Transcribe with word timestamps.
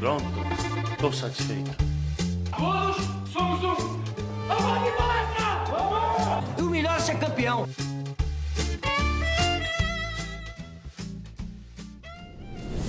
Pronto, 0.00 0.24
estou 0.92 1.12
satisfeito. 1.12 1.76
Todos 2.56 2.96
somos 3.30 3.62
um. 3.62 4.00
Vamos 4.48 4.82
de 4.82 4.92
palestra! 4.96 6.62
O 6.64 6.70
melhor 6.70 6.96
é 6.96 7.00
ser 7.00 7.18
campeão. 7.18 7.68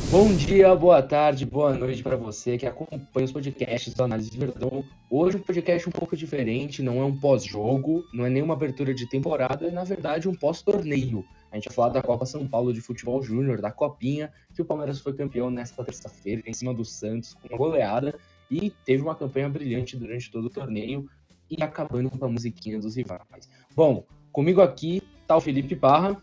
Bom 0.09 0.33
dia, 0.35 0.73
boa 0.73 1.01
tarde, 1.03 1.45
boa 1.45 1.73
noite 1.73 2.01
para 2.01 2.15
você 2.15 2.57
que 2.57 2.65
acompanha 2.65 3.25
os 3.25 3.31
podcasts 3.33 3.93
do 3.93 4.03
Análise 4.03 4.37
Verdão. 4.37 4.81
Hoje 5.09 5.35
um 5.35 5.41
podcast 5.41 5.89
um 5.89 5.91
pouco 5.91 6.15
diferente, 6.15 6.81
não 6.81 7.01
é 7.01 7.03
um 7.03 7.19
pós-jogo, 7.19 8.05
não 8.13 8.25
é 8.25 8.29
nenhuma 8.29 8.53
abertura 8.53 8.93
de 8.93 9.05
temporada, 9.09 9.67
é 9.67 9.71
na 9.71 9.83
verdade 9.83 10.29
um 10.29 10.33
pós-torneio. 10.33 11.25
A 11.51 11.55
gente 11.55 11.65
vai 11.65 11.75
falar 11.75 11.89
da 11.89 12.01
Copa 12.01 12.25
São 12.25 12.47
Paulo 12.47 12.73
de 12.73 12.79
Futebol 12.79 13.21
Júnior, 13.21 13.59
da 13.59 13.71
Copinha, 13.71 14.31
que 14.55 14.61
o 14.61 14.65
Palmeiras 14.65 15.01
foi 15.01 15.13
campeão 15.13 15.49
nesta 15.49 15.83
terça-feira 15.83 16.41
em 16.45 16.53
cima 16.53 16.73
do 16.73 16.85
Santos 16.85 17.33
com 17.33 17.47
uma 17.49 17.57
goleada 17.57 18.17
e 18.49 18.69
teve 18.85 19.03
uma 19.03 19.15
campanha 19.15 19.49
brilhante 19.49 19.97
durante 19.97 20.31
todo 20.31 20.45
o 20.45 20.49
torneio 20.49 21.09
e 21.49 21.61
acabando 21.61 22.09
com 22.09 22.23
a 22.23 22.29
musiquinha 22.29 22.79
dos 22.79 22.95
rivais. 22.95 23.49
Bom, 23.75 24.05
comigo 24.31 24.61
aqui 24.61 25.03
tá 25.27 25.35
o 25.35 25.41
Felipe 25.41 25.75
Parra. 25.75 26.21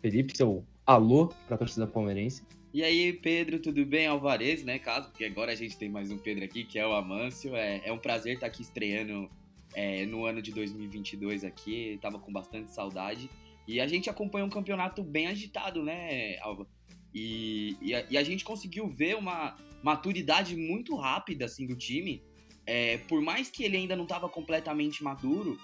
Felipe, 0.00 0.36
seu 0.36 0.64
alô 0.86 1.28
para 1.46 1.54
a 1.54 1.58
torcida 1.58 1.86
palmeirense. 1.86 2.42
E 2.72 2.82
aí, 2.82 3.12
Pedro, 3.12 3.58
tudo 3.58 3.84
bem? 3.84 4.06
Alvarez, 4.06 4.64
né, 4.64 4.78
caso? 4.78 5.08
Porque 5.10 5.26
agora 5.26 5.52
a 5.52 5.54
gente 5.54 5.76
tem 5.76 5.90
mais 5.90 6.10
um 6.10 6.16
Pedro 6.16 6.44
aqui, 6.44 6.64
que 6.64 6.78
é 6.78 6.86
o 6.86 6.94
Amâncio. 6.94 7.54
É, 7.54 7.82
é 7.84 7.92
um 7.92 7.98
prazer 7.98 8.34
estar 8.34 8.46
aqui 8.46 8.62
estreando 8.62 9.30
é, 9.74 10.06
no 10.06 10.24
ano 10.24 10.40
de 10.40 10.52
2022 10.52 11.44
aqui. 11.44 11.98
Tava 12.00 12.18
com 12.18 12.32
bastante 12.32 12.72
saudade. 12.72 13.28
E 13.66 13.80
a 13.80 13.86
gente 13.86 14.10
acompanha 14.10 14.44
um 14.44 14.50
campeonato 14.50 15.02
bem 15.02 15.28
agitado, 15.28 15.82
né, 15.82 16.38
Alva? 16.40 16.66
E, 17.14 17.76
e, 17.80 17.94
a, 17.94 18.06
e 18.10 18.18
a 18.18 18.24
gente 18.24 18.44
conseguiu 18.44 18.88
ver 18.88 19.16
uma 19.16 19.56
maturidade 19.82 20.56
muito 20.56 20.96
rápida, 20.96 21.44
assim, 21.44 21.66
do 21.66 21.76
time. 21.76 22.22
É, 22.66 22.98
por 22.98 23.20
mais 23.20 23.50
que 23.50 23.64
ele 23.64 23.76
ainda 23.76 23.96
não 23.96 24.04
estava 24.04 24.28
completamente 24.28 25.02
maduro, 25.02 25.58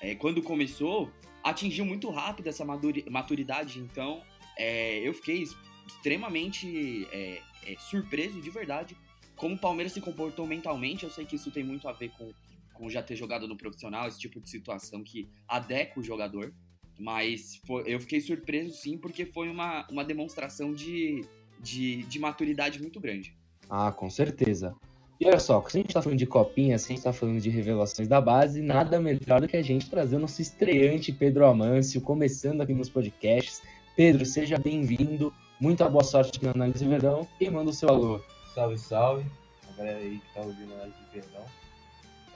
é, 0.00 0.14
quando 0.14 0.42
começou, 0.42 1.10
atingiu 1.42 1.84
muito 1.84 2.08
rápido 2.10 2.48
essa 2.48 2.64
maturidade. 2.64 3.78
Então, 3.80 4.22
é, 4.56 4.98
eu 5.06 5.12
fiquei 5.12 5.44
extremamente 5.86 7.06
é, 7.12 7.42
é, 7.66 7.76
surpreso 7.78 8.40
de 8.40 8.50
verdade 8.50 8.96
como 9.36 9.54
o 9.56 9.58
Palmeiras 9.58 9.92
se 9.92 10.00
comportou 10.00 10.46
mentalmente. 10.46 11.04
Eu 11.04 11.10
sei 11.10 11.24
que 11.24 11.36
isso 11.36 11.50
tem 11.50 11.64
muito 11.64 11.88
a 11.88 11.92
ver 11.92 12.10
com, 12.10 12.32
com 12.72 12.88
já 12.88 13.02
ter 13.02 13.16
jogado 13.16 13.48
no 13.48 13.56
profissional, 13.56 14.08
esse 14.08 14.18
tipo 14.18 14.40
de 14.40 14.48
situação 14.48 15.02
que 15.02 15.28
adequa 15.48 16.00
o 16.00 16.02
jogador. 16.02 16.54
Mas 16.98 17.60
foi, 17.66 17.82
eu 17.86 18.00
fiquei 18.00 18.20
surpreso 18.20 18.74
sim, 18.74 18.96
porque 18.96 19.26
foi 19.26 19.48
uma, 19.48 19.86
uma 19.90 20.04
demonstração 20.04 20.72
de, 20.72 21.24
de, 21.60 22.02
de 22.04 22.18
maturidade 22.18 22.80
muito 22.80 23.00
grande. 23.00 23.36
Ah, 23.68 23.90
com 23.90 24.08
certeza. 24.08 24.74
E 25.20 25.26
olha 25.26 25.38
só, 25.38 25.62
se 25.62 25.78
a 25.78 25.80
gente 25.80 25.94
tá 25.94 26.02
falando 26.02 26.18
de 26.18 26.26
copinha, 26.26 26.78
se 26.78 26.92
a 26.92 26.94
gente 26.94 27.04
tá 27.04 27.12
falando 27.12 27.40
de 27.40 27.48
revelações 27.48 28.08
da 28.08 28.20
base, 28.20 28.60
nada 28.60 29.00
melhor 29.00 29.40
do 29.40 29.48
que 29.48 29.56
a 29.56 29.62
gente 29.62 29.88
trazer 29.88 30.16
o 30.16 30.18
nosso 30.18 30.42
estreante 30.42 31.12
Pedro 31.12 31.46
Amâncio, 31.46 32.00
começando 32.00 32.60
aqui 32.60 32.74
nos 32.74 32.88
podcasts. 32.88 33.62
Pedro, 33.96 34.26
seja 34.26 34.58
bem-vindo. 34.58 35.32
Muita 35.60 35.88
boa 35.88 36.02
sorte 36.02 36.36
aqui 36.36 36.44
na 36.44 36.52
Análise 36.52 36.84
Verdão 36.84 37.28
e 37.40 37.48
manda 37.48 37.70
o 37.70 37.72
seu 37.72 37.88
alô. 37.88 38.20
Salve, 38.54 38.76
salve. 38.76 39.24
A 39.72 39.76
galera 39.76 39.98
aí 39.98 40.18
que 40.18 40.34
tá 40.34 40.40
ouvindo 40.40 40.72
a 40.72 40.76
Análise 40.76 40.98
Verdão. 41.12 41.44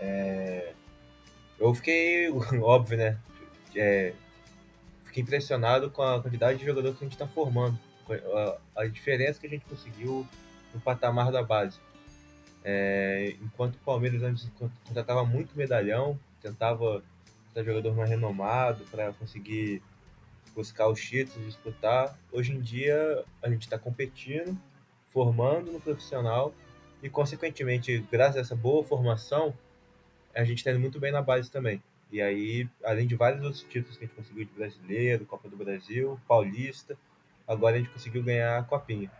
É... 0.00 0.72
Eu 1.58 1.74
fiquei, 1.74 2.30
óbvio, 2.62 2.96
né? 2.96 3.18
É... 3.74 4.12
Fiquei 5.08 5.22
impressionado 5.22 5.90
com 5.90 6.02
a 6.02 6.22
quantidade 6.22 6.58
de 6.58 6.66
jogadores 6.66 6.98
que 6.98 7.04
a 7.04 7.08
gente 7.08 7.14
está 7.14 7.26
formando. 7.26 7.78
A, 8.10 8.82
a, 8.82 8.86
diferença 8.86 9.40
que 9.40 9.46
a 9.46 9.50
gente 9.50 9.64
conseguiu 9.64 10.26
no 10.72 10.80
patamar 10.80 11.32
da 11.32 11.42
base. 11.42 11.78
É... 12.62 13.34
Enquanto 13.42 13.76
o 13.76 13.78
Palmeiras 13.78 14.22
antes 14.22 14.48
contratava 14.84 15.24
muito 15.24 15.56
medalhão, 15.56 16.18
tentava 16.40 17.02
ser 17.52 17.64
jogador 17.64 17.94
mais 17.96 18.08
renomado 18.08 18.84
para 18.90 19.12
conseguir 19.14 19.82
buscar 20.54 20.88
os 20.88 21.00
títulos, 21.00 21.46
disputar. 21.46 22.18
Hoje 22.30 22.52
em 22.52 22.60
dia 22.60 23.24
a 23.42 23.48
gente 23.48 23.62
está 23.62 23.78
competindo, 23.78 24.58
formando 25.10 25.72
no 25.72 25.80
profissional 25.80 26.54
e, 27.02 27.08
consequentemente, 27.08 27.98
graças 28.10 28.36
a 28.36 28.40
essa 28.40 28.56
boa 28.56 28.84
formação, 28.84 29.54
a 30.34 30.44
gente 30.44 30.58
está 30.58 30.70
indo 30.70 30.80
muito 30.80 31.00
bem 31.00 31.12
na 31.12 31.22
base 31.22 31.50
também. 31.50 31.82
E 32.10 32.22
aí, 32.22 32.68
além 32.82 33.06
de 33.06 33.14
vários 33.14 33.44
outros 33.44 33.62
títulos 33.64 33.96
que 33.98 34.04
a 34.04 34.06
gente 34.06 34.16
conseguiu 34.16 34.44
de 34.44 34.52
brasileiro, 34.52 35.26
Copa 35.26 35.48
do 35.48 35.56
Brasil, 35.56 36.18
Paulista, 36.26 36.96
agora 37.46 37.76
a 37.76 37.78
gente 37.78 37.90
conseguiu 37.90 38.22
ganhar 38.22 38.58
a 38.58 38.62
Copinha. 38.62 39.10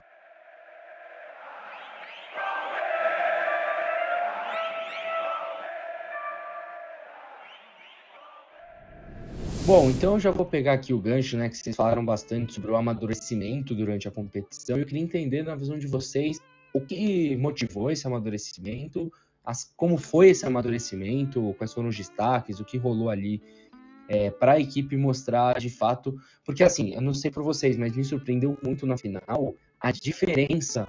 Bom, 9.67 9.91
então 9.91 10.15
eu 10.15 10.21
já 10.21 10.31
vou 10.31 10.47
pegar 10.47 10.73
aqui 10.73 10.95
o 10.95 10.99
gancho, 10.99 11.37
né, 11.37 11.47
que 11.51 11.59
vocês 11.59 11.77
falaram 11.77 12.03
bastante 12.03 12.55
sobre 12.55 12.71
o 12.71 12.77
amadurecimento 12.77 13.75
durante 13.75 14.09
a 14.09 14.11
competição. 14.11 14.79
Eu 14.79 14.87
queria 14.87 15.03
entender, 15.03 15.43
na 15.43 15.55
visão 15.55 15.79
de 15.79 15.87
vocês, 15.87 16.41
o 16.73 16.81
que 16.81 17.37
motivou 17.37 17.91
esse 17.91 18.07
amadurecimento, 18.07 19.13
as, 19.49 19.65
como 19.75 19.97
foi 19.97 20.29
esse 20.29 20.45
amadurecimento, 20.45 21.55
quais 21.57 21.73
foram 21.73 21.89
os 21.89 21.97
destaques, 21.97 22.61
o 22.61 22.67
que 22.67 22.77
rolou 22.77 23.09
ali 23.09 23.41
é, 24.07 24.31
para 24.31 24.53
a 24.53 24.61
equipe 24.61 24.95
mostrar 24.95 25.59
de 25.59 25.71
fato. 25.71 26.15
Porque, 26.45 26.63
assim, 26.63 26.93
eu 26.95 27.01
não 27.01 27.15
sei 27.15 27.31
por 27.31 27.43
vocês, 27.43 27.75
mas 27.79 27.97
me 27.97 28.05
surpreendeu 28.05 28.59
muito 28.63 28.85
na 28.87 28.99
final 28.99 29.55
a 29.81 29.91
diferença 29.91 30.87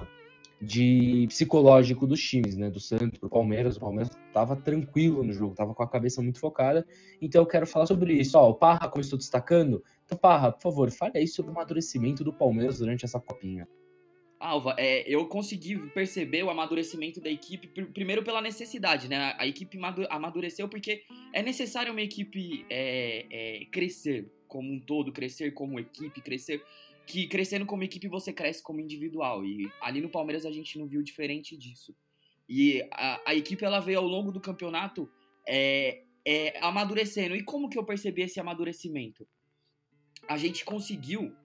de 0.62 1.26
psicológico 1.30 2.06
dos 2.06 2.22
times, 2.22 2.58
né? 2.58 2.70
Do 2.70 2.82
Santos 2.82 3.18
pro 3.18 3.30
Palmeiras. 3.30 3.78
O 3.78 3.80
Palmeiras 3.80 4.12
estava 4.28 4.58
tranquilo 4.58 5.24
no 5.24 5.32
jogo, 5.32 5.54
estava 5.54 5.74
com 5.74 5.84
a 5.84 5.88
cabeça 5.88 6.22
muito 6.22 6.42
focada. 6.42 6.86
Então 7.22 7.42
eu 7.42 7.46
quero 7.46 7.66
falar 7.66 7.86
sobre 7.86 8.12
isso. 8.12 8.38
Ó, 8.38 8.50
o 8.50 8.56
Parra, 8.56 8.90
como 8.90 9.00
estou 9.00 9.18
destacando, 9.18 9.82
então, 10.06 10.18
Parra, 10.18 10.52
por 10.52 10.62
favor, 10.64 10.92
fale 10.92 11.14
aí 11.16 11.28
sobre 11.30 11.52
o 11.52 11.56
amadurecimento 11.56 12.26
do 12.26 12.34
Palmeiras 12.34 12.80
durante 12.80 13.06
essa 13.06 13.22
copinha. 13.22 13.66
Alva, 14.40 14.74
é, 14.78 15.04
eu 15.06 15.28
consegui 15.28 15.78
perceber 15.90 16.44
o 16.44 16.50
amadurecimento 16.50 17.20
da 17.20 17.30
equipe, 17.30 17.68
primeiro 17.68 18.24
pela 18.24 18.42
necessidade, 18.42 19.10
né? 19.10 19.36
A 19.38 19.46
equipe 19.46 19.78
amadureceu 20.10 20.70
porque 20.70 21.04
é 21.34 21.44
necessário 21.44 21.92
uma 21.92 22.02
equipe 22.02 22.66
é, 22.70 23.26
é, 23.30 23.66
crescer 23.66 24.32
como 24.48 24.72
um 24.72 24.80
todo, 24.80 25.12
crescer 25.12 25.52
como 25.52 25.78
equipe, 25.78 26.22
crescer 26.22 26.64
que 27.06 27.28
crescendo 27.28 27.66
como 27.66 27.84
equipe 27.84 28.08
você 28.08 28.32
cresce 28.32 28.64
como 28.64 28.80
individual. 28.80 29.44
E 29.44 29.70
ali 29.82 30.00
no 30.00 30.10
Palmeiras 30.10 30.46
a 30.46 30.52
gente 30.52 30.80
não 30.80 30.88
viu 30.88 31.04
diferente 31.04 31.58
disso. 31.58 31.94
E 32.48 32.82
a, 32.94 33.22
a 33.32 33.36
equipe 33.36 33.66
ela 33.66 33.80
veio 33.80 34.00
ao 34.00 34.06
longo 34.06 34.32
do 34.32 34.40
campeonato 34.40 35.12
é, 35.46 36.04
é, 36.24 36.58
amadurecendo. 36.62 37.36
E 37.36 37.44
como 37.44 37.68
que 37.68 37.78
eu 37.78 37.84
percebi 37.84 38.22
esse 38.22 38.40
amadurecimento? 38.40 39.28
A 40.28 40.38
gente 40.38 40.64
conseguiu 40.64 41.36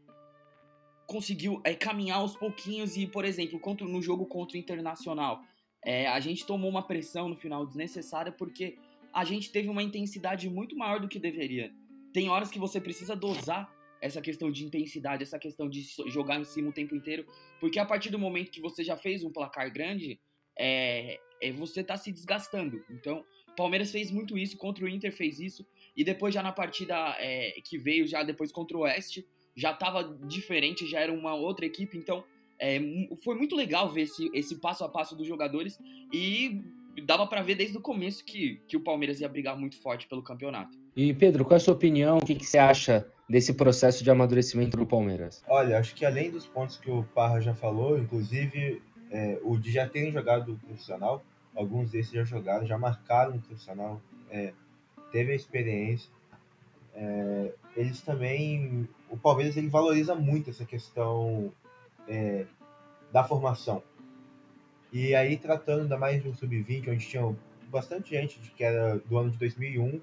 conseguiu 1.07 1.61
é, 1.65 1.75
caminhar 1.75 2.19
aos 2.19 2.37
pouquinhos 2.37 2.97
e, 2.97 3.07
por 3.07 3.25
exemplo, 3.25 3.59
contra, 3.59 3.87
no 3.87 4.01
jogo 4.01 4.27
contra 4.27 4.57
o 4.57 4.61
Internacional, 4.61 5.43
é, 5.85 6.07
a 6.07 6.19
gente 6.21 6.47
tomou 6.47 6.71
uma 6.71 6.87
pressão 6.87 7.29
no 7.29 7.37
final 7.37 7.67
desnecessária 7.67 8.33
porque 8.33 8.79
a 9.13 9.25
gente 9.25 9.53
teve 9.53 9.69
uma 9.69 9.83
intensidade 9.83 10.49
muito 10.49 10.77
maior 10.77 10.99
do 10.99 11.09
que 11.09 11.19
deveria. 11.19 11.73
Tem 12.13 12.29
horas 12.29 12.51
que 12.51 12.59
você 12.59 12.81
precisa 12.81 13.15
dosar 13.15 13.73
essa 14.01 14.21
questão 14.21 14.51
de 14.51 14.65
intensidade, 14.65 15.23
essa 15.23 15.39
questão 15.39 15.69
de 15.69 15.83
jogar 16.09 16.39
em 16.39 16.45
cima 16.45 16.69
o 16.69 16.73
tempo 16.73 16.95
inteiro, 16.95 17.27
porque 17.59 17.79
a 17.79 17.87
partir 17.87 18.11
do 18.11 18.19
momento 18.19 18.51
que 18.51 18.61
você 18.61 18.85
já 18.85 18.97
fez 18.97 19.25
um 19.25 19.33
placar 19.33 19.73
grande, 19.73 20.21
é, 20.59 21.19
é 21.41 21.53
você 21.53 21.83
tá 21.83 21.97
se 21.97 22.13
desgastando. 22.13 22.85
Então, 22.91 23.25
Palmeiras 23.57 23.91
fez 23.91 24.11
muito 24.11 24.37
isso, 24.37 24.59
contra 24.59 24.85
o 24.85 24.89
Inter 24.89 25.13
fez 25.13 25.39
isso, 25.39 25.67
e 25.97 26.05
depois 26.05 26.35
já 26.35 26.43
na 26.43 26.53
partida 26.53 27.17
é, 27.19 27.53
que 27.65 27.79
veio, 27.79 28.07
já 28.07 28.23
depois 28.23 28.53
contra 28.53 28.77
o 28.77 28.81
Oeste, 28.81 29.27
já 29.55 29.73
tava 29.73 30.17
diferente, 30.27 30.87
já 30.87 31.01
era 31.01 31.13
uma 31.13 31.35
outra 31.35 31.65
equipe, 31.65 31.97
então 31.97 32.25
é, 32.59 32.81
foi 33.23 33.35
muito 33.35 33.57
legal 33.57 33.91
ver 33.91 34.03
esse, 34.03 34.31
esse 34.33 34.57
passo 34.57 34.85
a 34.85 34.89
passo 34.89 35.17
dos 35.17 35.27
jogadores 35.27 35.79
e 36.13 36.63
dava 37.03 37.27
para 37.27 37.43
ver 37.43 37.57
desde 37.57 37.77
o 37.77 37.81
começo 37.81 38.25
que, 38.25 38.61
que 38.69 38.77
o 38.77 38.81
Palmeiras 38.81 39.21
ia 39.21 39.29
brigar 39.29 39.57
muito 39.57 39.81
forte 39.81 40.07
pelo 40.07 40.23
campeonato. 40.23 40.79
E 40.97 41.13
Pedro, 41.13 41.45
qual 41.45 41.55
é 41.55 41.57
a 41.57 41.61
sua 41.61 41.75
opinião? 41.75 42.19
O 42.19 42.25
que, 42.25 42.35
que 42.35 42.47
você 42.47 42.59
acha 42.59 43.07
desse 43.29 43.55
processo 43.55 44.05
de 44.05 44.11
amadurecimento 44.11 44.77
do 44.77 44.87
Palmeiras? 44.87 45.43
Olha, 45.49 45.79
acho 45.79 45.95
que 45.95 46.05
além 46.05 46.31
dos 46.31 46.47
pontos 46.47 46.77
que 46.77 46.91
o 46.91 47.03
Parra 47.15 47.41
já 47.41 47.55
falou, 47.55 47.99
inclusive 47.99 48.81
é, 49.11 49.39
o 49.43 49.57
de 49.57 49.73
já 49.73 49.89
terem 49.89 50.13
jogado 50.13 50.59
profissional, 50.67 51.25
alguns 51.55 51.91
desses 51.91 52.13
já 52.13 52.25
jogaram, 52.25 52.67
já 52.67 52.79
marcaram 52.79 53.35
no 53.35 53.41
profissional, 53.41 54.01
é, 54.31 54.53
teve 55.11 55.33
a 55.33 55.35
experiência. 55.35 56.11
É, 56.95 57.53
eles 57.77 58.01
também, 58.03 58.89
o 59.11 59.17
Palmeiras 59.17 59.57
ele 59.57 59.69
valoriza 59.69 60.15
muito 60.15 60.51
essa 60.51 60.65
questão 60.65 61.53
é, 62.07 62.47
da 63.13 63.25
formação. 63.25 63.83
E 64.93 65.15
aí 65.15 65.37
tratando 65.37 65.83
ainda 65.83 65.99
mais 65.99 66.23
do 66.23 66.35
sub-20, 66.35 66.89
onde 66.89 67.07
tinha 67.07 67.37
bastante 67.69 68.11
gente 68.11 68.39
que 68.39 68.63
era 68.63 68.99
do 68.99 69.19
ano 69.19 69.31
de 69.31 69.39
2001 69.39 70.01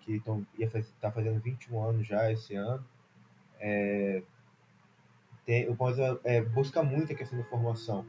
que 0.00 0.16
estão 0.16 0.46
ia 0.58 0.66
estar 0.66 0.82
tá 1.00 1.12
fazendo 1.12 1.40
21 1.40 1.82
anos 1.82 2.06
já 2.06 2.32
esse 2.32 2.54
ano. 2.54 2.84
É, 3.58 4.22
tem, 5.44 5.68
o 5.68 5.76
Palmeiras 5.76 6.18
é, 6.24 6.40
busca 6.40 6.82
muito 6.82 7.12
a 7.12 7.16
questão 7.16 7.38
da 7.38 7.44
formação. 7.44 8.06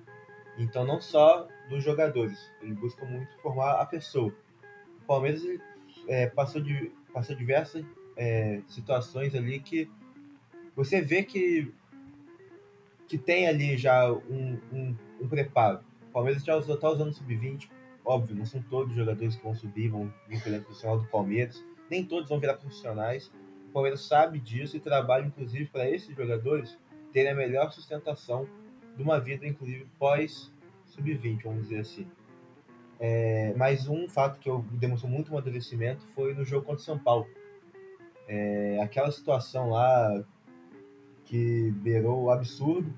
Então, 0.57 0.85
não 0.85 1.01
só 1.01 1.47
dos 1.69 1.83
jogadores, 1.83 2.37
ele 2.61 2.73
busca 2.73 3.05
muito 3.05 3.35
formar 3.41 3.81
a 3.81 3.85
pessoa. 3.85 4.33
O 5.01 5.05
Palmeiras 5.05 5.41
é, 6.07 6.27
passou, 6.27 6.61
de, 6.61 6.91
passou 7.13 7.35
diversas 7.35 7.85
é, 8.21 8.61
situações 8.67 9.33
ali 9.33 9.59
que 9.59 9.89
você 10.75 11.01
vê 11.01 11.23
que, 11.23 11.73
que 13.07 13.17
tem 13.17 13.47
ali 13.47 13.75
já 13.75 14.11
um, 14.13 14.59
um, 14.71 14.95
um 15.19 15.27
preparo. 15.27 15.79
O 16.09 16.11
Palmeiras 16.13 16.43
já 16.43 16.55
está 16.59 16.87
usando 16.87 17.09
o 17.09 17.13
sub-20, 17.13 17.67
óbvio, 18.05 18.35
não 18.35 18.45
são 18.45 18.61
todos 18.61 18.91
os 18.91 18.95
jogadores 18.95 19.35
que 19.35 19.43
vão 19.43 19.55
subir, 19.55 19.89
vão 19.89 20.13
vir 20.27 20.39
para 20.39 20.55
o 20.55 20.61
profissional 20.61 20.99
do 20.99 21.07
Palmeiras, 21.07 21.63
nem 21.89 22.05
todos 22.05 22.29
vão 22.29 22.39
virar 22.39 22.57
profissionais. 22.57 23.31
O 23.69 23.73
Palmeiras 23.73 24.01
sabe 24.01 24.39
disso 24.39 24.77
e 24.77 24.79
trabalha, 24.79 25.25
inclusive, 25.25 25.65
para 25.65 25.89
esses 25.89 26.15
jogadores 26.15 26.77
terem 27.11 27.31
a 27.31 27.35
melhor 27.35 27.71
sustentação 27.71 28.47
de 28.95 29.01
uma 29.01 29.19
vida, 29.19 29.47
inclusive, 29.47 29.87
pós 29.97 30.53
sub-20, 30.85 31.41
vamos 31.43 31.63
dizer 31.63 31.79
assim. 31.79 32.07
É, 32.99 33.51
mas 33.57 33.87
um 33.87 34.07
fato 34.07 34.39
que 34.39 34.47
eu 34.47 34.63
demonstrou 34.73 35.11
muito 35.11 35.31
amadurecimento 35.31 36.05
foi 36.13 36.35
no 36.35 36.45
jogo 36.45 36.67
contra 36.67 36.81
o 36.81 36.85
São 36.85 36.99
Paulo. 36.99 37.27
É, 38.33 38.79
aquela 38.81 39.11
situação 39.11 39.71
lá 39.71 40.23
que 41.25 41.69
beirou 41.71 42.23
o 42.23 42.31
absurdo 42.31 42.97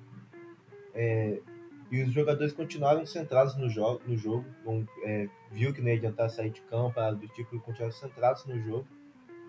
é, 0.94 1.42
e 1.90 2.04
os 2.04 2.12
jogadores 2.12 2.54
continuaram 2.54 3.04
centrados 3.04 3.58
no 3.58 3.68
jogo, 3.68 4.00
no 4.06 4.16
jogo 4.16 4.46
é, 5.04 5.28
viu 5.52 5.74
que 5.74 5.82
não 5.82 5.88
ia 5.88 5.96
adiantar 5.96 6.30
sair 6.30 6.52
de 6.52 6.62
campo, 6.62 7.00
nada 7.00 7.16
do 7.16 7.28
tipo, 7.30 7.56
e 7.56 7.60
continuaram 7.60 7.96
centrados 7.96 8.46
no 8.46 8.62
jogo 8.62 8.86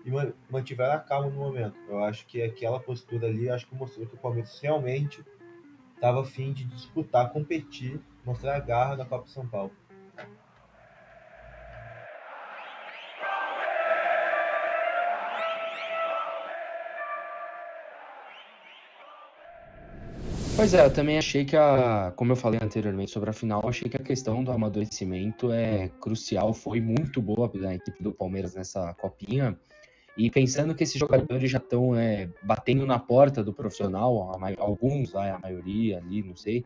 e 0.03 0.09
mantiveram 0.49 0.93
a 0.95 0.99
calma 0.99 1.29
no 1.29 1.35
momento. 1.35 1.77
Eu 1.87 2.03
acho 2.03 2.25
que 2.25 2.41
aquela 2.41 2.79
postura 2.79 3.27
ali, 3.27 3.47
acho 3.47 3.67
que 3.67 3.75
mostrou 3.75 4.07
que 4.07 4.15
o 4.15 4.17
Palmeiras 4.17 4.59
realmente 4.59 5.23
estava 5.93 6.21
afim 6.21 6.51
de 6.51 6.63
disputar, 6.65 7.31
competir, 7.31 8.01
mostrar 8.25 8.55
a 8.55 8.59
garra 8.59 8.95
na 8.95 9.05
Copa 9.05 9.27
São 9.27 9.47
Paulo. 9.47 9.71
Pois 20.55 20.73
é, 20.73 20.85
eu 20.85 20.89
também 20.91 21.17
achei 21.17 21.43
que 21.43 21.57
a, 21.57 22.13
como 22.15 22.31
eu 22.31 22.35
falei 22.37 22.57
anteriormente 22.63 23.11
sobre 23.11 23.29
a 23.29 23.33
final, 23.33 23.67
achei 23.67 23.89
que 23.89 23.97
a 23.97 24.03
questão 24.03 24.41
do 24.41 24.53
amadurecimento 24.53 25.51
é 25.51 25.89
crucial, 25.99 26.53
foi 26.53 26.79
muito 26.79 27.21
boa 27.21 27.49
da 27.49 27.75
equipe 27.75 28.01
do 28.01 28.13
Palmeiras 28.13 28.55
nessa 28.55 28.93
copinha. 28.93 29.59
E 30.17 30.31
pensando 30.31 30.73
que 30.73 30.81
esses 30.81 30.97
jogadores 30.97 31.51
já 31.51 31.57
estão 31.57 31.93
é, 31.93 32.29
batendo 32.41 32.85
na 32.85 32.97
porta 32.97 33.43
do 33.43 33.51
profissional, 33.51 34.31
alguns 34.57 35.13
a 35.13 35.37
maioria 35.39 35.97
ali, 35.97 36.23
não 36.23 36.37
sei, 36.37 36.63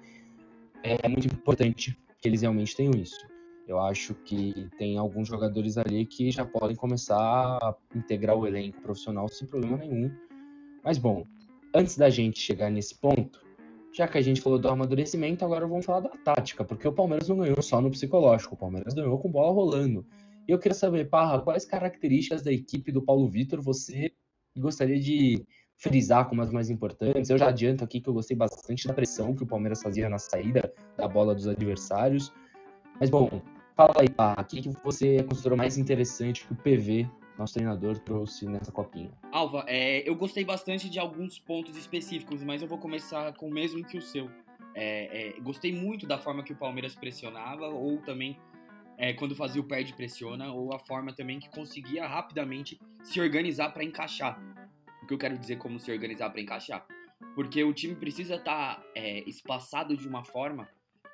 é 0.83 1.07
muito 1.07 1.25
importante 1.25 1.97
que 2.21 2.27
eles 2.29 2.43
realmente 2.43 2.75
tenham 2.75 2.93
isso. 2.93 3.27
Eu 3.67 3.79
acho 3.79 4.13
que 4.13 4.69
tem 4.77 4.99
alguns 4.99 5.27
jogadores 5.27 5.79
ali 5.79 6.05
que 6.05 6.29
já 6.29 6.45
podem 6.45 6.75
começar 6.75 7.17
a 7.17 7.75
integrar 7.95 8.37
o 8.37 8.45
elenco 8.45 8.79
profissional 8.81 9.27
sem 9.29 9.47
problema 9.47 9.77
nenhum. 9.77 10.11
Mas 10.83 10.99
bom, 10.99 11.25
antes 11.73 11.97
da 11.97 12.09
gente 12.11 12.39
chegar 12.39 12.69
nesse 12.69 12.93
ponto, 12.93 13.48
já 13.93 14.07
que 14.07 14.17
a 14.17 14.21
gente 14.21 14.41
falou 14.41 14.59
do 14.59 14.69
amadurecimento, 14.69 15.43
agora 15.43 15.67
vamos 15.67 15.85
falar 15.85 16.01
da 16.01 16.09
tática, 16.09 16.63
porque 16.63 16.87
o 16.87 16.93
Palmeiras 16.93 17.27
não 17.27 17.37
ganhou 17.37 17.61
só 17.61 17.81
no 17.81 17.89
psicológico, 17.89 18.55
o 18.55 18.57
Palmeiras 18.57 18.93
ganhou 18.93 19.17
com 19.19 19.31
bola 19.31 19.51
rolando. 19.51 20.05
E 20.47 20.51
eu 20.51 20.59
queria 20.59 20.75
saber, 20.75 21.09
Parra, 21.09 21.41
quais 21.41 21.65
características 21.65 22.41
da 22.41 22.51
equipe 22.51 22.91
do 22.91 23.01
Paulo 23.01 23.27
Vitor 23.27 23.61
você 23.61 24.11
gostaria 24.57 24.99
de 24.99 25.45
frisar 25.77 26.27
como 26.27 26.41
as 26.41 26.51
mais 26.51 26.69
importantes? 26.69 27.29
Eu 27.29 27.37
já 27.37 27.49
adianto 27.49 27.83
aqui 27.83 28.01
que 28.01 28.09
eu 28.09 28.13
gostei 28.13 28.35
bastante 28.35 28.87
da 28.87 28.93
pressão 28.93 29.35
que 29.35 29.43
o 29.43 29.47
Palmeiras 29.47 29.81
fazia 29.81 30.09
na 30.09 30.17
saída 30.17 30.73
da 30.97 31.07
bola 31.07 31.35
dos 31.35 31.47
adversários. 31.47 32.31
Mas, 32.99 33.09
bom, 33.09 33.41
fala 33.75 33.93
aí, 33.99 34.09
Parra, 34.09 34.41
o 34.41 34.45
que, 34.45 34.61
que 34.61 34.69
você 34.83 35.23
considerou 35.23 35.57
mais 35.57 35.77
interessante 35.77 36.45
que 36.45 36.53
o 36.53 36.55
PV 36.55 37.07
nosso 37.39 37.53
treinador 37.53 37.97
trouxe 37.99 38.45
nessa 38.45 38.71
copinha. 38.71 39.11
Alva, 39.31 39.63
é, 39.65 40.07
eu 40.07 40.13
gostei 40.15 40.43
bastante 40.43 40.89
de 40.89 40.99
alguns 40.99 41.39
pontos 41.39 41.77
específicos, 41.77 42.43
mas 42.43 42.61
eu 42.61 42.67
vou 42.67 42.77
começar 42.77 43.33
com 43.33 43.47
o 43.47 43.51
mesmo 43.51 43.83
que 43.83 43.97
o 43.97 44.01
seu. 44.01 44.29
É, 44.75 45.29
é, 45.37 45.39
gostei 45.39 45.73
muito 45.73 46.05
da 46.05 46.19
forma 46.19 46.43
que 46.43 46.51
o 46.51 46.55
Palmeiras 46.55 46.95
pressionava, 46.95 47.67
ou 47.67 47.97
também 48.01 48.37
é, 48.97 49.13
quando 49.13 49.35
fazia 49.35 49.61
o 49.61 49.63
perde 49.63 49.93
pressiona, 49.93 50.51
ou 50.51 50.73
a 50.73 50.79
forma 50.79 51.13
também 51.13 51.39
que 51.39 51.49
conseguia 51.49 52.05
rapidamente 52.05 52.77
se 53.03 53.21
organizar 53.21 53.69
para 53.69 53.83
encaixar. 53.83 54.37
O 55.01 55.07
que 55.07 55.13
eu 55.13 55.17
quero 55.17 55.37
dizer 55.37 55.55
como 55.57 55.79
se 55.79 55.91
organizar 55.91 56.29
para 56.29 56.41
encaixar? 56.41 56.85
Porque 57.35 57.63
o 57.63 57.73
time 57.73 57.95
precisa 57.95 58.35
estar 58.35 58.75
tá, 58.75 58.83
é, 58.93 59.21
espaçado 59.21 59.95
de 59.95 60.07
uma 60.07 60.23
forma 60.23 60.67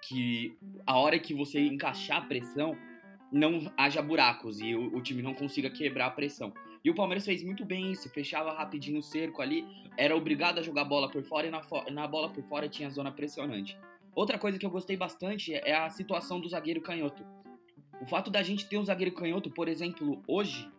que 0.07 0.57
a 0.85 0.97
hora 0.97 1.19
que 1.19 1.33
você 1.33 1.59
encaixar 1.59 2.17
a 2.17 2.25
pressão, 2.25 2.75
não 3.31 3.71
haja 3.77 4.01
buracos 4.01 4.59
e 4.59 4.75
o, 4.75 4.95
o, 4.95 5.01
time 5.01 5.21
não 5.21 5.33
consiga 5.33 5.69
quebrar 5.69 6.07
a 6.07 6.11
pressão. 6.11 6.53
E 6.83 6.89
o 6.89 6.95
Palmeiras 6.95 7.25
fez 7.25 7.43
muito 7.43 7.65
bem 7.65 7.91
isso, 7.91 8.09
fechava 8.09 8.53
rapidinho 8.53 8.99
o 8.99 9.03
cerco 9.03 9.41
ali, 9.41 9.65
era 9.97 10.15
obrigado 10.15 10.59
a 10.59 10.61
jogar 10.61 10.85
bola 10.85 11.09
por 11.09 11.23
fora 11.23 11.47
e 11.47 11.49
na, 11.49 11.61
na 11.91 12.07
bola 12.07 12.29
por 12.29 12.43
fora 12.43 12.69
tinha 12.69 12.89
zona 12.89 13.11
pressionante. 13.11 13.77
Outra 14.13 14.37
coisa 14.37 14.57
que 14.57 14.65
eu 14.65 14.69
gostei 14.69 14.95
bastante 14.95 15.53
é 15.53 15.75
a 15.75 15.89
situação 15.89 16.39
do 16.39 16.47
zagueiro 16.47 16.81
canhoto. 16.81 17.25
O 18.01 18.05
fato 18.05 18.29
da 18.29 18.41
gente 18.43 18.67
ter 18.67 18.77
um 18.77 18.85
zagueiro 18.85 19.13
canhoto, 19.13 19.49
por 19.49 19.67
exemplo, 19.67 20.21
hoje, 20.27 20.69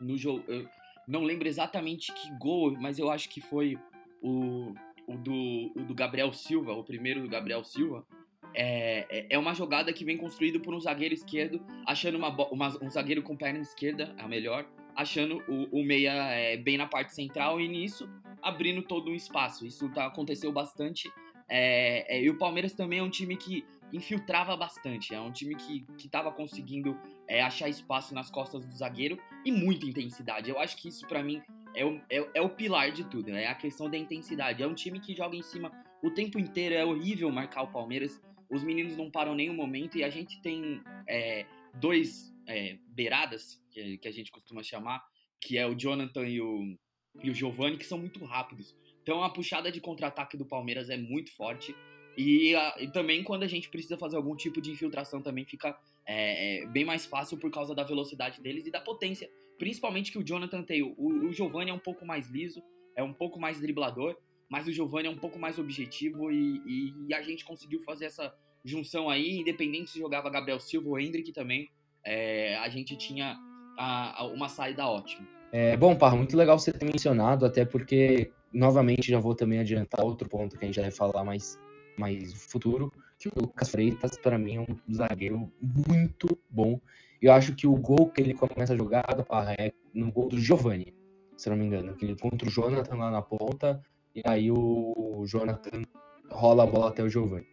no 0.00 0.16
jogo, 0.16 0.44
eu 0.46 0.68
não 1.08 1.22
lembro 1.22 1.48
exatamente 1.48 2.12
que 2.12 2.30
gol, 2.38 2.76
mas 2.78 2.98
eu 2.98 3.10
acho 3.10 3.28
que 3.28 3.40
foi 3.40 3.78
o, 4.22 4.74
o, 5.06 5.16
do, 5.16 5.72
o 5.74 5.84
do 5.84 5.94
Gabriel 5.94 6.32
Silva, 6.32 6.72
o 6.72 6.84
primeiro 6.84 7.22
do 7.22 7.28
Gabriel 7.28 7.64
Silva, 7.64 8.06
é, 8.56 9.06
é, 9.10 9.26
é 9.30 9.38
uma 9.38 9.54
jogada 9.54 9.92
que 9.92 10.04
vem 10.04 10.16
construída 10.16 10.58
por 10.58 10.74
um 10.74 10.80
zagueiro 10.80 11.14
esquerdo, 11.14 11.60
achando 11.86 12.16
uma, 12.16 12.28
uma, 12.50 12.68
um 12.82 12.88
zagueiro 12.88 13.22
com 13.22 13.36
perna 13.36 13.60
esquerda, 13.60 14.14
a 14.18 14.26
melhor, 14.26 14.66
achando 14.94 15.44
o, 15.46 15.80
o 15.80 15.84
meia 15.84 16.12
é, 16.32 16.56
bem 16.56 16.78
na 16.78 16.86
parte 16.86 17.14
central 17.14 17.60
e 17.60 17.68
nisso 17.68 18.08
abrindo 18.42 18.82
todo 18.82 19.10
um 19.10 19.14
espaço. 19.14 19.66
Isso 19.66 19.88
tá, 19.90 20.06
aconteceu 20.06 20.52
bastante. 20.52 21.10
É, 21.48 22.16
é, 22.16 22.22
e 22.22 22.30
o 22.30 22.38
Palmeiras 22.38 22.72
também 22.72 23.00
é 23.00 23.02
um 23.02 23.10
time 23.10 23.36
que 23.36 23.64
infiltrava 23.92 24.56
bastante, 24.56 25.14
é 25.14 25.20
um 25.20 25.30
time 25.30 25.54
que 25.54 25.84
estava 25.98 26.32
conseguindo 26.32 26.98
é, 27.28 27.40
achar 27.42 27.68
espaço 27.68 28.14
nas 28.14 28.30
costas 28.30 28.66
do 28.66 28.74
zagueiro 28.74 29.18
e 29.44 29.52
muita 29.52 29.86
intensidade. 29.86 30.50
Eu 30.50 30.58
acho 30.58 30.76
que 30.76 30.88
isso 30.88 31.06
para 31.06 31.22
mim 31.22 31.42
é 31.74 31.84
o, 31.84 32.00
é, 32.10 32.28
é, 32.34 32.40
o 32.40 32.48
pilar 32.48 32.90
de 32.90 33.04
tudo, 33.04 33.30
é 33.30 33.46
a 33.46 33.54
questão 33.54 33.88
da 33.88 33.96
intensidade. 33.96 34.62
É 34.62 34.66
um 34.66 34.74
time 34.74 34.98
que 34.98 35.14
joga 35.14 35.36
em 35.36 35.42
cima 35.42 35.70
o 36.02 36.10
tempo 36.10 36.38
inteiro, 36.38 36.74
é 36.74 36.84
horrível 36.84 37.30
marcar 37.30 37.62
o 37.62 37.68
Palmeiras 37.68 38.20
os 38.50 38.62
meninos 38.62 38.96
não 38.96 39.10
param 39.10 39.34
nenhum 39.34 39.54
momento 39.54 39.98
e 39.98 40.04
a 40.04 40.10
gente 40.10 40.40
tem 40.40 40.80
é, 41.08 41.46
dois 41.74 42.32
é, 42.46 42.78
beiradas, 42.88 43.60
que, 43.70 43.98
que, 43.98 44.08
a 44.08 44.12
gente 44.12 44.30
costuma 44.30 44.62
chamar, 44.62 45.04
que 45.40 45.58
é 45.58 45.66
o 45.66 45.74
Jonathan 45.74 46.26
e 46.26 46.40
o, 46.40 46.76
e 47.22 47.30
o 47.30 47.34
Giovanni, 47.34 47.76
que 47.76 47.86
são 47.86 47.98
muito 47.98 48.24
rápidos. 48.24 48.74
Então 49.02 49.22
a 49.22 49.30
puxada 49.30 49.70
de 49.70 49.80
contra-ataque 49.80 50.36
do 50.36 50.44
Palmeiras 50.44 50.90
é 50.90 50.96
muito 50.96 51.32
forte. 51.34 51.74
E, 52.16 52.54
a, 52.54 52.76
e, 52.80 52.90
também 52.90 53.22
quando 53.22 53.42
a 53.42 53.48
gente 53.48 53.68
precisa 53.68 53.96
fazer 53.96 54.16
algum 54.16 54.34
tipo 54.34 54.60
de 54.60 54.70
infiltração 54.70 55.20
também 55.20 55.44
fica 55.44 55.78
é, 56.06 56.62
é, 56.62 56.66
bem 56.66 56.84
mais 56.84 57.04
fácil 57.04 57.36
por 57.36 57.50
causa 57.50 57.74
da 57.74 57.84
velocidade 57.84 58.40
deles 58.40 58.66
e 58.66 58.70
da 58.70 58.80
potência. 58.80 59.30
Principalmente 59.58 60.10
que 60.10 60.18
o 60.18 60.24
Jonathan 60.24 60.62
tem. 60.62 60.82
O, 60.82 61.28
o 61.28 61.32
Giovanni 61.32 61.70
é 61.70 61.74
um 61.74 61.78
pouco 61.78 62.06
mais 62.06 62.28
liso, 62.28 62.62
é 62.94 63.02
um 63.02 63.12
pouco 63.12 63.38
mais 63.38 63.60
driblador 63.60 64.16
mas 64.48 64.66
o 64.66 64.72
Giovanni 64.72 65.08
é 65.08 65.10
um 65.10 65.18
pouco 65.18 65.38
mais 65.38 65.58
objetivo 65.58 66.30
e, 66.30 66.62
e, 66.66 66.94
e, 67.08 67.14
a 67.14 67.22
gente 67.22 67.44
conseguiu 67.44 67.80
fazer 67.80 68.06
essa 68.06 68.34
junção 68.64 69.08
aí, 69.08 69.38
independente 69.38 69.90
se 69.90 69.98
jogava 69.98 70.30
Gabriel 70.30 70.60
Silva 70.60 70.88
ou 70.88 70.98
Hendrick 70.98 71.32
também, 71.32 71.68
é, 72.04 72.56
a 72.56 72.68
gente 72.68 72.96
tinha 72.96 73.36
a, 73.78 74.22
a 74.22 74.26
uma 74.26 74.48
saída 74.48 74.86
ótima. 74.86 75.26
É, 75.52 75.76
bom, 75.76 75.96
Parra, 75.96 76.16
muito 76.16 76.36
legal 76.36 76.58
você 76.58 76.72
ter 76.72 76.84
mencionado, 76.84 77.46
até 77.46 77.64
porque, 77.64 78.30
novamente, 78.52 79.10
já 79.10 79.18
vou 79.18 79.34
também 79.34 79.58
adiantar 79.58 80.04
outro 80.04 80.28
ponto 80.28 80.56
que 80.58 80.64
a 80.64 80.68
gente 80.68 80.80
vai 80.80 80.90
falar 80.90 81.24
mais, 81.24 81.58
mais 81.96 82.32
futuro, 82.32 82.92
que 83.18 83.28
o 83.28 83.32
Lucas 83.34 83.70
Freitas, 83.70 84.18
para 84.18 84.38
mim, 84.38 84.56
é 84.56 84.60
um 84.60 84.94
zagueiro 84.94 85.50
muito 85.60 86.38
bom. 86.50 86.80
Eu 87.22 87.32
acho 87.32 87.54
que 87.54 87.66
o 87.66 87.76
gol 87.76 88.10
que 88.10 88.20
ele 88.20 88.34
começa 88.34 88.74
a 88.74 88.76
jogar, 88.76 89.04
Parra, 89.24 89.54
é 89.58 89.72
no 89.94 90.12
gol 90.12 90.28
do 90.28 90.38
Giovanni, 90.38 90.92
se 91.36 91.48
não 91.48 91.56
me 91.56 91.64
engano, 91.64 91.94
que 91.94 92.04
ele 92.04 92.16
contra 92.16 92.48
o 92.48 92.50
Jonathan 92.50 92.96
lá 92.96 93.10
na 93.10 93.22
ponta, 93.22 93.82
e 94.16 94.22
aí 94.24 94.50
o 94.50 95.24
Jonathan 95.26 95.82
rola 96.30 96.62
a 96.62 96.66
bola 96.66 96.88
até 96.88 97.02
o 97.02 97.08
Giovanni. 97.08 97.46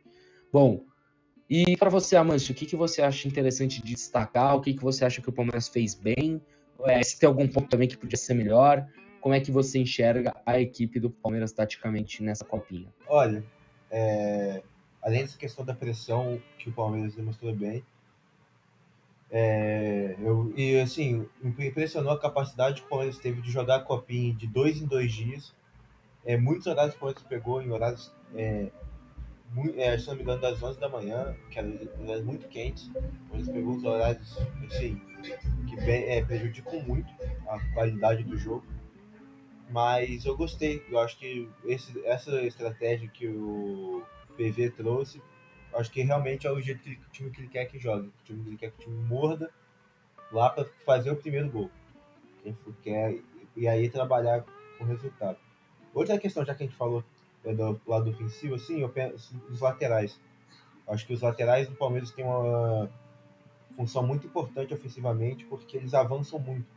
Bom, 0.52 0.86
e 1.50 1.76
para 1.76 1.90
você, 1.90 2.16
Amâncio, 2.16 2.54
o 2.54 2.56
que, 2.56 2.66
que 2.66 2.76
você 2.76 3.02
acha 3.02 3.28
interessante 3.28 3.82
de 3.84 3.94
destacar? 3.94 4.56
O 4.56 4.62
que, 4.62 4.74
que 4.74 4.82
você 4.82 5.04
acha 5.04 5.22
que 5.22 5.30
o 5.30 5.34
Palmeiras 5.34 5.68
fez 5.68 5.94
bem? 5.94 6.42
É, 6.86 7.04
se 7.04 7.20
tem 7.20 7.28
algum 7.28 7.48
ponto 7.48 7.68
também 7.68 7.88
que 7.88 7.98
podia 7.98 8.18
ser 8.18 8.34
melhor? 8.34 8.88
Como 9.20 9.36
é 9.36 9.42
que 9.42 9.52
você 9.52 9.78
enxerga 9.80 10.34
a 10.46 10.60
equipe 10.60 11.00
do 11.00 11.10
Palmeiras 11.10 11.52
taticamente 11.52 12.24
nessa 12.24 12.46
copinha? 12.46 12.88
Olha, 13.08 13.44
é, 13.92 14.64
além 15.02 15.22
dessa 15.22 15.38
questão 15.38 15.66
da 15.66 15.74
pressão 15.74 16.42
que 16.58 16.70
o 16.70 16.74
Palmeiras 16.74 17.14
demonstrou 17.14 17.54
bem, 17.54 17.84
é, 19.30 20.16
eu, 20.20 20.54
e 20.56 20.80
assim, 20.80 21.28
me 21.42 21.68
impressionou 21.68 22.14
a 22.14 22.20
capacidade 22.20 22.82
que 22.82 22.88
o 22.88 22.90
Palmeiras 22.90 23.18
teve 23.18 23.42
de 23.42 23.52
jogar 23.52 23.78
a 23.78 23.80
copinha 23.80 24.34
de 24.34 24.48
dois 24.48 24.82
em 24.82 24.86
dois 24.86 25.12
dias 25.12 25.54
é, 26.26 26.38
muitos 26.38 26.68
horários 26.68 26.94
que 26.94 26.98
o 26.98 27.02
Palmeiras 27.02 27.24
pegou 27.24 27.62
em 27.62 27.72
horários 27.72 28.12
é, 28.36 28.72
muito, 29.54 29.80
é, 29.80 29.98
se 29.98 30.08
não 30.08 30.16
me 30.16 30.24
engano, 30.24 30.42
das 30.42 30.62
11 30.62 30.80
da 30.80 30.90
manhã, 30.90 31.36
que 31.52 31.60
eram 31.60 31.78
horários 32.02 32.26
muito 32.26 32.48
quentes, 32.48 32.90
eles 33.32 33.48
pegou 33.48 33.74
uns 33.74 33.84
horários 33.84 34.38
assim, 34.66 35.00
que 35.68 35.76
é, 35.90 36.24
prejudicam 36.24 36.82
muito 36.82 37.14
a 37.48 37.60
qualidade 37.74 38.24
do 38.24 38.38
jogo. 38.38 38.66
Mas 39.70 40.26
eu 40.26 40.36
gostei, 40.36 40.84
eu 40.90 41.00
acho 41.00 41.18
que 41.18 41.50
esse, 41.66 42.06
essa 42.06 42.42
estratégia 42.44 43.08
que 43.08 43.28
o 43.28 44.04
PV 44.38 44.72
trouxe, 44.72 45.22
acho 45.74 45.92
que 45.92 46.02
realmente 46.02 46.46
é 46.48 46.52
o 46.52 46.62
jeito 46.62 46.82
que 46.82 46.92
o 46.92 47.12
time 47.12 47.32
que 47.32 47.42
ele 47.42 47.48
quer 47.48 47.66
que 47.66 47.80
jogue. 47.80 48.08
O 48.08 48.24
time 48.24 48.44
que 48.44 48.50
ele 48.50 48.58
quer 48.58 48.72
que 48.72 48.82
o 48.82 48.84
time 48.84 49.08
morda 49.08 49.52
lá 50.32 50.50
para 50.50 50.66
fazer 50.86 51.12
o 51.12 51.16
primeiro 51.16 51.50
gol. 51.50 51.72
Quem 52.44 52.58
quer, 52.82 53.20
e 53.56 53.68
aí 53.68 53.90
trabalhar 53.90 54.44
com 54.78 54.84
resultado. 54.84 55.38
Outra 55.94 56.18
questão, 56.18 56.46
já 56.46 56.56
que 56.56 56.64
a 56.64 56.66
gente 56.66 56.76
falou 56.76 57.04
é, 57.44 57.54
do 57.54 57.80
lado 57.86 58.10
ofensivo, 58.10 58.56
assim, 58.56 58.80
eu 58.80 58.90
penso 58.90 59.36
os 59.50 59.60
laterais. 59.60 60.20
Acho 60.88 61.06
que 61.06 61.14
os 61.14 61.22
laterais 61.22 61.68
do 61.68 61.76
Palmeiras 61.76 62.12
têm 62.12 62.26
uma 62.26 62.90
função 63.76 64.06
muito 64.06 64.28
importante 64.28 64.74
ofensivamente, 64.74 65.46
porque 65.46 65.78
eles 65.78 65.94
avançam 65.94 66.40
muito. 66.40 66.68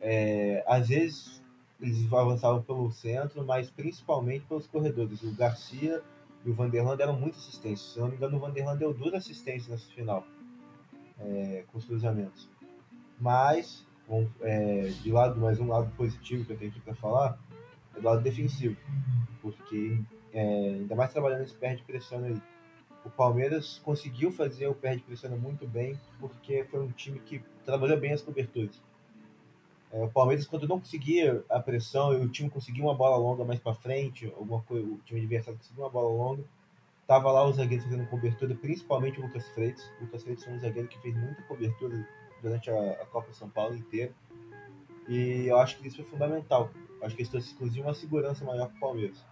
É, 0.00 0.64
às 0.66 0.88
vezes 0.88 1.42
eles 1.80 2.12
avançavam 2.12 2.62
pelo 2.62 2.90
centro, 2.92 3.44
mas 3.44 3.68
principalmente 3.70 4.44
pelos 4.46 4.66
corredores. 4.66 5.22
O 5.22 5.34
Garcia 5.34 6.00
e 6.44 6.50
o 6.50 6.54
Vanderlan 6.54 6.96
deram 6.96 7.18
muita 7.18 7.38
assistência. 7.38 7.92
Se 7.92 7.98
não 7.98 8.08
me 8.08 8.16
engano, 8.16 8.36
o 8.36 8.40
Vanderlan 8.40 8.76
deu 8.76 8.94
duas 8.94 9.14
assistências 9.14 9.68
nessa 9.68 9.90
final, 9.92 10.24
é, 11.18 11.64
com 11.70 11.78
os 11.78 11.84
cruzamentos. 11.84 12.48
Mas, 13.20 13.86
bom, 14.08 14.28
é, 14.40 14.82
de 15.02 15.10
lado, 15.10 15.40
mais 15.40 15.58
um 15.60 15.68
lado 15.68 15.90
positivo 15.96 16.44
que 16.44 16.52
eu 16.52 16.58
tenho 16.58 16.70
aqui 16.70 16.80
para 16.80 16.94
falar, 16.94 17.38
do 17.94 18.02
lado 18.02 18.22
defensivo. 18.22 18.76
Porque, 19.40 19.98
é, 20.32 20.42
ainda 20.42 20.94
mais 20.94 21.12
trabalhando 21.12 21.42
esse 21.42 21.54
perde 21.54 21.82
pressão 21.82 22.24
aí. 22.24 22.40
O 23.04 23.10
Palmeiras 23.10 23.80
conseguiu 23.84 24.30
fazer 24.30 24.68
o 24.68 24.74
perde 24.74 25.02
pressão 25.02 25.36
muito 25.36 25.66
bem, 25.66 25.98
porque 26.20 26.64
foi 26.64 26.80
um 26.80 26.90
time 26.92 27.18
que 27.18 27.42
trabalhou 27.64 27.98
bem 27.98 28.12
as 28.12 28.22
coberturas. 28.22 28.80
É, 29.92 30.02
o 30.02 30.08
Palmeiras, 30.08 30.46
quando 30.46 30.66
não 30.66 30.78
conseguia 30.78 31.44
a 31.50 31.60
pressão 31.60 32.14
e 32.14 32.24
o 32.24 32.28
time 32.28 32.48
conseguia 32.48 32.82
uma 32.82 32.94
bola 32.94 33.16
longa 33.16 33.44
mais 33.44 33.60
para 33.60 33.74
frente, 33.74 34.32
alguma 34.36 34.62
coisa, 34.62 34.86
o 34.86 34.98
time 35.04 35.20
adversário 35.20 35.58
conseguia 35.58 35.84
uma 35.84 35.90
bola 35.90 36.08
longa, 36.08 36.44
tava 37.06 37.30
lá 37.30 37.46
os 37.46 37.56
zagueiros 37.56 37.84
fazendo 37.84 38.08
cobertura, 38.08 38.54
principalmente 38.54 39.20
o 39.20 39.22
Lucas 39.22 39.46
Freitas. 39.50 39.84
O 40.00 40.04
Lucas 40.04 40.22
Freitas 40.22 40.44
foi 40.44 40.54
um 40.54 40.60
zagueiro 40.60 40.88
que 40.88 40.98
fez 41.00 41.14
muita 41.14 41.42
cobertura 41.42 42.08
durante 42.40 42.70
a, 42.70 42.92
a 42.92 43.06
Copa 43.06 43.32
São 43.34 43.50
Paulo 43.50 43.76
inteira. 43.76 44.12
E 45.08 45.46
eu 45.46 45.58
acho 45.58 45.78
que 45.78 45.88
isso 45.88 45.96
foi 45.96 46.06
fundamental. 46.06 46.70
Acho 47.02 47.16
que 47.16 47.22
isso 47.22 47.32
trouxe, 47.32 47.52
inclusive, 47.54 47.82
uma 47.82 47.94
segurança 47.94 48.44
maior 48.44 48.68
para 48.68 48.76
o 48.76 48.80
Palmeiras. 48.80 49.24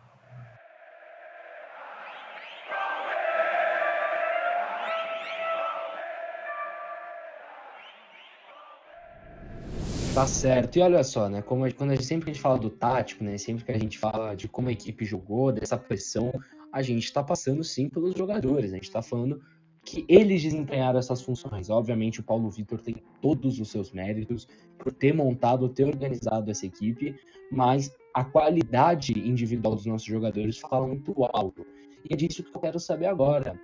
Tá 10.12 10.26
certo. 10.26 10.76
E 10.76 10.82
olha 10.82 11.04
só, 11.04 11.28
né? 11.28 11.40
Como 11.40 11.72
quando 11.72 11.92
a 11.92 11.94
gente, 11.94 12.04
sempre 12.04 12.24
que 12.24 12.30
a 12.30 12.34
gente 12.34 12.42
fala 12.42 12.58
do 12.58 12.68
tático, 12.68 13.22
né? 13.22 13.38
Sempre 13.38 13.64
que 13.64 13.70
a 13.70 13.78
gente 13.78 13.96
fala 13.96 14.34
de 14.34 14.48
como 14.48 14.68
a 14.68 14.72
equipe 14.72 15.04
jogou, 15.04 15.52
dessa 15.52 15.78
pressão, 15.78 16.32
a 16.72 16.82
gente 16.82 17.04
está 17.04 17.22
passando 17.22 17.62
sim 17.62 17.88
pelos 17.88 18.14
jogadores. 18.14 18.72
A 18.72 18.74
gente 18.74 18.84
está 18.88 19.00
falando 19.00 19.40
que 19.90 20.04
eles 20.08 20.40
desempenharam 20.42 21.00
essas 21.00 21.20
funções. 21.20 21.68
Obviamente, 21.68 22.20
o 22.20 22.22
Paulo 22.22 22.48
Vitor 22.48 22.80
tem 22.80 22.94
todos 23.20 23.58
os 23.58 23.70
seus 23.70 23.90
méritos 23.90 24.46
por 24.78 24.92
ter 24.92 25.12
montado, 25.12 25.68
ter 25.68 25.84
organizado 25.84 26.48
essa 26.48 26.64
equipe, 26.64 27.16
mas 27.50 27.92
a 28.14 28.24
qualidade 28.24 29.18
individual 29.18 29.74
dos 29.74 29.86
nossos 29.86 30.06
jogadores 30.06 30.58
fala 30.58 30.86
muito 30.86 31.12
alto. 31.32 31.66
E 32.08 32.14
é 32.14 32.16
disso 32.16 32.44
que 32.44 32.56
eu 32.56 32.60
quero 32.60 32.78
saber 32.78 33.06
agora. 33.06 33.60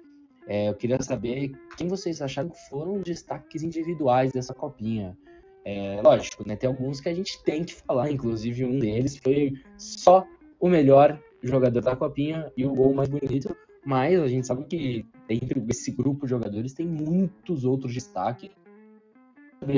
É, 0.49 0.69
eu 0.69 0.75
queria 0.75 1.01
saber 1.01 1.53
quem 1.77 1.87
vocês 1.87 2.21
acharam 2.21 2.49
que 2.49 2.69
foram 2.69 2.97
os 2.97 3.05
destaques 3.05 3.63
individuais 3.63 4.33
dessa 4.33 4.53
copinha. 4.53 5.17
É, 5.65 6.01
lógico, 6.03 6.47
né? 6.47 6.57
Tem 6.57 6.69
alguns 6.69 7.01
que 7.01 7.09
a 7.09 7.15
gente 7.15 7.41
tem 7.45 7.63
que 7.63 7.75
falar, 7.75 8.11
inclusive 8.11 8.65
um 8.65 8.81
deles 8.81 9.17
foi 9.17 9.53
só 9.77 10.27
o 10.59 10.69
melhor 10.69 11.21
jogador 11.41 11.81
da 11.81 11.95
copinha 11.95 12.53
e 12.57 12.67
o 12.67 12.75
gol 12.75 12.95
mais 12.95 13.09
bonito, 13.09 13.57
mas 13.87 14.21
a 14.21 14.27
gente 14.27 14.45
sabe 14.45 14.65
que 14.65 15.07
dentro 15.29 15.61
desse 15.61 15.93
grupo 15.93 16.27
de 16.27 16.31
jogadores 16.31 16.75
tem 16.75 16.85
muitos 16.85 17.65
outros 17.65 17.95
destaques. 17.95 18.51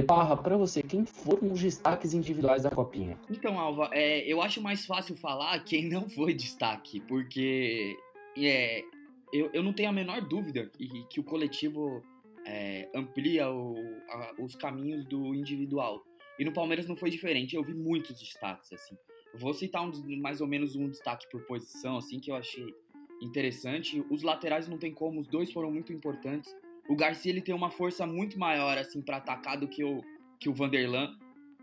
Parra, 0.07 0.35
para 0.35 0.57
você, 0.57 0.83
quem 0.83 1.05
foram 1.05 1.53
os 1.53 1.61
destaques 1.61 2.15
individuais 2.15 2.63
da 2.63 2.71
copinha? 2.71 3.19
Então, 3.31 3.59
Alva, 3.59 3.91
é, 3.93 4.21
eu 4.21 4.41
acho 4.41 4.63
mais 4.63 4.87
fácil 4.87 5.15
falar 5.15 5.63
quem 5.63 5.91
não 5.91 6.09
foi 6.09 6.33
destaque, 6.33 7.01
porque 7.01 7.97
é, 8.39 8.83
eu, 9.31 9.51
eu 9.53 9.63
não 9.63 9.75
tenho 9.75 9.91
a 9.91 9.93
menor 9.93 10.23
dúvida 10.23 10.71
que, 10.75 11.05
que 11.11 11.21
o 11.21 11.23
coletivo 11.23 12.03
é, 12.47 12.89
amplia 12.95 13.51
o, 13.51 13.77
a, 14.09 14.35
os 14.43 14.57
caminhos 14.57 15.05
do 15.05 15.35
individual. 15.35 16.03
E 16.39 16.47
no 16.47 16.53
Palmeiras 16.53 16.87
não 16.87 16.97
foi 16.97 17.11
diferente, 17.11 17.55
eu 17.55 17.63
vi 17.63 17.75
muitos 17.75 18.19
destaques, 18.19 18.73
assim. 18.73 18.97
vou 19.35 19.53
citar 19.53 19.87
um, 19.87 19.93
mais 20.19 20.41
ou 20.41 20.47
menos 20.47 20.75
um 20.77 20.89
destaque 20.89 21.29
por 21.31 21.43
posição, 21.43 21.99
assim, 21.99 22.19
que 22.19 22.31
eu 22.31 22.37
achei 22.37 22.75
interessante. 23.21 24.05
Os 24.11 24.23
laterais 24.23 24.69
não 24.69 24.79
tem 24.79 24.93
como, 24.93 25.21
os 25.21 25.27
dois 25.27 25.53
foram 25.53 25.71
muito 25.71 25.93
importantes. 25.93 26.55
O 26.89 26.97
Garcia, 26.97 27.31
ele 27.31 27.41
tem 27.41 27.55
uma 27.55 27.71
força 27.71 28.07
muito 28.07 28.39
maior, 28.39 28.79
assim, 28.79 29.03
para 29.03 29.19
atacar 29.19 29.59
do 29.59 29.69
que 29.69 29.85
o, 29.85 30.03
que 30.39 30.49
o 30.49 30.55
Vanderlan. 30.55 31.17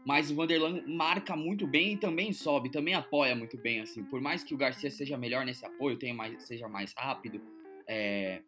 Mas 0.06 0.30
o 0.30 0.36
Vanderlan 0.36 0.84
marca 0.86 1.36
muito 1.36 1.66
bem 1.66 1.94
e 1.94 1.98
também 1.98 2.32
sobe, 2.32 2.70
também 2.70 2.94
apoia 2.94 3.36
muito 3.36 3.58
bem, 3.58 3.82
assim. 3.82 4.04
Por 4.04 4.22
mais 4.22 4.44
que 4.44 4.54
o 4.54 4.58
Garcia 4.58 4.92
seja 4.92 5.18
melhor 5.18 5.44
nesse 5.46 5.66
apoio, 5.66 5.98
tenha 5.98 6.14
mais, 6.14 6.44
seja 6.44 6.68
mais 6.68 6.94
rápido, 6.96 7.42
é, 7.88 8.44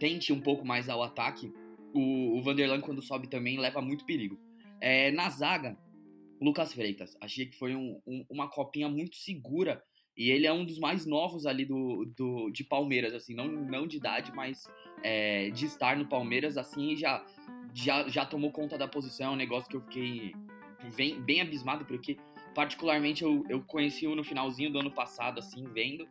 tente 0.00 0.32
um 0.32 0.40
pouco 0.40 0.66
mais 0.66 0.88
ao 0.88 1.00
ataque, 1.00 1.52
o, 1.94 2.38
o 2.38 2.42
Vanderlan, 2.42 2.80
quando 2.80 3.02
sobe 3.02 3.28
também, 3.28 3.58
leva 3.58 3.80
muito 3.80 4.04
perigo. 4.04 4.36
É, 4.80 5.12
na 5.12 5.28
zaga, 5.28 5.78
Lucas 6.40 6.72
Freitas. 6.72 7.16
Achei 7.20 7.46
que 7.46 7.56
foi 7.56 7.76
um, 7.76 8.00
um, 8.06 8.24
uma 8.28 8.48
copinha 8.48 8.88
muito 8.88 9.16
segura. 9.16 9.82
E 10.20 10.30
ele 10.30 10.46
é 10.46 10.52
um 10.52 10.66
dos 10.66 10.78
mais 10.78 11.06
novos 11.06 11.46
ali 11.46 11.64
do, 11.64 12.04
do, 12.14 12.50
de 12.50 12.62
Palmeiras, 12.62 13.14
assim, 13.14 13.32
não, 13.32 13.46
não 13.48 13.86
de 13.86 13.96
idade, 13.96 14.30
mas 14.34 14.70
é, 15.02 15.48
de 15.48 15.64
estar 15.64 15.96
no 15.96 16.04
Palmeiras, 16.04 16.58
assim, 16.58 16.94
já, 16.94 17.24
já, 17.72 18.06
já 18.06 18.26
tomou 18.26 18.52
conta 18.52 18.76
da 18.76 18.86
posição. 18.86 19.30
É 19.30 19.32
um 19.32 19.36
negócio 19.36 19.70
que 19.70 19.76
eu 19.78 19.80
fiquei 19.80 20.34
bem, 20.94 21.18
bem 21.22 21.40
abismado, 21.40 21.86
porque 21.86 22.18
particularmente 22.54 23.24
eu, 23.24 23.46
eu 23.48 23.62
conheci 23.62 24.06
o 24.06 24.14
no 24.14 24.22
finalzinho 24.22 24.70
do 24.70 24.80
ano 24.80 24.90
passado, 24.90 25.38
assim, 25.38 25.64
vendo. 25.72 26.06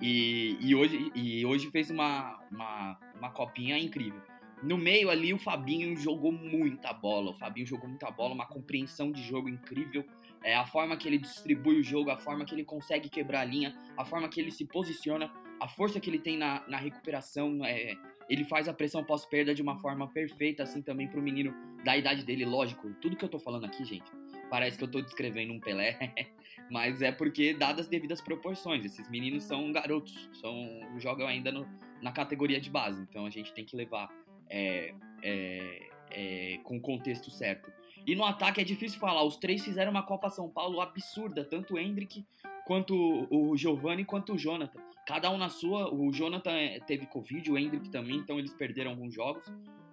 E, 0.00 0.56
e, 0.58 0.74
hoje, 0.74 1.12
e 1.14 1.44
hoje 1.44 1.70
fez 1.70 1.90
uma, 1.90 2.42
uma, 2.50 2.98
uma 3.18 3.30
copinha 3.30 3.78
incrível. 3.78 4.22
No 4.62 4.78
meio 4.78 5.10
ali, 5.10 5.34
o 5.34 5.38
Fabinho 5.38 5.94
jogou 5.98 6.32
muita 6.32 6.94
bola. 6.94 7.32
O 7.32 7.34
Fabinho 7.34 7.66
jogou 7.66 7.90
muita 7.90 8.10
bola, 8.10 8.32
uma 8.32 8.46
compreensão 8.46 9.12
de 9.12 9.22
jogo 9.22 9.50
incrível. 9.50 10.02
É, 10.42 10.54
a 10.54 10.66
forma 10.66 10.96
que 10.96 11.06
ele 11.06 11.18
distribui 11.18 11.80
o 11.80 11.82
jogo, 11.82 12.10
a 12.10 12.16
forma 12.16 12.44
que 12.44 12.54
ele 12.54 12.64
consegue 12.64 13.08
quebrar 13.08 13.40
a 13.40 13.44
linha, 13.44 13.76
a 13.96 14.04
forma 14.04 14.28
que 14.28 14.40
ele 14.40 14.50
se 14.50 14.64
posiciona, 14.64 15.30
a 15.60 15.68
força 15.68 16.00
que 16.00 16.08
ele 16.08 16.18
tem 16.18 16.36
na, 16.36 16.66
na 16.66 16.78
recuperação. 16.78 17.64
É, 17.64 17.94
ele 18.28 18.44
faz 18.44 18.68
a 18.68 18.72
pressão 18.72 19.02
pós-perda 19.02 19.54
de 19.54 19.60
uma 19.60 19.76
forma 19.78 20.06
perfeita, 20.08 20.62
assim 20.62 20.80
também 20.80 21.08
para 21.08 21.18
o 21.18 21.22
menino 21.22 21.52
da 21.84 21.96
idade 21.96 22.24
dele. 22.24 22.44
Lógico, 22.44 22.94
tudo 22.94 23.16
que 23.16 23.24
eu 23.24 23.28
tô 23.28 23.40
falando 23.40 23.66
aqui, 23.66 23.84
gente, 23.84 24.10
parece 24.48 24.78
que 24.78 24.84
eu 24.84 24.90
tô 24.90 25.00
descrevendo 25.00 25.52
um 25.52 25.60
Pelé, 25.60 25.98
mas 26.70 27.02
é 27.02 27.10
porque, 27.10 27.52
dadas 27.52 27.80
as 27.80 27.88
devidas 27.88 28.20
proporções, 28.20 28.84
esses 28.84 29.08
meninos 29.10 29.42
são 29.44 29.72
garotos, 29.72 30.30
são 30.34 30.54
jogam 30.98 31.26
ainda 31.26 31.50
no, 31.50 31.66
na 32.00 32.12
categoria 32.12 32.60
de 32.60 32.70
base, 32.70 33.02
então 33.02 33.26
a 33.26 33.30
gente 33.30 33.52
tem 33.52 33.64
que 33.64 33.74
levar 33.74 34.08
é, 34.48 34.94
é, 35.22 35.88
é, 36.10 36.58
com 36.62 36.76
o 36.76 36.80
contexto 36.80 37.30
certo. 37.30 37.72
E 38.06 38.14
no 38.14 38.24
ataque 38.24 38.60
é 38.60 38.64
difícil 38.64 38.98
falar, 38.98 39.22
os 39.24 39.36
três 39.36 39.64
fizeram 39.64 39.90
uma 39.90 40.02
Copa 40.02 40.30
São 40.30 40.48
Paulo 40.48 40.80
absurda, 40.80 41.44
tanto 41.44 41.74
o 41.74 41.78
Hendrick, 41.78 42.24
quanto 42.64 42.94
o 43.30 43.56
Giovanni, 43.56 44.04
quanto 44.04 44.34
o 44.34 44.38
Jonathan. 44.38 44.80
Cada 45.06 45.30
um 45.30 45.38
na 45.38 45.48
sua, 45.48 45.92
o 45.92 46.12
Jonathan 46.12 46.52
é, 46.52 46.78
teve 46.80 47.06
Covid, 47.06 47.50
o 47.50 47.58
Hendrick 47.58 47.90
também, 47.90 48.16
então 48.16 48.38
eles 48.38 48.54
perderam 48.54 48.92
alguns 48.92 49.14
jogos. 49.14 49.44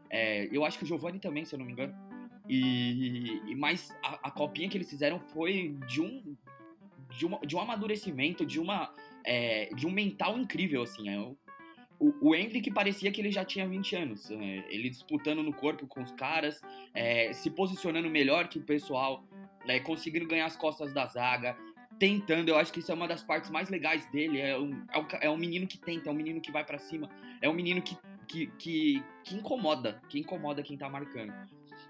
É, 0.09 0.47
eu 0.51 0.63
acho 0.63 0.77
que 0.77 0.83
o 0.83 0.87
Giovanni 0.87 1.19
também, 1.19 1.43
se 1.43 1.55
eu 1.55 1.59
não 1.59 1.65
me 1.65 1.71
engano. 1.71 1.95
E, 2.47 3.41
e 3.45 3.55
mas 3.55 3.93
a, 4.03 4.27
a, 4.27 4.31
copinha 4.31 4.69
que 4.69 4.77
eles 4.77 4.89
fizeram 4.89 5.19
foi 5.19 5.75
de 5.87 6.01
um 6.01 6.35
de, 7.09 7.25
uma, 7.25 7.39
de 7.39 7.55
um 7.55 7.59
amadurecimento, 7.59 8.45
de 8.45 8.59
uma 8.59 8.93
é, 9.25 9.73
de 9.75 9.85
um 9.85 9.91
mental 9.91 10.37
incrível 10.37 10.83
assim. 10.83 11.09
É, 11.09 11.35
o, 11.99 12.29
o 12.29 12.35
Hendrick 12.35 12.71
parecia 12.71 13.11
que 13.11 13.19
ele 13.19 13.31
já 13.31 13.43
tinha 13.43 13.67
20 13.67 13.95
anos. 13.95 14.31
É, 14.31 14.65
ele 14.69 14.89
disputando 14.89 15.43
no 15.43 15.53
corpo 15.53 15.87
com 15.87 16.01
os 16.01 16.11
caras, 16.11 16.61
é, 16.93 17.33
se 17.33 17.49
posicionando 17.49 18.09
melhor 18.09 18.47
que 18.47 18.59
o 18.59 18.63
pessoal, 18.63 19.23
né, 19.65 19.79
conseguindo 19.79 20.27
ganhar 20.27 20.45
as 20.45 20.55
costas 20.55 20.93
da 20.93 21.05
zaga, 21.05 21.57
tentando. 21.99 22.49
Eu 22.49 22.57
acho 22.57 22.71
que 22.71 22.79
isso 22.79 22.91
é 22.91 22.95
uma 22.95 23.07
das 23.07 23.23
partes 23.23 23.49
mais 23.49 23.69
legais 23.69 24.05
dele. 24.11 24.39
É 24.39 24.57
um, 24.57 24.85
é 24.91 24.99
um, 24.99 25.07
é 25.21 25.29
um 25.29 25.37
menino 25.37 25.67
que 25.67 25.77
tenta, 25.77 26.09
é 26.09 26.11
um 26.11 26.15
menino 26.15 26.41
que 26.41 26.51
vai 26.51 26.63
para 26.63 26.77
cima, 26.77 27.09
é 27.41 27.49
um 27.49 27.53
menino 27.53 27.81
que, 27.81 27.97
que, 28.27 28.47
que, 28.57 29.03
que, 29.23 29.35
incomoda, 29.35 30.01
que 30.09 30.19
incomoda 30.19 30.63
quem 30.63 30.77
tá 30.77 30.89
marcando. 30.89 31.33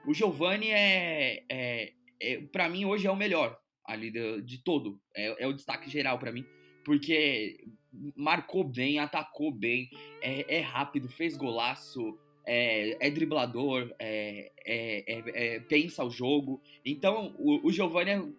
O 0.05 0.13
Giovanni 0.13 0.69
é, 0.69 1.43
é, 1.49 1.93
é 2.21 2.41
para 2.51 2.69
mim 2.69 2.85
hoje 2.85 3.07
é 3.07 3.11
o 3.11 3.15
melhor 3.15 3.57
ali 3.85 4.09
de, 4.09 4.41
de 4.41 4.63
todo. 4.63 5.01
É, 5.15 5.43
é 5.43 5.47
o 5.47 5.53
destaque 5.53 5.89
geral 5.89 6.17
para 6.17 6.31
mim 6.31 6.45
porque 6.87 7.67
marcou 8.15 8.63
bem, 8.63 8.97
atacou 8.97 9.51
bem, 9.51 9.89
é, 10.21 10.59
é 10.59 10.59
rápido, 10.61 11.09
fez 11.09 11.35
golaço, 11.35 12.17
é, 12.45 12.95
é 13.05 13.11
driblador, 13.11 13.93
é, 13.99 14.53
é, 14.65 15.03
é, 15.05 15.55
é 15.55 15.59
pensa 15.59 16.01
o 16.05 16.09
jogo. 16.09 16.61
Então, 16.85 17.35
o, 17.37 17.67
o 17.67 17.73
Giovanni, 17.73 18.33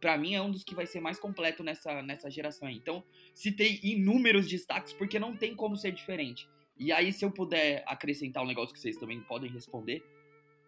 para 0.00 0.16
mim, 0.16 0.32
é 0.32 0.40
um 0.40 0.50
dos 0.50 0.64
que 0.64 0.74
vai 0.74 0.86
ser 0.86 1.00
mais 1.00 1.20
completo 1.20 1.62
nessa, 1.62 2.00
nessa 2.00 2.30
geração 2.30 2.66
aí. 2.66 2.76
Então, 2.76 3.04
citei 3.34 3.78
inúmeros 3.82 4.48
destaques, 4.48 4.94
porque 4.94 5.18
não 5.18 5.36
tem 5.36 5.54
como 5.54 5.76
ser 5.76 5.92
diferente. 5.92 6.48
E 6.78 6.90
aí, 6.92 7.12
se 7.12 7.26
eu 7.26 7.30
puder 7.30 7.84
acrescentar 7.86 8.42
um 8.42 8.46
negócio 8.46 8.72
que 8.72 8.80
vocês 8.80 8.96
também 8.96 9.20
podem 9.20 9.50
responder, 9.50 10.02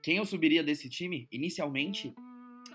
quem 0.02 0.18
eu 0.18 0.26
subiria 0.26 0.62
desse 0.62 0.90
time, 0.90 1.26
inicialmente, 1.32 2.14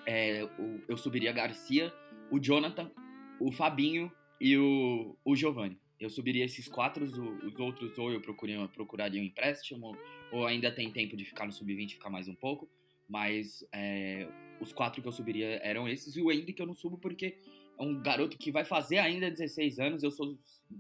é, 0.08 0.42
eu 0.88 0.98
subiria 0.98 1.32
Garcia, 1.32 1.94
o 2.32 2.40
Jonathan, 2.40 2.92
o 3.40 3.52
Fabinho 3.52 4.12
e 4.40 4.58
o, 4.58 5.18
o 5.24 5.36
Giovanni. 5.36 5.78
Eu 6.00 6.10
subiria 6.10 6.46
esses 6.46 6.68
quatro, 6.68 7.04
os, 7.04 7.18
os 7.18 7.60
outros 7.60 7.98
ou 7.98 8.12
eu 8.12 8.22
procuraria, 8.22 8.68
procuraria 8.70 9.22
um 9.22 9.26
empréstimo, 9.26 9.98
ou 10.32 10.46
ainda 10.46 10.72
tem 10.72 10.90
tempo 10.92 11.18
de 11.18 11.26
ficar 11.26 11.46
no 11.46 11.52
sub-20 11.52 11.92
ficar 11.92 12.10
mais 12.10 12.28
um 12.28 12.36
pouco. 12.36 12.70
Mas 13.08 13.66
é, 13.74 14.28
os 14.62 14.72
quatro 14.72 15.02
que 15.02 15.08
eu 15.08 15.12
subiria 15.12 15.60
eram 15.64 15.90
esses, 15.90 16.16
e 16.16 16.22
o 16.22 16.30
Andy 16.30 16.54
que 16.54 16.62
eu 16.62 16.68
não 16.68 16.76
subo 16.76 16.98
porque 16.98 17.38
é 17.78 17.84
um 17.84 18.02
garoto 18.02 18.38
que 18.38 18.52
vai 18.52 18.64
fazer 18.64 19.00
ainda 19.00 19.30
16 19.30 19.80
anos. 19.80 20.04
Eu 20.04 20.12
sou 20.12 20.38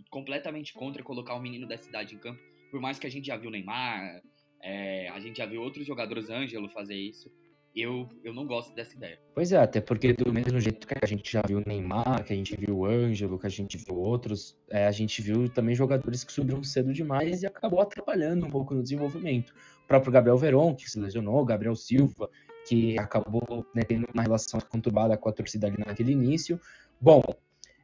completamente 0.09 0.73
contra 0.73 1.03
colocar 1.03 1.35
um 1.35 1.41
menino 1.41 1.67
dessa 1.67 1.89
idade 1.89 2.15
em 2.15 2.19
campo, 2.19 2.41
por 2.69 2.79
mais 2.79 2.99
que 2.99 3.07
a 3.07 3.09
gente 3.09 3.27
já 3.27 3.35
viu 3.35 3.49
Neymar, 3.49 4.21
é, 4.61 5.09
a 5.09 5.19
gente 5.19 5.37
já 5.37 5.45
viu 5.45 5.61
outros 5.61 5.85
jogadores 5.85 6.29
Ângelo 6.29 6.69
fazer 6.69 6.95
isso. 6.95 7.31
Eu, 7.75 8.09
eu 8.23 8.33
não 8.33 8.45
gosto 8.45 8.73
dessa 8.73 8.95
ideia. 8.95 9.19
Pois 9.33 9.51
é, 9.51 9.57
até 9.57 9.79
porque 9.79 10.13
do 10.13 10.33
mesmo 10.33 10.59
jeito 10.59 10.87
que 10.87 10.95
a 11.01 11.05
gente 11.05 11.31
já 11.31 11.41
viu 11.47 11.61
Neymar, 11.65 12.23
que 12.23 12.33
a 12.33 12.35
gente 12.35 12.55
viu 12.57 12.79
o 12.79 12.85
Ângelo, 12.85 13.37
que 13.37 13.45
a 13.45 13.49
gente 13.49 13.77
viu 13.77 13.95
outros, 13.95 14.57
é, 14.69 14.87
a 14.87 14.91
gente 14.91 15.21
viu 15.21 15.47
também 15.47 15.75
jogadores 15.75 16.23
que 16.23 16.31
subiram 16.31 16.63
cedo 16.63 16.91
demais 16.91 17.43
e 17.43 17.45
acabou 17.45 17.79
atrapalhando 17.79 18.45
um 18.45 18.49
pouco 18.49 18.73
no 18.73 18.81
desenvolvimento. 18.81 19.53
O 19.83 19.87
próprio 19.87 20.11
Gabriel 20.11 20.37
Veron, 20.37 20.75
que 20.75 20.89
se 20.89 20.99
lesionou, 20.99 21.45
Gabriel 21.45 21.75
Silva, 21.75 22.29
que 22.67 22.97
acabou 22.97 23.65
né, 23.73 23.83
tendo 23.83 24.07
uma 24.13 24.23
relação 24.23 24.59
conturbada 24.59 25.15
com 25.15 25.29
a 25.29 25.31
torcida 25.31 25.67
ali 25.67 25.77
naquele 25.77 26.11
início. 26.11 26.59
Bom, 26.99 27.21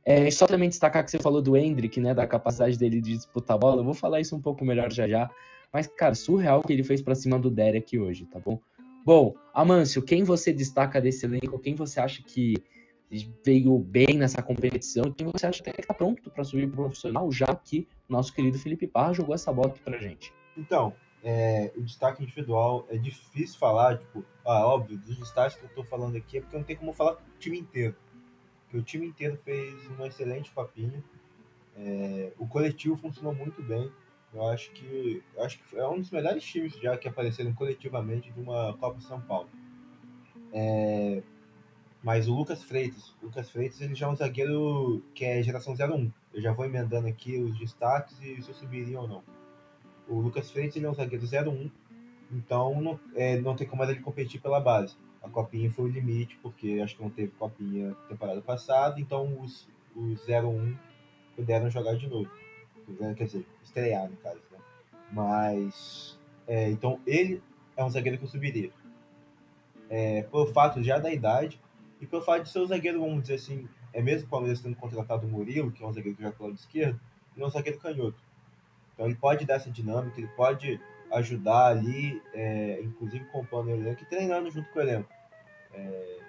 é, 0.04 0.30
só 0.32 0.46
também 0.46 0.70
destacar 0.70 1.04
que 1.06 1.12
você 1.12 1.20
falou 1.20 1.42
do 1.42 1.56
Hendrick, 1.56 2.00
né, 2.00 2.13
da 2.13 2.27
capacidade 2.27 2.77
dele 2.77 3.01
de 3.01 3.15
disputar 3.15 3.56
a 3.56 3.60
bola, 3.60 3.82
eu 3.82 3.86
vou 3.86 3.94
falar 3.94 4.20
isso 4.20 4.36
um 4.36 4.42
pouco 4.42 4.65
melhor 4.65 4.92
já 4.92 5.08
já, 5.08 5.30
mas, 5.72 5.88
cara, 5.88 6.15
surreal 6.15 6.60
o 6.60 6.63
que 6.63 6.74
ele 6.74 6.84
fez 6.84 7.01
para 7.01 7.15
cima 7.15 7.39
do 7.39 7.50
Derek 7.50 7.98
hoje, 7.98 8.25
tá 8.25 8.39
bom? 8.39 8.60
Bom, 9.05 9.35
Amâncio, 9.53 10.01
quem 10.01 10.24
você 10.24 10.51
destaca 10.51 11.00
desse 11.00 11.27
elenco? 11.27 11.59
Quem 11.59 11.75
você 11.75 12.00
acha 12.00 12.24
que 12.24 12.55
veio 13.45 13.77
bem 13.77 14.17
nessa 14.17 14.41
competição? 14.41 15.12
Quem 15.12 15.27
você 15.27 15.45
acha 15.45 15.62
que 15.62 15.69
está 15.69 15.93
pronto 15.93 16.31
para 16.31 16.43
subir 16.43 16.65
pro 16.65 16.85
profissional, 16.85 17.31
já 17.31 17.53
que 17.55 17.88
nosso 18.09 18.33
querido 18.33 18.57
Felipe 18.57 18.88
Parra 18.88 19.13
jogou 19.13 19.35
essa 19.35 19.53
bola 19.53 19.67
aqui 19.67 19.79
pra 19.79 20.00
gente? 20.00 20.33
Então, 20.57 20.91
é, 21.24 21.71
o 21.77 21.83
destaque 21.83 22.24
individual 22.24 22.88
é 22.89 22.97
difícil 22.97 23.59
falar, 23.59 24.00
tipo, 24.00 24.25
ah, 24.43 24.65
óbvio, 24.65 24.97
dos 24.97 25.19
destaques 25.19 25.55
que 25.55 25.63
eu 25.65 25.69
estou 25.69 25.83
falando 25.83 26.15
aqui 26.15 26.39
é 26.39 26.41
porque 26.41 26.57
não 26.57 26.63
tem 26.63 26.75
como 26.75 26.91
falar 26.91 27.13
o 27.13 27.39
time 27.39 27.59
inteiro. 27.59 27.95
Porque 28.63 28.77
o 28.77 28.81
time 28.81 29.05
inteiro 29.05 29.39
fez 29.45 29.88
um 30.00 30.03
excelente 30.03 30.51
papinho. 30.51 31.03
É, 31.77 32.33
o 32.39 32.47
coletivo 32.47 32.97
funcionou 32.97 33.35
muito 33.35 33.62
bem. 33.62 33.91
Eu 34.36 34.48
acho 34.50 34.70
que 34.72 35.24
eu 35.34 35.44
acho 35.44 35.58
que 35.58 35.77
é 35.77 35.88
um 35.88 36.00
dos 36.00 36.12
melhores 36.12 36.44
times 36.44 36.74
já 36.74 36.98
que 36.98 37.08
apareceram 37.08 37.54
coletivamente 37.54 38.32
de 38.34 38.39
uma 38.42 38.74
Copa 38.74 39.00
São 39.00 39.22
Paulo. 39.22 39.50
É, 40.51 41.24
mas 42.04 42.27
o 42.27 42.36
Lucas 42.36 42.62
Freitas, 42.62 43.15
o 43.22 43.27
Lucas 43.27 43.50
Freitas 43.50 43.80
ele 43.80 43.96
já 43.96 44.08
é 44.08 44.10
um 44.10 44.15
zagueiro 44.15 45.01
que 45.13 45.24
é 45.24 45.42
geração 45.42 45.74
01. 45.74 46.12
Eu 46.34 46.42
já 46.42 46.51
vou 46.51 46.65
emendando 46.65 47.08
aqui 47.08 47.38
os 47.38 47.58
destaques 47.58 48.22
e 48.22 48.42
se 48.42 48.50
eu 48.50 48.56
subiria 48.56 49.00
ou 49.00 49.08
não. 49.08 49.24
O 50.08 50.20
Lucas 50.20 50.51
Freitas 50.51 50.75
ele 50.75 50.86
é 50.86 50.90
um 50.90 50.94
zagueiro 50.94 51.25
01, 51.25 51.72
então 52.31 52.81
não, 52.81 53.00
é, 53.16 53.40
não 53.40 53.55
tem 53.55 53.66
como 53.66 53.83
ele 53.83 54.01
competir 54.01 54.42
pela 54.42 54.59
base. 54.59 54.98
A 55.24 55.29
copinha 55.29 55.72
foi 55.72 55.86
o 55.86 55.88
limite, 55.88 56.38
porque 56.44 56.79
acho 56.83 56.98
que 56.98 57.01
não 57.01 57.09
teve 57.09 57.31
copinha 57.31 57.96
temporada 58.09 58.42
passada, 58.42 59.00
então 59.00 59.42
os, 59.42 59.68
os 59.96 60.27
01 60.27 60.75
puderam 61.36 61.70
jogar 61.70 61.96
de 61.96 62.07
novo. 62.07 62.29
Quer 63.15 63.25
dizer, 63.25 63.45
estrear, 63.63 64.09
no 64.09 64.17
caso, 64.17 64.39
né? 64.51 64.59
Mas. 65.11 66.17
É, 66.48 66.69
então 66.69 67.00
ele 67.05 67.41
é 67.75 67.83
um 67.83 67.89
zagueiro 67.89 68.17
que 68.17 68.25
eu 68.25 68.29
subiria. 68.29 68.71
É, 69.89 70.24
pelo 70.24 70.48
fato 70.48 70.83
já 70.83 70.98
da 70.98 71.11
idade 71.11 71.59
e 72.00 72.05
pelo 72.05 72.21
fato 72.21 72.43
de 72.43 72.50
ser 72.50 72.59
um 72.59 72.67
zagueiro, 72.67 73.00
vamos 73.00 73.21
dizer 73.21 73.35
assim, 73.35 73.67
é 73.93 74.01
mesmo 74.01 74.27
o 74.27 74.29
Palmeiras 74.29 74.61
tendo 74.61 74.75
contratado 74.75 75.25
o 75.25 75.29
Murilo, 75.29 75.71
que 75.71 75.83
é 75.83 75.87
um 75.87 75.93
zagueiro 75.93 76.15
que 76.15 76.24
joga 76.24 76.35
pelo 76.35 76.50
lado 76.50 76.59
esquerdo, 76.59 77.00
ele 77.35 77.43
é 77.43 77.48
um 77.48 77.50
zagueiro 77.50 77.79
canhoto. 77.79 78.17
Então 78.93 79.05
ele 79.05 79.15
pode 79.15 79.45
dar 79.45 79.55
essa 79.55 79.69
dinâmica, 79.69 80.19
ele 80.19 80.29
pode 80.29 80.79
ajudar 81.11 81.67
ali, 81.67 82.21
é, 82.33 82.81
inclusive 82.81 83.25
compondo 83.25 83.67
o 83.67 83.71
elenco 83.71 84.03
e 84.03 84.05
treinando 84.05 84.50
junto 84.51 84.69
com 84.71 84.79
o 84.79 84.81
elenco. 84.81 85.09
É, 85.74 86.19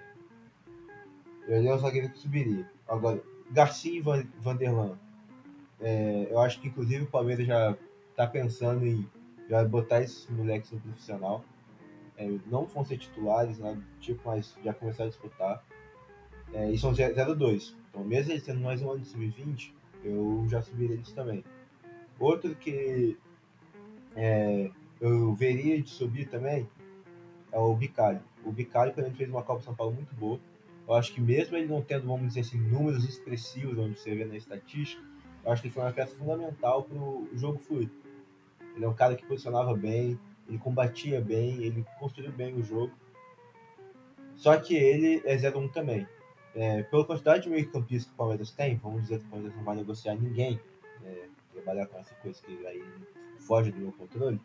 ele 1.47 1.67
é 1.67 1.73
um 1.73 1.77
zagueiro 1.77 2.09
que 2.09 2.19
subiria. 2.19 2.69
Agora, 2.87 3.21
Garcia 3.51 3.97
e 3.97 4.01
Vanderlan 4.01 4.97
é, 5.79 6.27
eu 6.29 6.39
acho 6.39 6.59
que 6.59 6.67
inclusive 6.67 7.03
o 7.03 7.07
Palmeiras 7.07 7.45
já 7.45 7.75
está 8.11 8.25
pensando 8.25 8.85
em 8.85 9.07
já 9.49 9.63
botar 9.63 10.01
esses 10.01 10.29
moleques 10.29 10.71
no 10.71 10.79
profissional. 10.79 11.43
É, 12.17 12.27
não 12.47 12.65
vão 12.65 12.83
ser 12.83 12.97
titulares, 12.97 13.59
nada 13.59 13.75
do 13.75 13.99
tipo, 13.99 14.21
mas 14.25 14.55
já 14.63 14.73
começar 14.73 15.03
a 15.03 15.07
disputar. 15.07 15.63
É, 16.53 16.71
e 16.71 16.77
são 16.77 16.91
0-2. 16.91 17.75
Então, 17.89 18.03
mesmo 18.03 18.31
eles 18.31 18.43
sendo 18.43 18.61
mais 18.61 18.81
um 18.81 18.91
ano 18.91 19.01
de 19.01 19.07
sub-20, 19.07 19.71
eu 20.03 20.45
já 20.49 20.61
subiria 20.61 20.95
eles 20.95 21.11
também. 21.11 21.43
Outro 22.19 22.55
que 22.55 23.17
é, 24.15 24.71
eu 24.99 25.33
veria 25.35 25.81
de 25.81 25.89
subir 25.89 26.27
também 26.27 26.67
é 27.51 27.59
o 27.59 27.75
Bicalho. 27.75 28.21
O 28.43 28.51
Bicalho, 28.51 28.93
quando 28.93 29.15
fez 29.15 29.29
uma 29.29 29.43
Copa 29.43 29.61
São 29.61 29.75
Paulo 29.75 29.93
muito 29.93 30.13
boa, 30.15 30.39
eu 30.87 30.93
acho 30.95 31.13
que 31.13 31.21
mesmo 31.21 31.55
ele 31.55 31.67
não 31.67 31.81
tendo, 31.81 32.07
vamos 32.07 32.29
dizer 32.29 32.41
assim, 32.41 32.57
números 32.57 33.03
expressivos 33.03 33.77
onde 33.77 33.99
você 33.99 34.15
vê 34.15 34.25
na 34.25 34.35
estatística, 34.35 35.03
eu 35.47 35.53
acho 35.53 35.61
que 35.61 35.69
ele 35.69 35.73
foi 35.73 35.83
uma 35.83 35.93
peça 35.93 36.13
fundamental 36.17 36.83
para 36.83 36.97
o 36.97 37.25
jogo 37.33 37.57
fluir. 37.57 37.89
Ele 38.75 38.83
é 38.83 38.87
um 38.87 38.93
cara 38.93 39.15
que 39.15 39.25
posicionava 39.25 39.73
bem, 39.73 40.19
ele 40.45 40.57
combatia 40.57 41.21
bem, 41.21 41.63
ele 41.63 41.85
construiu 41.97 42.33
bem 42.33 42.53
o 42.53 42.61
jogo. 42.61 42.91
Só 44.35 44.57
que 44.57 44.75
ele 44.75 45.21
é 45.23 45.37
0-1 45.37 45.71
também. 45.71 46.05
É, 46.53 46.83
pela 46.83 47.05
quantidade 47.05 47.43
de 47.43 47.49
meio-campistas 47.49 48.07
que 48.07 48.13
o 48.13 48.17
Palmeiras 48.17 48.51
tem, 48.51 48.75
vamos 48.75 49.03
dizer 49.03 49.19
que 49.19 49.25
o 49.25 49.29
Palmeiras 49.29 49.55
não 49.55 49.63
vai 49.63 49.77
negociar 49.77 50.15
ninguém, 50.15 50.59
é, 51.05 51.27
trabalhar 51.53 51.87
com 51.87 51.97
essa 51.97 52.13
coisa 52.15 52.41
que 52.41 52.67
aí 52.67 52.83
foge 53.39 53.71
do 53.71 53.79
meu 53.79 53.93
controle, 53.93 54.41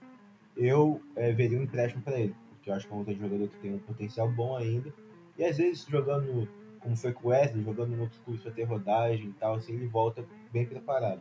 eu 0.57 1.01
é, 1.17 1.33
veria 1.33 1.59
um 1.59 1.63
empréstimo 1.63 2.01
para 2.03 2.21
ele, 2.21 2.37
porque 2.51 2.71
eu 2.71 2.75
acho 2.75 2.87
que 2.87 2.93
é 2.93 2.97
um 2.97 3.05
jogador 3.05 3.49
que 3.49 3.57
tem 3.57 3.75
um 3.75 3.79
potencial 3.81 4.31
bom 4.31 4.57
ainda, 4.57 4.95
e 5.37 5.45
às 5.45 5.57
vezes 5.57 5.85
jogando 5.85 6.49
como 6.83 6.97
foi 6.97 7.13
com 7.13 7.29
o 7.29 7.31
Wesley, 7.31 7.65
jogando 7.65 7.95
em 7.95 8.01
outros 8.01 8.21
clubes 8.21 8.43
para 8.43 8.53
ter 8.53 8.65
rodagem 8.65 9.29
e 9.29 9.33
tal, 9.35 9.55
assim, 9.55 9.75
ele 9.75 9.87
volta 9.87 10.25
bem 10.53 10.67
preparado. 10.67 11.21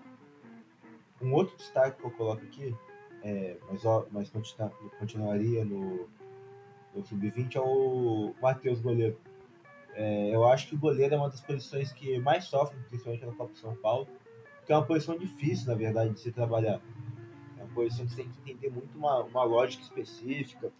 Um 1.21 1.33
outro 1.33 1.55
destaque 1.55 1.99
que 1.99 2.05
eu 2.05 2.11
coloco 2.11 2.43
aqui, 2.43 2.75
é, 3.23 3.57
mas, 3.69 3.85
ó, 3.85 4.07
mas 4.11 4.29
continua, 4.29 4.71
continuaria 4.97 5.63
no, 5.63 6.09
no 6.95 7.05
sub-20, 7.05 7.55
é 7.55 7.61
o 7.61 8.33
Matheus 8.41 8.81
Goleiro. 8.81 9.17
É, 9.93 10.33
eu 10.33 10.47
acho 10.47 10.67
que 10.69 10.75
o 10.75 10.79
goleiro 10.79 11.13
é 11.13 11.17
uma 11.17 11.29
das 11.29 11.41
posições 11.41 11.91
que 11.91 12.17
mais 12.19 12.45
sofre, 12.45 12.77
principalmente 12.87 13.25
na 13.25 13.33
Copa 13.33 13.53
São 13.55 13.75
Paulo, 13.75 14.07
que 14.65 14.71
é 14.71 14.75
uma 14.75 14.85
posição 14.85 15.17
difícil, 15.17 15.67
na 15.67 15.75
verdade, 15.75 16.13
de 16.13 16.19
se 16.19 16.31
trabalhar. 16.31 16.81
É 17.57 17.63
uma 17.63 17.73
posição 17.73 18.05
que 18.05 18.13
você 18.13 18.23
tem 18.23 18.31
que 18.31 18.51
entender 18.51 18.69
muito 18.69 18.97
uma, 18.97 19.21
uma 19.23 19.43
lógica 19.43 19.83
específica, 19.83 20.71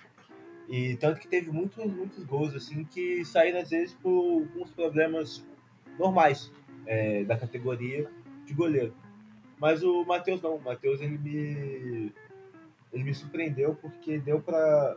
e 0.71 0.95
tanto 0.95 1.19
que 1.19 1.27
teve 1.27 1.51
muitos, 1.51 1.85
muitos 1.85 2.23
gols 2.23 2.55
assim 2.55 2.85
que 2.85 3.25
saíram 3.25 3.59
às 3.59 3.69
vezes 3.69 3.93
por 3.95 4.41
alguns 4.41 4.71
problemas 4.71 5.45
normais 5.99 6.49
é, 6.85 7.25
da 7.25 7.37
categoria 7.37 8.09
de 8.45 8.53
goleiro. 8.53 8.95
Mas 9.59 9.83
o 9.83 10.05
Matheus 10.05 10.41
não, 10.41 10.55
o 10.55 10.61
Matheus 10.61 11.01
ele 11.01 11.17
me 11.17 12.13
ele 12.93 13.03
me 13.03 13.13
surpreendeu 13.13 13.75
porque 13.75 14.17
deu 14.17 14.41
para 14.41 14.95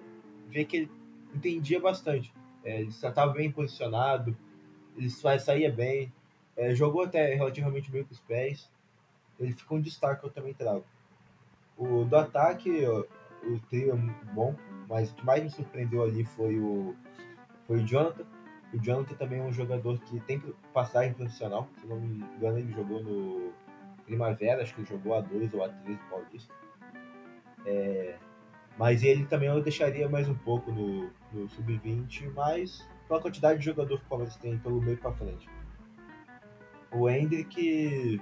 ver 0.48 0.64
que 0.64 0.76
ele 0.76 0.90
entendia 1.34 1.80
bastante. 1.80 2.32
É, 2.64 2.80
ele 2.80 2.90
estava 2.90 3.32
bem 3.32 3.50
posicionado, 3.50 4.36
ele 4.96 5.10
saía 5.10 5.72
bem, 5.72 6.12
é, 6.56 6.72
jogou 6.72 7.02
até 7.02 7.34
relativamente 7.34 7.90
bem 7.90 8.04
com 8.04 8.12
os 8.12 8.20
pés. 8.20 8.70
Ele 9.40 9.52
ficou 9.52 9.78
um 9.78 9.80
destaque 9.80 10.20
que 10.20 10.26
eu 10.28 10.30
também 10.30 10.54
trago. 10.54 10.84
O 11.76 12.04
do 12.04 12.16
ataque, 12.16 12.70
o 13.42 13.58
trio 13.68 13.90
é 13.90 13.94
muito 13.94 14.24
bom, 14.26 14.54
mas 14.88 15.10
o 15.10 15.14
que 15.14 15.24
mais 15.24 15.42
me 15.42 15.50
surpreendeu 15.50 16.02
ali 16.02 16.24
foi 16.24 16.58
o, 16.58 16.94
foi 17.66 17.78
o 17.82 17.86
Jonathan. 17.86 18.24
O 18.72 18.78
Jonathan 18.78 19.14
também 19.14 19.38
é 19.38 19.42
um 19.42 19.52
jogador 19.52 19.98
que 20.00 20.18
tem 20.20 20.40
passagem 20.72 21.14
profissional. 21.14 21.68
Se 21.80 21.86
não 21.86 22.00
me 22.00 22.24
engano, 22.36 22.58
ele 22.58 22.72
jogou 22.72 23.02
no 23.02 23.52
Primavera, 24.04 24.62
acho 24.62 24.74
que 24.74 24.80
ele 24.80 24.88
jogou 24.88 25.14
a 25.14 25.20
2 25.20 25.54
ou 25.54 25.64
a 25.64 25.68
3 25.68 25.96
do 25.96 26.04
Paulista. 26.06 26.54
É, 27.66 28.16
mas 28.76 29.02
ele 29.02 29.24
também 29.26 29.48
eu 29.48 29.62
deixaria 29.62 30.08
mais 30.08 30.28
um 30.28 30.34
pouco 30.34 30.72
no, 30.72 31.10
no 31.32 31.48
Sub-20, 31.48 32.32
mas 32.34 32.86
pela 33.06 33.20
quantidade 33.20 33.60
de 33.60 33.64
jogador 33.66 33.98
que 33.98 34.04
o 34.04 34.08
Palmeiras 34.08 34.36
tem 34.36 34.58
pelo 34.58 34.80
meio 34.82 34.98
para 34.98 35.12
frente. 35.12 35.48
O 36.90 37.08
Hendrick, 37.08 38.20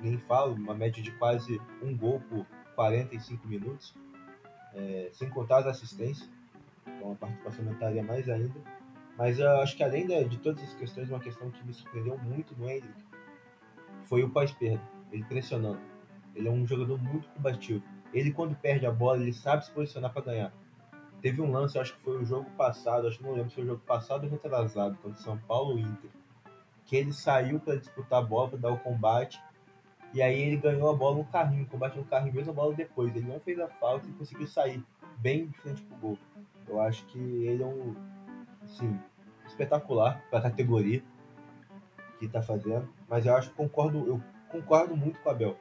nem 0.00 0.18
falo, 0.18 0.54
uma 0.54 0.74
média 0.74 1.02
de 1.02 1.10
quase 1.12 1.60
um 1.82 1.96
gol 1.96 2.20
por 2.28 2.46
45 2.74 3.46
minutos, 3.46 3.94
é, 4.74 5.10
sem 5.12 5.28
contar 5.28 5.58
as 5.58 5.66
assistências, 5.66 6.28
então 6.86 7.12
a 7.12 7.14
participação 7.14 7.64
aumentaria 7.64 8.02
mais 8.02 8.28
ainda. 8.28 8.60
Mas 9.16 9.38
eu 9.38 9.50
acho 9.60 9.76
que 9.76 9.84
além 9.84 10.06
de, 10.06 10.24
de 10.24 10.38
todas 10.38 10.62
as 10.62 10.74
questões, 10.74 11.08
uma 11.08 11.20
questão 11.20 11.50
que 11.50 11.64
me 11.64 11.72
surpreendeu 11.72 12.16
muito 12.18 12.56
no 12.56 12.68
Hendrick 12.68 12.94
foi 14.04 14.22
o 14.22 14.30
pós-perda, 14.30 14.82
ele 15.10 15.24
pressionando. 15.24 15.80
Ele 16.34 16.48
é 16.48 16.50
um 16.50 16.66
jogador 16.66 16.98
muito 16.98 17.28
combativo. 17.30 17.82
Ele, 18.12 18.32
quando 18.32 18.54
perde 18.56 18.86
a 18.86 18.90
bola, 18.90 19.20
ele 19.20 19.32
sabe 19.32 19.64
se 19.64 19.70
posicionar 19.70 20.12
para 20.12 20.22
ganhar. 20.22 20.52
Teve 21.20 21.40
um 21.40 21.50
lance, 21.52 21.78
acho 21.78 21.94
que 21.94 22.02
foi 22.02 22.20
o 22.20 22.24
jogo 22.24 22.50
passado, 22.56 23.06
acho 23.06 23.18
que 23.18 23.24
não 23.24 23.32
lembro 23.32 23.50
se 23.50 23.54
foi 23.54 23.64
o 23.64 23.68
jogo 23.68 23.82
passado 23.86 24.24
ou 24.24 24.30
retrasado, 24.30 24.96
contra 24.96 25.20
São 25.20 25.38
Paulo 25.38 25.78
Inter, 25.78 26.10
que 26.84 26.96
ele 26.96 27.12
saiu 27.12 27.60
para 27.60 27.76
disputar 27.76 28.18
a 28.18 28.22
bola, 28.22 28.50
para 28.50 28.58
dar 28.58 28.72
o 28.72 28.78
combate, 28.78 29.40
e 30.14 30.20
aí 30.20 30.40
ele 30.42 30.56
ganhou 30.56 30.90
a 30.90 30.94
bola 30.94 31.16
no 31.16 31.24
carrinho, 31.24 31.66
combate 31.66 31.96
no 31.96 32.04
carrinho, 32.04 32.34
mesmo 32.34 32.52
a 32.52 32.54
bola 32.54 32.74
depois. 32.74 33.14
Ele 33.14 33.26
não 33.26 33.40
fez 33.40 33.58
a 33.58 33.68
falta 33.68 34.06
e 34.08 34.12
conseguiu 34.12 34.46
sair 34.46 34.82
bem 35.18 35.46
de 35.46 35.58
frente 35.58 35.82
pro 35.82 35.96
gol. 35.96 36.18
Eu 36.68 36.80
acho 36.80 37.04
que 37.06 37.18
ele 37.18 37.62
é 37.62 37.66
um, 37.66 37.94
assim, 38.64 38.98
espetacular 39.46 40.22
para 40.28 40.40
a 40.40 40.42
categoria 40.42 41.02
que 42.18 42.26
está 42.26 42.42
fazendo, 42.42 42.88
mas 43.08 43.26
eu 43.26 43.34
acho 43.34 43.50
que 43.50 43.56
concordo, 43.56 44.06
eu 44.06 44.22
concordo 44.50 44.96
muito 44.96 45.18
com 45.20 45.28
o 45.28 45.32
Abel. 45.32 45.56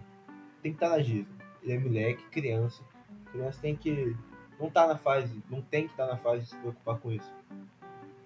Tem 0.61 0.71
que 0.71 0.77
estar 0.77 0.89
tá 0.89 0.97
na 0.97 1.01
giz. 1.01 1.25
Ele 1.63 1.73
é 1.73 1.79
moleque, 1.79 2.23
criança. 2.29 2.83
Criança 3.31 3.59
tem 3.61 3.75
que 3.75 4.15
não 4.59 4.69
tá 4.69 4.85
na 4.85 4.95
fase, 4.95 5.41
não 5.49 5.61
tem 5.61 5.85
que 5.85 5.93
estar 5.93 6.05
tá 6.05 6.11
na 6.11 6.17
fase 6.17 6.43
de 6.43 6.49
se 6.49 6.57
preocupar 6.57 6.99
com 6.99 7.11
isso. 7.11 7.33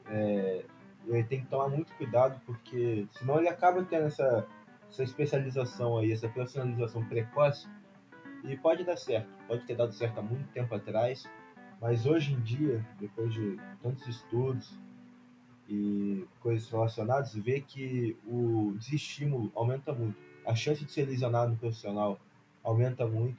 É, 0.07 0.65
ele 1.07 1.23
tem 1.23 1.41
que 1.41 1.47
tomar 1.47 1.69
muito 1.69 1.93
cuidado 1.93 2.39
porque 2.45 3.07
senão 3.13 3.37
ele 3.37 3.47
acaba 3.47 3.83
tendo 3.83 4.07
essa, 4.07 4.45
essa 4.89 5.03
especialização 5.03 5.97
aí, 5.97 6.11
essa 6.11 6.29
profissionalização 6.29 7.03
precoce 7.05 7.67
e 8.43 8.55
pode 8.57 8.83
dar 8.83 8.97
certo. 8.97 9.29
Pode 9.47 9.65
ter 9.65 9.75
dado 9.75 9.93
certo 9.93 10.19
há 10.19 10.21
muito 10.21 10.47
tempo 10.51 10.73
atrás, 10.73 11.27
mas 11.81 12.05
hoje 12.05 12.33
em 12.33 12.39
dia, 12.41 12.85
depois 12.99 13.33
de 13.33 13.57
tantos 13.81 14.07
estudos 14.07 14.79
e 15.67 16.25
coisas 16.39 16.69
relacionadas, 16.69 17.33
vê 17.35 17.61
que 17.61 18.17
o 18.25 18.73
desestímulo 18.77 19.51
aumenta 19.55 19.93
muito. 19.93 20.17
A 20.45 20.55
chance 20.55 20.85
de 20.85 20.91
ser 20.91 21.05
lesionado 21.05 21.51
no 21.51 21.57
profissional 21.57 22.19
aumenta 22.63 23.05
muito, 23.07 23.37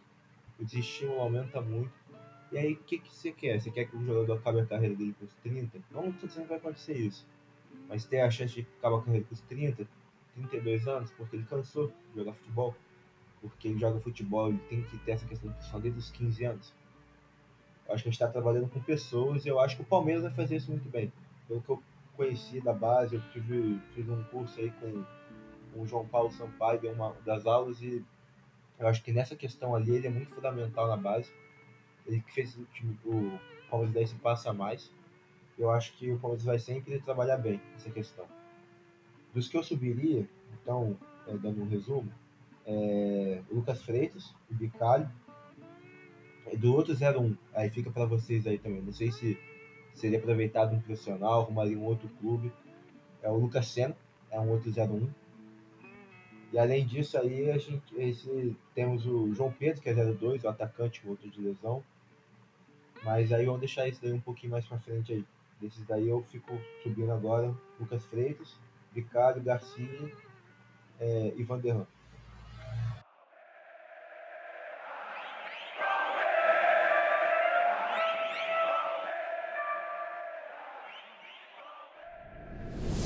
o 0.59 0.65
desestímulo 0.65 1.21
aumenta 1.21 1.61
muito. 1.61 1.93
E 2.51 2.59
aí, 2.59 2.73
o 2.75 2.77
que, 2.77 2.99
que 2.99 3.13
você 3.13 3.33
quer? 3.33 3.61
Você 3.61 3.71
quer 3.71 3.87
que 3.87 3.97
o 3.97 4.05
jogador 4.05 4.35
acabe 4.35 4.61
a 4.61 4.67
carreira 4.67 4.95
dele 4.95 5.15
com 5.19 5.25
os 5.25 5.35
30? 5.35 5.81
Não 5.91 6.09
estou 6.11 6.29
dizendo 6.29 6.45
que 6.45 6.49
vai 6.51 6.59
acontecer 6.59 6.97
isso. 6.97 7.27
Mas 7.89 8.05
ter 8.05 8.21
a 8.21 8.31
chance 8.31 8.55
de 8.55 8.67
acabar 8.79 8.99
a 8.99 9.03
carreira 9.03 9.27
com 9.27 9.35
os 9.35 9.41
30, 9.43 9.87
32 10.37 10.87
anos, 10.87 11.11
porque 11.13 11.37
ele 11.37 11.45
cansou 11.45 11.89
de 11.89 12.21
jogar 12.21 12.35
futebol. 12.35 12.75
Porque 13.41 13.69
ele 13.69 13.79
joga 13.79 14.01
futebol, 14.01 14.49
ele 14.49 14.59
tem 14.69 14.83
que 14.83 14.99
ter 14.99 15.13
essa 15.13 15.27
questão 15.27 15.51
de 15.51 15.81
desde 15.81 15.99
os 15.99 16.11
15 16.11 16.45
anos. 16.45 16.75
Eu 17.87 17.95
acho 17.95 18.03
que 18.03 18.09
a 18.09 18.13
gente 18.13 18.21
está 18.21 18.29
trabalhando 18.29 18.69
com 18.69 18.81
pessoas 18.81 19.45
e 19.45 19.49
eu 19.49 19.61
acho 19.61 19.77
que 19.77 19.83
o 19.83 19.87
Palmeiras 19.87 20.23
vai 20.23 20.33
fazer 20.33 20.57
isso 20.57 20.71
muito 20.71 20.89
bem. 20.89 21.13
Pelo 21.47 21.63
que 21.63 21.69
eu 21.69 21.83
conheci 22.17 22.61
da 22.61 22.73
base, 22.73 23.15
eu 23.15 23.23
tive, 23.31 23.81
fiz 23.95 24.09
um 24.09 24.23
curso 24.25 24.59
aí 24.59 24.71
com, 24.73 25.05
com 25.73 25.83
o 25.83 25.87
João 25.87 26.07
Paulo 26.07 26.33
Sampaio, 26.33 26.81
deu 26.81 26.93
uma 26.93 27.13
das 27.25 27.47
aulas 27.47 27.81
e 27.83 28.05
eu 28.79 28.89
acho 28.89 29.03
que 29.03 29.13
nessa 29.13 29.37
questão 29.37 29.75
ali 29.75 29.95
ele 29.95 30.07
é 30.07 30.11
muito 30.11 30.35
fundamental 30.35 30.89
na 30.89 30.97
base. 30.97 31.33
Ele 32.07 32.21
que 32.21 32.33
fez 32.33 32.57
o, 32.57 32.65
time, 32.67 32.99
o 33.05 33.39
Palmeiras 33.71 33.95
dar 33.95 34.03
esse 34.03 34.15
passo 34.17 34.49
a 34.49 34.53
mais. 34.53 34.93
Eu 35.59 35.71
acho 35.71 35.93
que 35.97 36.11
o 36.11 36.19
Palmeiras 36.19 36.45
vai 36.45 36.59
sempre 36.59 36.99
trabalhar 37.01 37.39
bem 37.39 37.61
essa 37.75 37.91
questão. 37.91 38.27
Dos 39.37 39.49
que 39.49 39.57
eu 39.59 39.63
subiria, 39.63 40.27
então, 40.63 40.97
é, 41.27 41.37
dando 41.37 41.61
um 41.61 41.69
resumo, 41.69 42.11
é, 42.65 43.43
Lucas 43.51 43.83
Freitas, 43.83 44.35
o 44.51 44.55
Bicalho. 44.55 45.07
Do 46.57 46.75
outro 46.75 46.95
01, 46.95 47.37
aí 47.53 47.69
fica 47.69 47.91
para 47.91 48.07
vocês 48.07 48.47
aí 48.47 48.57
também. 48.59 48.81
Não 48.81 48.95
sei 48.95 49.13
se 49.13 49.39
seria 49.93 50.19
aproveitado 50.19 50.75
um 50.75 50.81
profissional, 50.81 51.43
arrumaria 51.43 51.77
um 51.77 51.85
outro 51.85 52.09
clube. 52.19 52.51
É 53.23 53.29
o 53.29 53.37
Lucas 53.37 53.67
Senna, 53.67 53.95
é 54.31 54.41
um 54.41 54.49
outro 54.49 54.71
01. 54.71 55.07
E 56.55 56.59
além 56.59 56.87
disso 56.87 57.19
aí, 57.19 57.51
a 57.51 57.59
gente 57.59 57.95
esse, 57.95 58.57
temos 58.75 59.05
o 59.05 59.35
João 59.35 59.53
Pedro, 59.53 59.83
que 59.83 59.91
é 59.91 59.95
02, 59.95 60.45
o 60.45 60.49
atacante, 60.49 61.07
o 61.07 61.11
outro 61.11 61.29
de 61.29 61.43
lesão. 61.43 61.85
Mas 63.05 63.31
aí 63.35 63.45
vamos 63.45 63.61
deixar 63.61 63.87
isso 63.87 64.01
daí 64.01 64.15
um 64.15 64.21
pouquinho 64.21 64.53
mais 64.53 64.65
para 64.65 64.79
frente 64.79 65.13
aí. 65.13 65.27
Desses 65.61 65.85
daí 65.85 66.09
eu 66.09 66.23
fico 66.31 66.59
subindo 66.83 67.13
agora 67.13 67.55
Lucas 67.79 68.03
Freitas, 68.07 68.59
Ricardo, 68.97 69.43
Garcia 69.43 70.11
é, 70.99 71.35
e 71.37 71.45
Vanderlan. 71.45 71.87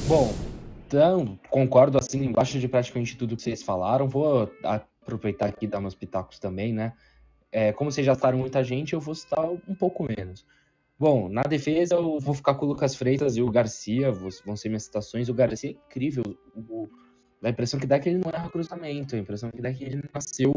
Bom, 0.07 0.33
então, 0.87 1.38
concordo 1.48 1.98
assim 1.98 2.24
embaixo 2.24 2.59
de 2.59 2.68
praticamente 2.68 3.16
tudo 3.16 3.37
que 3.37 3.42
vocês 3.42 3.62
falaram. 3.62 4.09
Vou 4.09 4.50
aproveitar 4.62 5.46
aqui 5.46 5.66
e 5.66 5.68
dar 5.68 5.81
meus 5.81 5.94
pitacos 5.94 6.38
também, 6.38 6.72
né? 6.72 6.92
É, 7.53 7.72
como 7.72 7.90
vocês 7.90 8.07
já 8.07 8.14
citaram 8.14 8.38
muita 8.38 8.62
gente, 8.62 8.92
eu 8.92 9.00
vou 9.00 9.14
citar 9.14 9.44
um 9.44 9.74
pouco 9.74 10.05
menos. 10.05 10.46
Bom, 11.00 11.30
na 11.30 11.40
defesa 11.40 11.94
eu 11.94 12.20
vou 12.20 12.34
ficar 12.34 12.54
com 12.56 12.66
o 12.66 12.68
Lucas 12.68 12.94
Freitas 12.94 13.34
e 13.34 13.40
o 13.40 13.50
Garcia, 13.50 14.12
vão 14.12 14.54
ser 14.54 14.68
minhas 14.68 14.82
citações. 14.82 15.30
O 15.30 15.34
Garcia 15.34 15.70
é 15.70 15.72
incrível. 15.72 16.22
O, 16.54 16.90
a 17.42 17.48
impressão 17.48 17.80
que 17.80 17.86
dá 17.86 17.96
é 17.96 17.98
que 17.98 18.10
ele 18.10 18.18
não 18.18 18.30
erra 18.30 18.50
cruzamento, 18.50 19.16
a 19.16 19.18
impressão 19.18 19.50
que 19.50 19.62
dá 19.62 19.70
é 19.70 19.72
que 19.72 19.82
ele 19.82 20.04
nasceu 20.12 20.52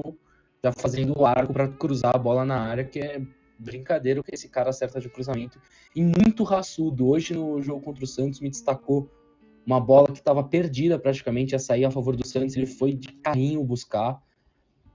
já 0.62 0.74
fazendo 0.74 1.18
o 1.18 1.26
arco 1.26 1.54
para 1.54 1.70
cruzar 1.70 2.14
a 2.14 2.20
bola 2.20 2.44
na 2.44 2.60
área, 2.60 2.84
que 2.84 3.00
é 3.00 3.22
brincadeira 3.58 4.20
o 4.20 4.24
que 4.24 4.36
esse 4.36 4.50
cara 4.50 4.70
acerta 4.70 5.00
de 5.00 5.08
cruzamento. 5.08 5.62
E 5.96 6.04
muito 6.04 6.44
raçudo. 6.44 7.08
Hoje 7.08 7.34
no 7.34 7.62
jogo 7.62 7.80
contra 7.80 8.04
o 8.04 8.08
Santos 8.08 8.42
me 8.42 8.50
destacou 8.50 9.10
uma 9.66 9.80
bola 9.80 10.08
que 10.08 10.20
estava 10.20 10.44
perdida 10.44 11.00
praticamente 11.00 11.56
a 11.56 11.60
sair 11.60 11.86
a 11.86 11.92
favor 11.92 12.18
do 12.18 12.28
Santos, 12.28 12.58
ele 12.58 12.66
foi 12.66 12.94
de 12.94 13.14
carrinho 13.14 13.64
buscar. 13.64 14.22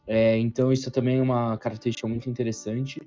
É, 0.06 0.36
então 0.36 0.70
isso 0.70 0.90
também 0.90 1.20
é 1.20 1.22
uma 1.22 1.56
característica 1.56 2.06
muito 2.06 2.28
interessante. 2.28 3.00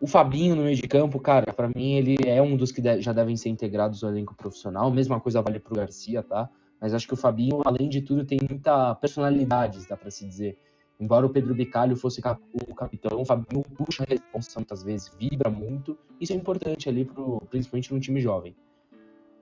O 0.00 0.06
Fabinho 0.06 0.56
no 0.56 0.62
meio 0.62 0.76
de 0.76 0.88
campo, 0.88 1.20
cara, 1.20 1.52
para 1.52 1.68
mim 1.68 1.92
ele 1.92 2.16
é 2.26 2.40
um 2.40 2.56
dos 2.56 2.72
que 2.72 2.82
já 3.02 3.12
devem 3.12 3.36
ser 3.36 3.50
integrados 3.50 4.02
ao 4.02 4.10
elenco 4.10 4.34
profissional. 4.34 4.90
Mesma 4.90 5.20
coisa 5.20 5.42
vale 5.42 5.60
pro 5.60 5.74
Garcia, 5.74 6.22
tá? 6.22 6.48
Mas 6.80 6.94
acho 6.94 7.06
que 7.06 7.12
o 7.12 7.16
Fabinho, 7.16 7.60
além 7.66 7.86
de 7.90 8.00
tudo, 8.00 8.24
tem 8.24 8.38
muita 8.48 8.94
personalidade, 8.94 9.86
dá 9.86 9.98
para 9.98 10.10
se 10.10 10.26
dizer. 10.26 10.58
Embora 10.98 11.26
o 11.26 11.30
Pedro 11.30 11.54
Bicalho 11.54 11.96
fosse 11.96 12.20
o 12.20 12.74
capitão, 12.74 13.20
o 13.20 13.24
Fabinho 13.26 13.62
puxa 13.62 14.04
a 14.04 14.06
responsa 14.06 14.58
muitas 14.58 14.82
vezes, 14.82 15.14
vibra 15.18 15.50
muito. 15.50 15.98
Isso 16.18 16.32
é 16.32 16.36
importante 16.36 16.88
ali, 16.88 17.04
pro, 17.04 17.42
principalmente 17.50 17.92
num 17.92 18.00
time 18.00 18.20
jovem. 18.20 18.56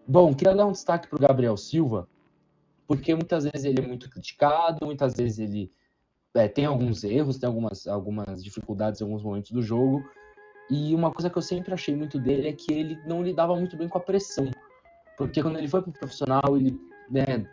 Bom, 0.07 0.35
queria 0.35 0.57
dar 0.57 0.66
um 0.66 0.73
destaque 0.73 1.09
para 1.09 1.16
o 1.16 1.21
Gabriel 1.21 1.57
Silva, 1.57 2.09
porque 2.87 3.14
muitas 3.14 3.44
vezes 3.44 3.64
ele 3.64 3.81
é 3.81 3.87
muito 3.87 4.11
criticado, 4.11 4.85
muitas 4.85 5.14
vezes 5.14 5.38
ele 5.38 5.71
é, 6.35 6.49
tem 6.49 6.64
alguns 6.64 7.05
erros, 7.05 7.38
tem 7.38 7.47
algumas, 7.47 7.87
algumas 7.87 8.42
dificuldades 8.42 9.01
em 9.01 9.05
alguns 9.05 9.23
momentos 9.23 9.51
do 9.53 9.62
jogo. 9.62 10.03
E 10.70 10.94
uma 10.94 11.11
coisa 11.11 11.31
que 11.31 11.38
eu 11.38 11.42
sempre 11.42 11.72
achei 11.72 11.96
muito 11.96 12.18
dele 12.18 12.48
é 12.48 12.52
que 12.52 12.72
ele 12.72 12.98
não 13.07 13.22
lidava 13.22 13.54
muito 13.57 13.76
bem 13.76 13.88
com 13.88 13.98
a 13.98 14.00
pressão. 14.00 14.50
Porque 15.16 15.42
quando 15.42 15.59
ele 15.59 15.68
foi 15.68 15.83
pro 15.83 15.92
profissional, 15.92 16.57
ele, 16.57 16.78
né, 17.11 17.46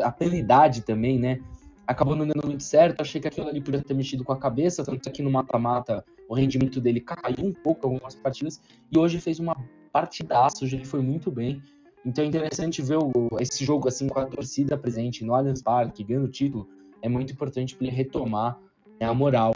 a, 0.00 0.12
pela 0.12 0.36
idade 0.36 0.82
também, 0.82 1.18
né, 1.18 1.40
acabou 1.86 2.14
não 2.14 2.26
dando 2.26 2.46
muito 2.46 2.62
certo. 2.62 3.00
Achei 3.00 3.20
que 3.20 3.28
aquilo 3.28 3.48
ali 3.48 3.60
podia 3.60 3.82
ter 3.82 3.94
mexido 3.94 4.24
com 4.24 4.32
a 4.32 4.38
cabeça, 4.38 4.84
tanto 4.84 5.10
que 5.10 5.22
no 5.22 5.30
mata-mata 5.30 6.04
o 6.28 6.34
rendimento 6.34 6.80
dele 6.80 7.00
caiu 7.00 7.46
um 7.46 7.52
pouco 7.52 7.86
algumas 7.86 8.14
partidas. 8.14 8.60
E 8.92 8.98
hoje 8.98 9.20
fez 9.20 9.38
uma 9.38 9.56
partidaço, 9.92 10.64
hoje 10.64 10.76
ele 10.76 10.84
foi 10.84 11.00
muito 11.00 11.30
bem. 11.30 11.62
Então 12.04 12.24
é 12.24 12.26
interessante 12.26 12.82
ver 12.82 12.98
o, 12.98 13.12
esse 13.40 13.64
jogo 13.64 13.88
assim 13.88 14.08
com 14.08 14.18
a 14.18 14.26
torcida 14.26 14.76
presente 14.76 15.24
no 15.24 15.34
Allianz 15.34 15.62
Parque, 15.62 16.04
ganhando 16.04 16.26
o 16.26 16.30
título, 16.30 16.68
é 17.00 17.08
muito 17.08 17.32
importante 17.32 17.76
para 17.76 17.86
ele 17.86 17.96
retomar 17.96 18.58
né, 19.00 19.06
a 19.06 19.14
moral, 19.14 19.54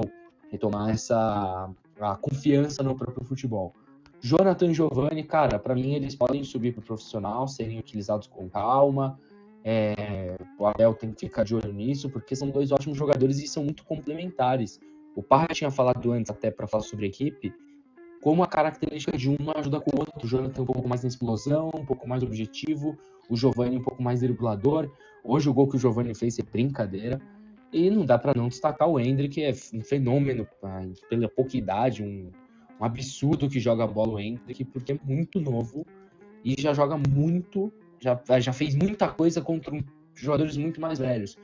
retomar 0.51 0.90
essa 0.90 1.68
a 2.01 2.17
confiança 2.17 2.83
no 2.83 2.95
próprio 2.95 3.25
futebol. 3.25 3.75
Jonathan 4.21 4.75
Giovanni, 4.75 5.23
cara, 5.23 5.59
para 5.59 5.75
mim 5.75 5.95
eles 5.95 6.15
podem 6.15 6.43
subir 6.43 6.75
para 6.75 6.83
profissional, 6.83 7.47
serem 7.47 7.79
utilizados 7.79 8.27
com 8.27 8.49
calma. 8.49 9.19
É, 9.65 10.37
o 10.59 10.67
Abel 10.67 10.95
tem 10.95 11.13
que 11.13 11.27
ficar 11.27 11.45
de 11.45 11.55
olho 11.55 11.73
nisso, 11.73 12.11
porque 12.11 12.35
são 12.35 12.51
dois 12.51 12.73
ótimos 12.73 12.97
jogadores 12.97 13.39
e 13.39 13.47
são 13.47 13.65
muito 13.65 13.85
complementares. 13.85 14.81
O 15.15 15.23
Parra 15.23 15.49
tinha 15.49 15.71
falado 15.71 16.13
antes, 16.13 16.31
até 16.31 16.51
para 16.51 16.67
falar 16.67 16.83
sobre 16.83 17.07
equipe, 17.07 17.53
como 18.23 18.43
a 18.43 18.47
característica 18.47 19.17
de 19.17 19.29
uma 19.29 19.57
ajuda 19.59 19.81
com 19.81 19.97
o 19.97 20.01
outro. 20.01 20.25
O 20.25 20.27
Jonathan 20.27 20.63
um 20.63 20.67
pouco 20.67 20.89
mais 20.89 21.03
na 21.03 21.09
explosão, 21.09 21.71
um 21.75 21.85
pouco 21.85 22.09
mais 22.09 22.23
objetivo, 22.23 22.97
o 23.29 23.37
Giovanni 23.37 23.79
um 23.79 23.83
pouco 23.83 24.03
mais 24.03 24.21
driblador. 24.21 24.91
Hoje 25.23 25.49
o 25.49 25.55
gol 25.55 25.69
que 25.69 25.77
o 25.77 25.79
Giovanni 25.79 26.15
fez 26.15 26.39
é 26.39 26.43
brincadeira. 26.43 27.21
E 27.72 27.90
não 27.90 28.04
dá 28.04 28.18
para 28.18 28.35
não 28.35 28.48
destacar 28.48 28.88
o 28.88 28.98
Hendrick, 28.98 29.35
que 29.35 29.42
é 29.42 29.52
um 29.74 29.83
fenômeno 29.83 30.46
pela 31.09 31.28
pouca 31.28 31.57
idade, 31.57 32.02
um, 32.02 32.31
um 32.81 32.85
absurdo 32.85 33.48
que 33.48 33.61
joga 33.61 33.85
a 33.85 33.87
bola 33.87 34.14
o 34.14 34.20
Hendrick, 34.20 34.64
porque 34.64 34.92
é 34.92 34.98
muito 35.04 35.40
novo 35.40 35.87
e 36.44 36.54
já 36.59 36.72
joga 36.72 36.96
muito, 36.96 37.72
já, 38.00 38.18
já 38.40 38.52
fez 38.52 38.74
muita 38.74 39.09
coisa 39.09 39.42
contra 39.42 39.74
um 39.74 39.83
jogadores 40.14 40.57
muito 40.57 40.81
mais 40.81 40.98
velhos. 40.98 41.37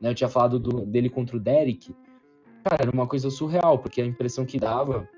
Né? 0.00 0.10
Eu 0.10 0.14
tinha 0.14 0.28
falado 0.28 0.58
do, 0.58 0.86
dele 0.86 1.08
contra 1.08 1.36
o 1.36 1.40
Derek. 1.40 1.94
Cara, 2.64 2.82
era 2.82 2.90
uma 2.90 3.06
coisa 3.06 3.30
surreal, 3.30 3.78
porque 3.78 4.00
a 4.00 4.06
impressão 4.06 4.44
que 4.44 4.58
dava, 4.58 5.08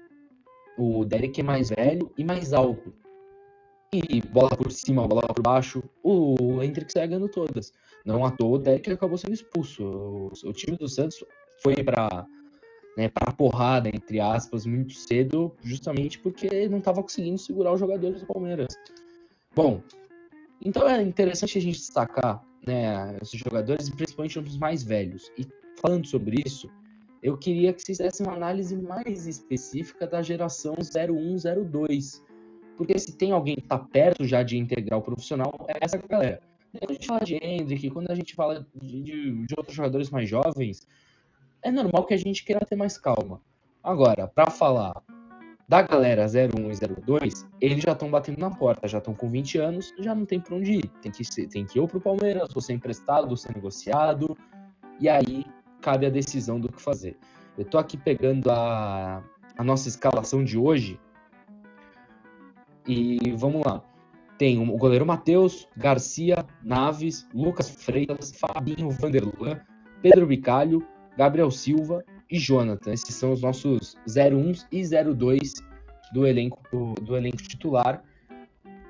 o 0.77 1.05
Derek 1.05 1.41
é 1.41 1.45
mais 1.45 1.71
velho 1.71 2.11
e 2.17 2.25
mais 2.25 2.53
alto. 2.53 2.93
E 3.93 4.21
bola 4.23 4.51
por 4.51 4.73
cima, 4.73 5.07
bola 5.07 5.23
por 5.23 5.41
baixo, 5.41 5.83
o 6.03 6.61
Hendrick 6.63 6.91
sai 6.93 7.07
ganhando 7.07 7.29
todas. 7.29 7.73
Não 8.05 8.25
à 8.25 8.31
toa, 8.31 8.57
o 8.57 8.59
Derek 8.59 8.91
acabou 8.93 9.17
sendo 9.17 9.33
expulso. 9.33 9.83
O, 9.85 10.33
o 10.45 10.53
time 10.53 10.77
do 10.77 10.89
Santos 10.89 11.25
foi 11.63 11.75
para 11.83 12.27
né, 12.97 13.09
para 13.09 13.33
porrada, 13.33 13.89
entre 13.89 14.21
aspas, 14.21 14.67
muito 14.67 14.95
cedo, 14.95 15.55
justamente 15.63 16.19
porque 16.19 16.69
não 16.69 16.79
estava 16.79 17.03
conseguindo 17.03 17.39
segurar 17.39 17.73
os 17.73 17.81
jogadores 17.81 18.21
do 18.21 18.27
Palmeiras. 18.27 18.75
Bom, 19.55 19.83
então 20.65 20.89
é 20.89 21.03
interessante 21.03 21.59
a 21.59 21.61
gente 21.61 21.79
destacar 21.79 22.43
né, 22.67 23.19
esses 23.21 23.39
jogadores, 23.39 23.91
principalmente 23.91 24.39
os 24.39 24.57
mais 24.57 24.83
velhos. 24.83 25.31
E 25.37 25.47
falando 25.81 26.07
sobre 26.07 26.43
isso, 26.45 26.71
eu 27.23 27.37
queria 27.37 27.73
que 27.73 27.83
vocês 27.83 27.99
dessem 27.99 28.27
uma 28.27 28.37
análise 28.37 28.77
mais 28.77 29.27
específica 29.27 30.07
da 30.07 30.23
geração 30.23 30.75
0102. 30.77 32.23
Porque 32.77 32.99
se 32.99 33.17
tem 33.17 33.33
alguém 33.33 33.57
que 33.57 33.63
está 33.63 33.79
perto 33.79 34.25
já 34.25 34.43
de 34.43 34.59
integrar 34.59 34.99
o 34.99 35.03
profissional, 35.03 35.53
é 35.69 35.79
essa 35.81 35.97
galera. 35.99 36.41
Quando 36.81 36.91
a 36.91 36.93
gente 36.93 37.07
fala 37.07 37.21
de 37.21 37.35
Hendrick, 37.37 37.91
quando 37.91 38.11
a 38.11 38.15
gente 38.15 38.35
fala 38.35 38.67
de, 38.75 39.03
de, 39.03 39.47
de 39.47 39.55
outros 39.57 39.77
jogadores 39.77 40.11
mais 40.11 40.29
jovens, 40.29 40.87
é 41.63 41.71
normal 41.71 42.05
que 42.05 42.15
a 42.15 42.17
gente 42.17 42.45
queira 42.45 42.67
ter 42.67 42.75
mais 42.75 42.99
calma. 42.99 43.41
Agora, 43.83 44.27
para 44.27 44.51
falar 44.51 45.01
da 45.69 45.83
galera 45.83 46.27
01 46.27 46.73
e 46.73 47.03
02, 47.03 47.47
eles 47.61 47.83
já 47.83 47.93
estão 47.93 48.11
batendo 48.11 48.39
na 48.39 48.51
porta, 48.51 48.89
já 48.89 48.99
estão 48.99 49.15
com 49.15 49.29
20 49.29 49.59
anos, 49.59 49.95
já 49.99 50.15
não 50.15 50.27
tem 50.27 50.41
para 50.41 50.57
onde 50.57 50.73
ir. 50.73 50.89
Tem 51.01 51.13
que, 51.13 51.25
ser, 51.25 51.47
tem 51.47 51.65
que 51.65 51.79
ir 51.79 51.81
ou 51.81 51.87
pro 51.87 52.01
Palmeiras, 52.01 52.49
ou 52.55 52.61
ser 52.61 52.73
emprestado, 52.73 53.31
ou 53.31 53.37
ser 53.37 53.55
negociado, 53.55 54.37
e 55.01 55.09
aí 55.09 55.47
cabe 55.81 56.07
a 56.07 56.11
decisão 56.11 56.59
do 56.59 56.71
que 56.71 56.83
fazer. 56.83 57.17
Eu 57.57 57.65
tô 57.65 57.79
aqui 57.79 57.97
pegando 57.97 58.51
a, 58.51 59.23
a 59.57 59.63
nossa 59.63 59.89
escalação 59.89 60.43
de 60.43 60.59
hoje, 60.59 60.99
e 62.87 63.33
vamos 63.37 63.63
lá. 63.65 63.83
Tem 64.39 64.59
o 64.59 64.77
goleiro 64.77 65.07
Matheus, 65.07 65.69
Garcia, 65.77 66.45
Naves, 66.63 67.27
Lucas 67.33 67.71
Freitas, 67.71 68.33
Fabinho 68.37 68.91
Vanderlan, 68.91 69.61
Pedro 70.03 70.27
Bicalho, 70.27 70.85
Gabriel 71.17 71.51
Silva 71.51 72.05
e 72.31 72.39
Jonathan. 72.39 72.93
Esses 72.93 73.15
são 73.15 73.33
os 73.33 73.43
nossos 73.43 73.97
01 74.09 74.67
e 74.73 74.83
02 74.83 75.55
do 76.13 76.27
elenco, 76.27 76.63
do, 76.71 76.95
do 76.95 77.17
elenco 77.17 77.37
titular. 77.37 78.03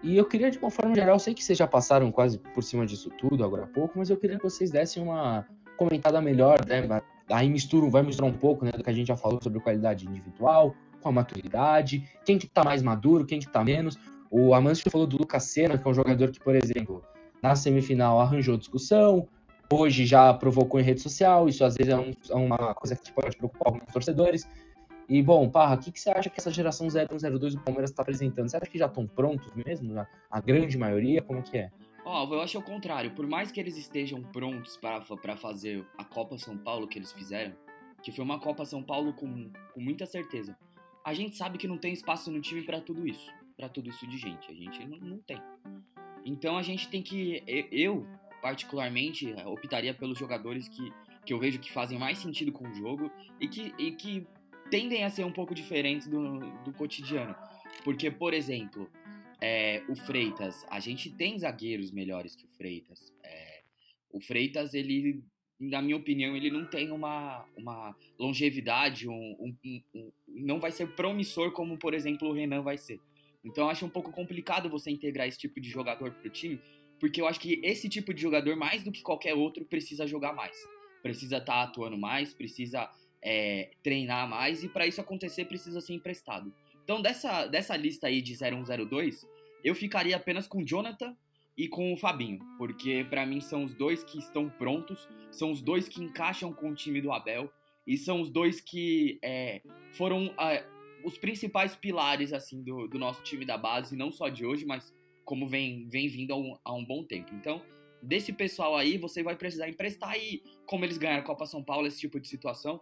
E 0.02 0.16
eu 0.16 0.24
queria, 0.24 0.50
de 0.50 0.58
uma 0.58 0.70
forma 0.70 0.94
geral, 0.94 1.18
sei 1.18 1.34
que 1.34 1.42
vocês 1.42 1.58
já 1.58 1.66
passaram 1.66 2.12
quase 2.12 2.38
por 2.38 2.62
cima 2.62 2.84
disso 2.84 3.10
tudo 3.10 3.44
agora 3.44 3.64
há 3.64 3.66
pouco, 3.66 3.98
mas 3.98 4.10
eu 4.10 4.16
queria 4.16 4.36
que 4.36 4.44
vocês 4.44 4.70
dessem 4.70 5.02
uma 5.02 5.46
comentada 5.76 6.20
melhor, 6.20 6.64
né? 6.66 7.02
Aí 7.30 7.48
mistura, 7.48 7.88
vai 7.88 8.02
misturar 8.02 8.30
um 8.30 8.36
pouco 8.36 8.64
né, 8.64 8.72
do 8.72 8.84
que 8.84 8.90
a 8.90 8.92
gente 8.92 9.08
já 9.08 9.16
falou 9.16 9.40
sobre 9.42 9.60
qualidade 9.60 10.06
individual, 10.06 10.74
com 11.00 11.08
a 11.08 11.12
maturidade, 11.12 12.06
quem 12.24 12.38
que 12.38 12.46
tá 12.46 12.62
mais 12.62 12.82
maduro, 12.82 13.24
quem 13.24 13.40
que 13.40 13.48
tá 13.48 13.64
menos. 13.64 13.98
O 14.36 14.52
Amâncio 14.52 14.90
falou 14.90 15.06
do 15.06 15.16
Lucas 15.16 15.44
Senna, 15.44 15.78
que 15.78 15.86
é 15.86 15.90
um 15.92 15.94
jogador 15.94 16.32
que, 16.32 16.40
por 16.40 16.56
exemplo, 16.56 17.04
na 17.40 17.54
semifinal 17.54 18.18
arranjou 18.18 18.56
discussão, 18.56 19.28
hoje 19.72 20.04
já 20.04 20.34
provocou 20.34 20.80
em 20.80 20.82
rede 20.82 21.00
social, 21.00 21.48
isso 21.48 21.64
às 21.64 21.76
vezes 21.76 21.92
é, 21.92 21.96
um, 21.96 22.12
é 22.28 22.34
uma 22.34 22.74
coisa 22.74 22.96
que 22.96 23.12
pode 23.12 23.36
preocupar 23.36 23.72
alguns 23.72 23.92
torcedores. 23.92 24.44
E, 25.08 25.22
bom, 25.22 25.48
Parra, 25.48 25.76
o 25.76 25.78
que, 25.78 25.92
que 25.92 26.00
você 26.00 26.10
acha 26.10 26.28
que 26.28 26.40
essa 26.40 26.50
geração 26.50 26.88
0102 26.90 27.54
do 27.54 27.60
Palmeiras 27.60 27.90
está 27.90 28.02
apresentando? 28.02 28.48
Você 28.48 28.56
acha 28.56 28.66
que 28.66 28.76
já 28.76 28.86
estão 28.86 29.06
prontos 29.06 29.54
mesmo? 29.54 30.04
A 30.28 30.40
grande 30.40 30.76
maioria? 30.76 31.22
Como 31.22 31.40
que 31.40 31.56
é? 31.56 31.70
Ó, 32.04 32.26
oh, 32.28 32.34
eu 32.34 32.40
acho 32.40 32.58
o 32.58 32.62
contrário. 32.62 33.12
Por 33.12 33.28
mais 33.28 33.52
que 33.52 33.60
eles 33.60 33.76
estejam 33.76 34.20
prontos 34.20 34.76
para 34.76 35.36
fazer 35.36 35.86
a 35.96 36.02
Copa 36.02 36.36
São 36.38 36.58
Paulo 36.58 36.88
que 36.88 36.98
eles 36.98 37.12
fizeram, 37.12 37.52
que 38.02 38.10
foi 38.10 38.24
uma 38.24 38.40
Copa 38.40 38.64
São 38.64 38.82
Paulo 38.82 39.12
com, 39.12 39.48
com 39.72 39.80
muita 39.80 40.06
certeza, 40.06 40.56
a 41.04 41.14
gente 41.14 41.36
sabe 41.36 41.56
que 41.56 41.68
não 41.68 41.78
tem 41.78 41.92
espaço 41.92 42.32
no 42.32 42.40
time 42.40 42.62
para 42.62 42.80
tudo 42.80 43.06
isso. 43.06 43.30
Para 43.56 43.68
tudo 43.68 43.90
isso 43.90 44.06
de 44.06 44.18
gente. 44.18 44.50
A 44.50 44.54
gente 44.54 44.86
não, 44.86 44.98
não 44.98 45.18
tem. 45.18 45.40
Então 46.24 46.56
a 46.56 46.62
gente 46.62 46.88
tem 46.88 47.02
que. 47.02 47.42
Eu, 47.70 48.06
particularmente, 48.40 49.34
optaria 49.46 49.94
pelos 49.94 50.18
jogadores 50.18 50.68
que, 50.68 50.92
que 51.24 51.32
eu 51.32 51.38
vejo 51.38 51.58
que 51.58 51.70
fazem 51.70 51.98
mais 51.98 52.18
sentido 52.18 52.52
com 52.52 52.68
o 52.68 52.74
jogo 52.74 53.10
e 53.40 53.48
que, 53.48 53.74
e 53.78 53.92
que 53.92 54.26
tendem 54.70 55.04
a 55.04 55.10
ser 55.10 55.24
um 55.24 55.32
pouco 55.32 55.54
diferentes 55.54 56.06
do, 56.06 56.40
do 56.62 56.72
cotidiano. 56.72 57.34
Porque, 57.82 58.10
por 58.10 58.32
exemplo, 58.32 58.90
é, 59.40 59.82
o 59.88 59.94
Freitas, 59.94 60.64
a 60.70 60.80
gente 60.80 61.10
tem 61.10 61.38
zagueiros 61.38 61.90
melhores 61.90 62.34
que 62.34 62.46
o 62.46 62.48
Freitas. 62.56 63.12
É, 63.22 63.62
o 64.10 64.20
Freitas, 64.20 64.72
ele, 64.74 65.22
na 65.60 65.82
minha 65.82 65.96
opinião, 65.96 66.36
ele 66.36 66.50
não 66.50 66.64
tem 66.64 66.90
uma, 66.90 67.44
uma 67.56 67.94
longevidade, 68.18 69.08
um, 69.08 69.36
um, 69.40 69.82
um, 69.94 70.12
não 70.28 70.58
vai 70.60 70.70
ser 70.70 70.94
promissor 70.94 71.52
como, 71.52 71.76
por 71.76 71.92
exemplo, 71.92 72.28
o 72.28 72.32
Renan 72.32 72.62
vai 72.62 72.78
ser. 72.78 73.00
Então, 73.44 73.64
eu 73.64 73.70
acho 73.70 73.84
um 73.84 73.90
pouco 73.90 74.10
complicado 74.10 74.68
você 74.68 74.90
integrar 74.90 75.28
esse 75.28 75.38
tipo 75.38 75.60
de 75.60 75.68
jogador 75.68 76.10
para 76.12 76.26
o 76.26 76.30
time, 76.30 76.60
porque 76.98 77.20
eu 77.20 77.26
acho 77.26 77.38
que 77.38 77.60
esse 77.62 77.88
tipo 77.88 78.14
de 78.14 78.22
jogador, 78.22 78.56
mais 78.56 78.82
do 78.82 78.90
que 78.90 79.02
qualquer 79.02 79.34
outro, 79.34 79.64
precisa 79.64 80.06
jogar 80.06 80.32
mais. 80.32 80.56
Precisa 81.02 81.36
estar 81.36 81.52
tá 81.52 81.62
atuando 81.64 81.98
mais, 81.98 82.32
precisa 82.32 82.90
é, 83.22 83.70
treinar 83.82 84.28
mais, 84.28 84.64
e 84.64 84.68
para 84.68 84.86
isso 84.86 85.00
acontecer, 85.00 85.44
precisa 85.44 85.80
ser 85.80 85.94
emprestado. 85.94 86.52
Então, 86.82 87.00
dessa, 87.00 87.46
dessa 87.46 87.76
lista 87.76 88.06
aí 88.06 88.22
de 88.22 88.34
0102, 88.34 89.26
eu 89.62 89.74
ficaria 89.74 90.16
apenas 90.16 90.46
com 90.46 90.58
o 90.58 90.64
Jonathan 90.64 91.16
e 91.56 91.68
com 91.68 91.92
o 91.92 91.96
Fabinho, 91.96 92.40
porque 92.58 93.06
para 93.08 93.24
mim 93.24 93.40
são 93.40 93.64
os 93.64 93.74
dois 93.74 94.04
que 94.04 94.18
estão 94.18 94.48
prontos, 94.50 95.08
são 95.30 95.50
os 95.50 95.62
dois 95.62 95.88
que 95.88 96.02
encaixam 96.02 96.52
com 96.52 96.70
o 96.70 96.74
time 96.74 97.00
do 97.00 97.12
Abel, 97.12 97.50
e 97.86 97.96
são 97.96 98.20
os 98.20 98.30
dois 98.30 98.60
que 98.60 99.18
é, 99.22 99.62
foram 99.92 100.34
é, 100.38 100.64
os 101.04 101.18
principais 101.18 101.76
pilares 101.76 102.32
assim 102.32 102.62
do, 102.62 102.88
do 102.88 102.98
nosso 102.98 103.22
time 103.22 103.44
da 103.44 103.58
base, 103.58 103.96
não 103.96 104.10
só 104.10 104.28
de 104.28 104.44
hoje, 104.44 104.64
mas 104.64 104.92
como 105.24 105.46
vem, 105.46 105.88
vem 105.88 106.08
vindo 106.08 106.32
há 106.32 106.36
um, 106.36 106.58
há 106.64 106.72
um 106.72 106.84
bom 106.84 107.04
tempo. 107.04 107.34
Então, 107.34 107.62
desse 108.02 108.32
pessoal 108.32 108.76
aí, 108.76 108.98
você 108.98 109.22
vai 109.22 109.36
precisar 109.36 109.68
emprestar 109.68 110.16
e 110.18 110.42
como 110.66 110.84
eles 110.84 110.98
ganharam 110.98 111.22
a 111.22 111.26
Copa 111.26 111.46
São 111.46 111.62
Paulo, 111.62 111.86
esse 111.86 112.00
tipo 112.00 112.18
de 112.20 112.28
situação, 112.28 112.80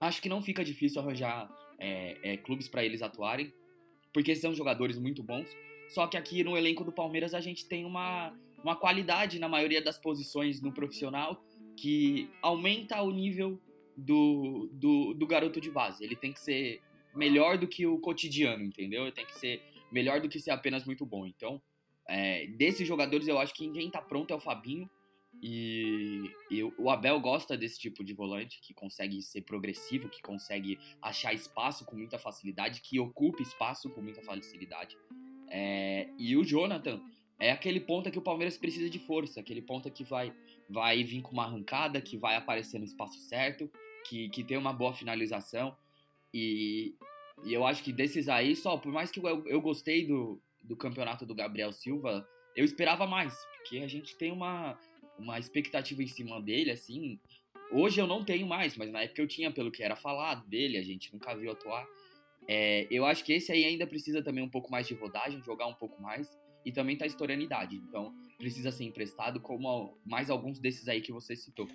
acho 0.00 0.20
que 0.20 0.28
não 0.28 0.42
fica 0.42 0.64
difícil 0.64 1.00
arranjar 1.00 1.50
é, 1.78 2.16
é, 2.22 2.36
clubes 2.36 2.68
para 2.68 2.84
eles 2.84 3.02
atuarem, 3.02 3.52
porque 4.12 4.34
são 4.34 4.54
jogadores 4.54 4.98
muito 4.98 5.22
bons. 5.22 5.48
Só 5.88 6.06
que 6.06 6.16
aqui 6.16 6.42
no 6.42 6.56
elenco 6.56 6.84
do 6.84 6.92
Palmeiras 6.92 7.34
a 7.34 7.40
gente 7.40 7.66
tem 7.66 7.84
uma, 7.84 8.34
uma 8.62 8.76
qualidade 8.76 9.38
na 9.38 9.48
maioria 9.48 9.82
das 9.82 9.98
posições 9.98 10.60
no 10.60 10.72
profissional 10.72 11.44
que 11.76 12.30
aumenta 12.42 13.00
o 13.02 13.10
nível 13.10 13.60
do, 13.96 14.68
do, 14.72 15.14
do 15.14 15.26
garoto 15.26 15.60
de 15.60 15.70
base. 15.70 16.04
Ele 16.04 16.16
tem 16.16 16.32
que 16.32 16.40
ser 16.40 16.80
melhor 17.16 17.58
do 17.58 17.66
que 17.66 17.86
o 17.86 17.98
cotidiano, 17.98 18.62
entendeu? 18.62 19.10
Tem 19.12 19.24
que 19.24 19.38
ser 19.38 19.62
melhor 19.90 20.20
do 20.20 20.28
que 20.28 20.38
ser 20.38 20.50
apenas 20.50 20.84
muito 20.84 21.04
bom. 21.04 21.26
Então, 21.26 21.60
é, 22.08 22.46
desses 22.46 22.86
jogadores, 22.86 23.26
eu 23.26 23.38
acho 23.38 23.54
que 23.54 23.68
quem 23.70 23.90
tá 23.90 24.00
pronto 24.00 24.32
é 24.32 24.36
o 24.36 24.40
Fabinho. 24.40 24.88
E, 25.42 26.30
e, 26.50 26.62
o 26.62 26.88
Abel 26.88 27.20
gosta 27.20 27.58
desse 27.58 27.78
tipo 27.78 28.02
de 28.02 28.14
volante 28.14 28.58
que 28.60 28.72
consegue 28.72 29.20
ser 29.20 29.42
progressivo, 29.42 30.08
que 30.08 30.22
consegue 30.22 30.78
achar 31.02 31.34
espaço 31.34 31.84
com 31.84 31.94
muita 31.94 32.18
facilidade, 32.18 32.80
que 32.80 32.98
ocupa 32.98 33.42
espaço 33.42 33.90
com 33.90 34.00
muita 34.00 34.22
facilidade. 34.22 34.96
É, 35.48 36.08
e 36.18 36.36
o 36.36 36.44
Jonathan 36.44 37.02
é 37.38 37.50
aquele 37.50 37.80
ponta 37.80 38.10
que 38.10 38.18
o 38.18 38.22
Palmeiras 38.22 38.56
precisa 38.56 38.88
de 38.88 38.98
força, 38.98 39.40
aquele 39.40 39.60
ponta 39.60 39.90
que 39.90 40.04
vai, 40.04 40.32
vai 40.70 41.04
vir 41.04 41.20
com 41.20 41.32
uma 41.32 41.44
arrancada, 41.44 42.00
que 42.00 42.16
vai 42.16 42.34
aparecer 42.36 42.78
no 42.78 42.84
espaço 42.84 43.18
certo, 43.20 43.70
que, 44.08 44.28
que 44.30 44.42
tem 44.42 44.56
uma 44.56 44.72
boa 44.72 44.94
finalização. 44.94 45.76
E, 46.38 46.94
e 47.46 47.54
eu 47.54 47.64
acho 47.64 47.82
que 47.82 47.90
desses 47.90 48.28
aí, 48.28 48.54
só, 48.54 48.76
por 48.76 48.92
mais 48.92 49.10
que 49.10 49.18
eu, 49.18 49.46
eu 49.46 49.58
gostei 49.58 50.06
do, 50.06 50.38
do 50.62 50.76
campeonato 50.76 51.24
do 51.24 51.34
Gabriel 51.34 51.72
Silva, 51.72 52.28
eu 52.54 52.62
esperava 52.62 53.06
mais, 53.06 53.34
porque 53.56 53.78
a 53.78 53.88
gente 53.88 54.14
tem 54.18 54.30
uma, 54.30 54.78
uma 55.18 55.38
expectativa 55.38 56.02
em 56.02 56.06
cima 56.06 56.38
dele, 56.42 56.70
assim. 56.70 57.18
Hoje 57.72 57.98
eu 57.98 58.06
não 58.06 58.22
tenho 58.22 58.46
mais, 58.46 58.76
mas 58.76 58.92
na 58.92 59.00
época 59.00 59.22
eu 59.22 59.26
tinha, 59.26 59.50
pelo 59.50 59.70
que 59.70 59.82
era 59.82 59.96
falado 59.96 60.46
dele, 60.46 60.76
a 60.76 60.82
gente 60.82 61.10
nunca 61.10 61.34
viu 61.34 61.50
atuar. 61.50 61.86
É, 62.46 62.86
eu 62.90 63.06
acho 63.06 63.24
que 63.24 63.32
esse 63.32 63.50
aí 63.50 63.64
ainda 63.64 63.86
precisa 63.86 64.22
também 64.22 64.44
um 64.44 64.50
pouco 64.50 64.70
mais 64.70 64.86
de 64.86 64.92
rodagem, 64.92 65.42
jogar 65.42 65.66
um 65.66 65.74
pouco 65.74 66.00
mais, 66.02 66.38
e 66.66 66.70
também 66.70 66.98
tá 66.98 67.06
estourando 67.06 67.42
idade, 67.42 67.76
então 67.76 68.14
precisa 68.36 68.70
ser 68.70 68.84
emprestado, 68.84 69.40
como 69.40 69.96
mais 70.04 70.28
alguns 70.28 70.58
desses 70.58 70.86
aí 70.86 71.00
que 71.00 71.12
você 71.12 71.34
citou. 71.34 71.66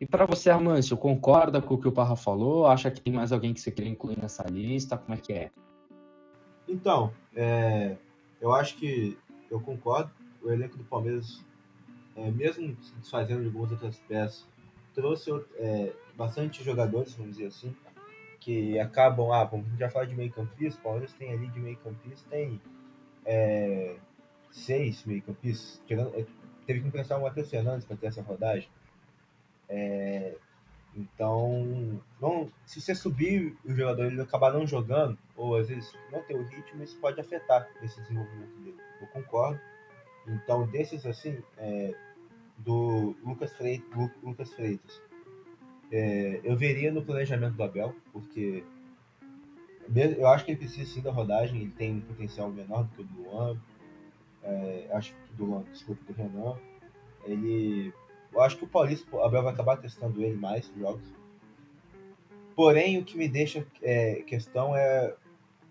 E 0.00 0.06
para 0.06 0.26
você, 0.26 0.50
Amâncio, 0.50 0.96
concorda 0.96 1.62
com 1.62 1.74
o 1.74 1.78
que 1.80 1.88
o 1.88 1.92
Parra 1.92 2.16
falou? 2.16 2.66
Acha 2.66 2.90
que 2.90 3.00
tem 3.00 3.12
mais 3.12 3.32
alguém 3.32 3.54
que 3.54 3.60
você 3.60 3.70
queria 3.70 3.90
incluir 3.90 4.18
nessa 4.18 4.42
lista? 4.44 4.98
Como 4.98 5.14
é 5.14 5.20
que 5.20 5.32
é? 5.32 5.50
Então, 6.68 7.12
é, 7.34 7.96
eu 8.40 8.52
acho 8.52 8.76
que 8.76 9.16
eu 9.50 9.60
concordo. 9.60 10.10
O 10.42 10.50
elenco 10.50 10.76
do 10.76 10.84
Palmeiras, 10.84 11.42
é, 12.16 12.30
mesmo 12.30 12.76
se 12.82 12.94
desfazendo 12.96 13.40
de 13.40 13.46
algumas 13.46 13.70
outras 13.70 13.98
peças, 14.00 14.46
trouxe 14.94 15.30
é, 15.56 15.92
bastante 16.16 16.62
jogadores, 16.62 17.14
vamos 17.14 17.36
dizer 17.36 17.46
assim, 17.46 17.74
que 18.40 18.78
acabam. 18.78 19.32
Ah, 19.32 19.44
vamos 19.44 19.66
já 19.78 19.88
falar 19.88 20.04
de 20.04 20.14
meio 20.14 20.30
campista. 20.30 20.80
O 20.80 20.82
Palmeiras 20.82 21.12
tem 21.14 21.32
ali 21.32 21.46
de 21.48 21.60
meio 21.60 21.76
campista, 21.78 22.28
tem 22.28 22.60
é, 23.24 23.96
seis 24.50 25.04
meio 25.04 25.22
campistas, 25.22 25.80
é, 25.88 26.26
teve 26.66 26.80
que 26.80 26.88
emprestar 26.88 27.18
o 27.18 27.22
Matheus 27.22 27.48
Fernandes 27.48 27.86
para 27.86 27.96
ter 27.96 28.06
essa 28.06 28.22
rodagem. 28.22 28.68
É, 29.68 30.36
então, 30.96 32.00
não, 32.20 32.50
se 32.64 32.80
você 32.80 32.94
subir 32.94 33.56
o 33.64 33.74
jogador 33.74 34.06
ele 34.06 34.20
acabar 34.20 34.52
não 34.52 34.66
jogando, 34.66 35.18
ou 35.36 35.56
às 35.56 35.68
vezes 35.68 35.92
não 36.12 36.22
ter 36.22 36.34
o 36.34 36.44
ritmo, 36.44 36.82
isso 36.82 36.96
pode 36.98 37.20
afetar 37.20 37.68
esse 37.82 38.00
desenvolvimento 38.02 38.56
dele. 38.58 38.78
Eu 39.00 39.06
concordo. 39.08 39.60
Então, 40.26 40.66
desses 40.66 41.04
assim, 41.04 41.42
é, 41.58 41.94
do 42.58 43.14
Lucas 43.24 43.52
Freitas, 43.52 43.88
Lucas 44.22 44.52
Freitas 44.54 45.02
é, 45.90 46.40
eu 46.42 46.56
veria 46.56 46.90
no 46.90 47.04
planejamento 47.04 47.54
do 47.54 47.62
Abel, 47.62 47.94
porque 48.12 48.64
eu 49.94 50.26
acho 50.26 50.44
que 50.44 50.52
ele 50.52 50.58
precisa 50.58 50.90
sim 50.90 51.00
da 51.00 51.12
rodagem, 51.12 51.60
ele 51.60 51.70
tem 51.70 51.96
um 51.96 52.00
potencial 52.00 52.50
menor 52.50 52.84
do 52.84 52.88
que 52.90 53.02
o 53.02 53.04
do 53.04 53.22
Luan, 53.22 53.56
é, 54.42 54.88
acho 54.92 55.14
que 55.14 55.34
do 55.34 55.44
Luan, 55.44 55.62
desculpa, 55.70 56.02
do 56.04 56.12
Renan. 56.12 56.56
Ele. 57.24 57.92
Eu 58.34 58.40
acho 58.40 58.56
que 58.56 58.64
o 58.64 58.68
Paulista, 58.68 59.14
o 59.14 59.22
Abel 59.22 59.42
vai 59.42 59.52
acabar 59.52 59.76
testando 59.76 60.20
ele 60.20 60.36
mais 60.36 60.70
jogos. 60.76 61.04
Porém, 62.56 62.98
o 62.98 63.04
que 63.04 63.16
me 63.16 63.28
deixa 63.28 63.66
é, 63.80 64.22
questão 64.26 64.76
é, 64.76 65.14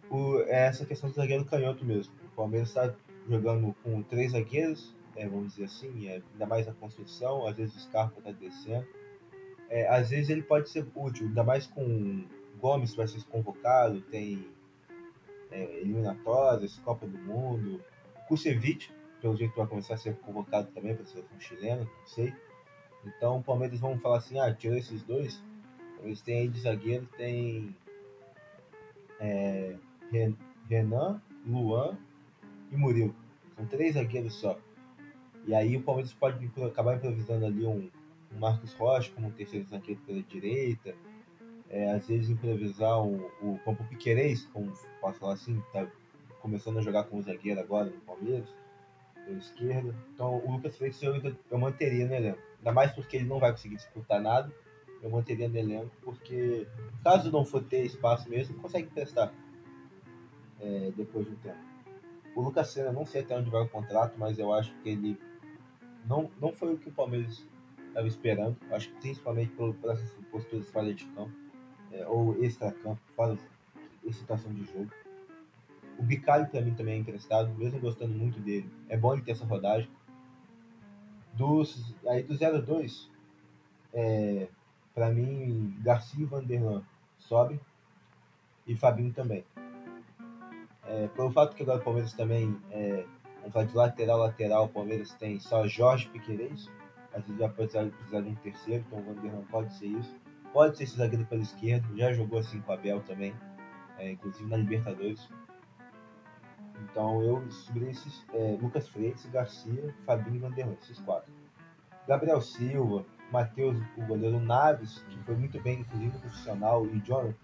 o, 0.09 0.39
é 0.41 0.67
essa 0.67 0.85
questão 0.85 1.09
do 1.09 1.15
zagueiro 1.15 1.45
canhoto 1.45 1.83
mesmo. 1.83 2.13
O 2.25 2.35
Palmeiras 2.35 2.69
está 2.69 2.93
jogando 3.27 3.75
com 3.83 4.01
três 4.03 4.31
zagueiros, 4.31 4.95
é, 5.15 5.27
vamos 5.27 5.53
dizer 5.53 5.65
assim, 5.65 6.07
é, 6.07 6.21
ainda 6.33 6.45
mais 6.45 6.65
na 6.65 6.73
construção, 6.73 7.45
às 7.45 7.55
vezes 7.55 7.75
o 7.75 7.79
Scarpa 7.79 8.19
está 8.19 8.31
descendo. 8.31 8.87
É, 9.69 9.87
às 9.87 10.09
vezes 10.09 10.29
ele 10.29 10.43
pode 10.43 10.69
ser 10.69 10.85
útil, 10.95 11.27
ainda 11.27 11.43
mais 11.43 11.67
com 11.67 12.25
Gomes 12.59 12.95
vai 12.95 13.07
ser 13.07 13.23
convocado, 13.25 14.01
tem 14.01 14.47
é, 15.51 15.79
eliminatórias, 15.79 16.77
Copa 16.79 17.05
do 17.05 17.17
Mundo, 17.17 17.81
Kusevich, 18.27 18.91
pelo 19.21 19.35
jeito 19.35 19.55
vai 19.55 19.67
começar 19.67 19.95
a 19.95 19.97
ser 19.97 20.15
convocado 20.17 20.69
também 20.71 20.93
para 20.93 21.03
a 21.03 21.07
seleção 21.07 21.39
chilena, 21.39 21.83
não 21.83 22.07
sei. 22.07 22.33
Então 23.05 23.37
o 23.37 23.43
Palmeiras 23.43 23.79
vão 23.79 23.97
falar 23.99 24.17
assim, 24.17 24.39
ah, 24.39 24.53
tirou 24.53 24.77
esses 24.77 25.03
dois, 25.03 25.41
eles 26.03 26.21
têm 26.21 26.39
aí 26.39 26.47
de 26.47 26.59
zagueiro, 26.59 27.07
tem 27.17 27.75
é, 29.19 29.75
Renan, 30.69 31.21
Luan 31.45 31.97
e 32.71 32.77
Murilo. 32.77 33.15
São 33.55 33.65
três 33.65 33.95
zagueiros 33.95 34.33
só. 34.35 34.57
E 35.45 35.53
aí 35.53 35.75
o 35.75 35.81
Palmeiras 35.81 36.13
pode 36.13 36.49
acabar 36.65 36.95
improvisando 36.95 37.45
ali 37.45 37.65
um, 37.65 37.89
um 38.33 38.39
Marcos 38.39 38.73
Rocha 38.73 39.11
como 39.13 39.27
um 39.27 39.31
terceiro 39.31 39.65
zagueiro 39.67 40.01
pela 40.01 40.21
direita. 40.21 40.95
É, 41.69 41.91
às 41.91 42.07
vezes 42.07 42.29
improvisar 42.29 43.01
o, 43.01 43.59
Campo 43.65 43.83
Piquerez, 43.85 44.45
como 44.53 44.71
posso 45.01 45.19
falar 45.19 45.33
assim, 45.33 45.61
tá 45.73 45.87
começando 46.39 46.77
a 46.77 46.81
jogar 46.81 47.05
como 47.05 47.21
zagueiro 47.21 47.59
agora 47.59 47.85
no 47.85 47.99
Palmeiras, 48.01 48.47
pela 49.25 49.37
esquerda. 49.37 49.95
Então 50.13 50.37
o 50.45 50.51
Lucas 50.51 50.77
Freitas 50.77 51.01
eu, 51.01 51.35
eu 51.49 51.57
manteria 51.57 52.05
no 52.05 52.13
elenco. 52.13 52.52
Ainda 52.63 52.71
mais 52.71 52.93
porque 52.93 53.17
ele 53.17 53.27
não 53.27 53.39
vai 53.39 53.51
conseguir 53.51 53.75
disputar 53.75 54.21
nada. 54.21 54.49
Eu 55.01 55.09
manteria 55.09 55.49
no 55.49 55.57
elenco, 55.57 55.91
porque 56.01 56.65
caso 57.03 57.29
não 57.29 57.43
for 57.43 57.61
ter 57.61 57.83
espaço 57.83 58.29
mesmo, 58.29 58.57
consegue 58.59 58.87
testar 58.87 59.33
é, 60.61 60.93
depois 60.95 61.25
de 61.25 61.33
um 61.33 61.35
tempo. 61.35 61.57
O 62.33 62.41
Lucas 62.41 62.69
Senna, 62.69 62.93
não 62.93 63.05
sei 63.05 63.21
até 63.21 63.37
onde 63.37 63.49
vai 63.49 63.63
o 63.63 63.67
contrato, 63.67 64.15
mas 64.17 64.39
eu 64.39 64.53
acho 64.53 64.73
que 64.81 64.89
ele 64.89 65.19
não, 66.05 66.31
não 66.39 66.53
foi 66.53 66.73
o 66.73 66.77
que 66.77 66.87
o 66.87 66.93
Palmeiras 66.93 67.45
estava 67.89 68.07
esperando. 68.07 68.55
Acho 68.71 68.87
que 68.89 68.95
principalmente 69.01 69.51
por, 69.51 69.75
essas 69.91 70.09
posturas 70.31 70.69
fora 70.69 70.93
de 70.93 71.03
campo, 71.07 71.33
é, 71.91 72.07
ou 72.07 72.41
extra-campo, 72.41 73.01
fora 73.13 73.37
situação 74.09 74.53
de 74.53 74.63
jogo. 74.65 74.89
O 75.99 76.03
Bicalho 76.03 76.47
para 76.47 76.61
mim 76.61 76.73
também 76.73 76.95
é 76.95 76.97
emprestado, 76.97 77.53
mesmo 77.55 77.79
gostando 77.79 78.13
muito 78.13 78.39
dele. 78.39 78.69
É 78.87 78.97
bom 78.97 79.13
ele 79.13 79.21
ter 79.21 79.31
essa 79.31 79.45
rodagem. 79.45 79.89
Dos, 81.33 81.95
aí 82.07 82.23
do 82.23 82.35
0-2, 82.35 83.07
é, 83.93 84.47
para 84.93 85.09
mim, 85.09 85.75
Garcia 85.81 86.23
e 86.23 86.25
Vanderlan 86.25 86.83
sobe 87.17 87.59
e 88.67 88.75
Fabinho 88.75 89.11
também. 89.13 89.43
É, 90.85 91.07
pelo 91.07 91.31
fato 91.31 91.55
que 91.55 91.63
agora 91.63 91.79
o 91.79 91.83
Palmeiras 91.83 92.13
também, 92.13 92.55
é, 92.71 93.05
vamos 93.39 93.53
falar 93.53 93.65
de 93.65 93.75
lateral, 93.75 94.17
lateral, 94.19 94.65
o 94.65 94.69
Palmeiras 94.69 95.13
tem 95.13 95.39
só 95.39 95.67
Jorge 95.67 96.07
Piqueires, 96.09 96.69
às 97.13 97.23
vezes 97.23 97.37
vai 97.37 97.49
precisar, 97.49 97.85
precisar 97.85 98.21
de 98.21 98.29
um 98.29 98.35
terceiro, 98.35 98.83
então 98.87 98.99
o 98.99 99.03
Vanderlan 99.03 99.43
pode 99.49 99.73
ser 99.75 99.87
isso. 99.87 100.15
Pode 100.51 100.77
ser 100.77 100.83
esse 100.83 100.97
zagueiro 100.97 101.25
pela 101.25 101.41
esquerda, 101.41 101.87
já 101.95 102.13
jogou 102.13 102.39
assim 102.39 102.61
com 102.61 102.73
Abel 102.73 103.01
também, 103.01 103.33
é, 103.97 104.11
inclusive 104.11 104.47
na 104.47 104.57
Libertadores. 104.57 105.27
Então 106.83 107.21
eu 107.23 107.49
subiria 107.49 107.91
esses 107.91 108.25
é, 108.33 108.57
Lucas 108.61 108.87
Freitas, 108.89 109.25
Garcia, 109.27 109.93
Fabinho 110.05 110.35
e 110.35 110.39
Vanderlan, 110.39 110.73
esses 110.81 110.99
quatro. 110.99 111.31
Gabriel 112.07 112.41
Silva, 112.41 113.05
Matheus, 113.31 113.77
o 113.97 114.05
goleiro 114.05 114.39
Naves, 114.39 114.99
que 115.09 115.17
foi 115.19 115.35
muito 115.35 115.61
bem, 115.61 115.79
inclusive 115.79 116.17
profissional, 116.19 116.85
e 116.85 116.99
Jonathan, 116.99 117.35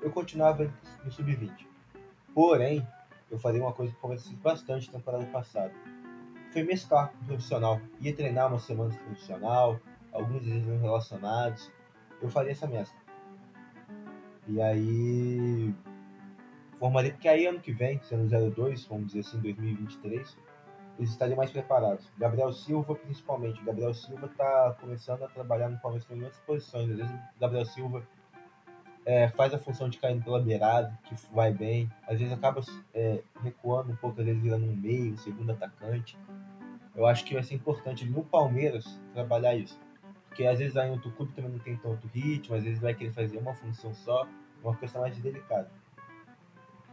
eu 0.00 0.10
continuava 0.10 0.72
no 1.04 1.10
sub-20. 1.10 1.66
Porém, 2.34 2.86
eu 3.30 3.38
faria 3.38 3.60
uma 3.60 3.72
coisa 3.72 3.92
que 3.92 3.98
aconteceu 3.98 4.36
bastante 4.38 4.86
na 4.86 4.98
temporada 4.98 5.26
passada. 5.26 5.72
Foi 6.52 6.62
mesclar 6.62 7.10
com 7.10 7.24
o 7.24 7.26
profissional. 7.26 7.80
Ia 8.00 8.14
treinar 8.14 8.48
uma 8.48 8.58
semana 8.58 8.94
profissional, 8.94 9.80
alguns 10.12 10.42
dias 10.42 10.64
relacionados. 10.80 11.70
Eu 12.20 12.28
faria 12.28 12.52
essa 12.52 12.66
mescla. 12.66 13.00
E 14.48 14.60
aí 14.60 15.74
formaria, 16.82 17.12
porque 17.12 17.28
aí 17.28 17.46
ano 17.46 17.60
que 17.60 17.70
vem, 17.70 18.00
sendo 18.02 18.28
02, 18.28 18.86
vamos 18.86 19.06
dizer 19.06 19.20
assim, 19.20 19.38
2023, 19.38 20.36
eles 20.98 21.10
estariam 21.10 21.36
mais 21.36 21.52
preparados. 21.52 22.10
Gabriel 22.18 22.52
Silva, 22.52 22.96
principalmente. 22.96 23.62
Gabriel 23.62 23.94
Silva 23.94 24.26
está 24.26 24.76
começando 24.80 25.22
a 25.22 25.28
trabalhar 25.28 25.68
no 25.68 25.78
Palmeiras 25.78 26.10
em 26.10 26.24
outras 26.24 26.40
posições. 26.40 26.90
Às 26.90 26.96
vezes 26.96 27.12
o 27.12 27.40
Gabriel 27.40 27.64
Silva 27.66 28.02
é, 29.06 29.28
faz 29.28 29.54
a 29.54 29.58
função 29.58 29.88
de 29.88 29.98
cair 29.98 30.20
pela 30.24 30.40
beirada, 30.40 30.98
que 31.04 31.14
vai 31.32 31.52
bem. 31.52 31.88
Às 32.08 32.18
vezes 32.18 32.34
acaba 32.34 32.60
é, 32.92 33.22
recuando 33.40 33.92
um 33.92 33.96
pouco, 33.96 34.18
às 34.20 34.26
vezes 34.26 34.42
virando 34.42 34.66
um 34.66 34.74
meio, 34.74 35.12
um 35.12 35.16
segundo 35.16 35.52
atacante. 35.52 36.18
Eu 36.96 37.06
acho 37.06 37.24
que 37.24 37.34
vai 37.34 37.44
ser 37.44 37.54
importante 37.54 38.04
no 38.04 38.24
Palmeiras 38.24 39.00
trabalhar 39.14 39.54
isso. 39.54 39.78
Porque 40.28 40.44
às 40.44 40.58
vezes 40.58 40.76
aí 40.76 40.90
outro 40.90 41.12
clube 41.12 41.32
também 41.32 41.52
não 41.52 41.60
tem 41.60 41.76
tanto 41.76 42.08
ritmo, 42.08 42.56
às 42.56 42.64
vezes 42.64 42.80
vai 42.80 42.92
querer 42.92 43.12
fazer 43.12 43.38
uma 43.38 43.54
função 43.54 43.94
só, 43.94 44.26
uma 44.64 44.74
questão 44.74 45.02
mais 45.02 45.16
delicada. 45.18 45.70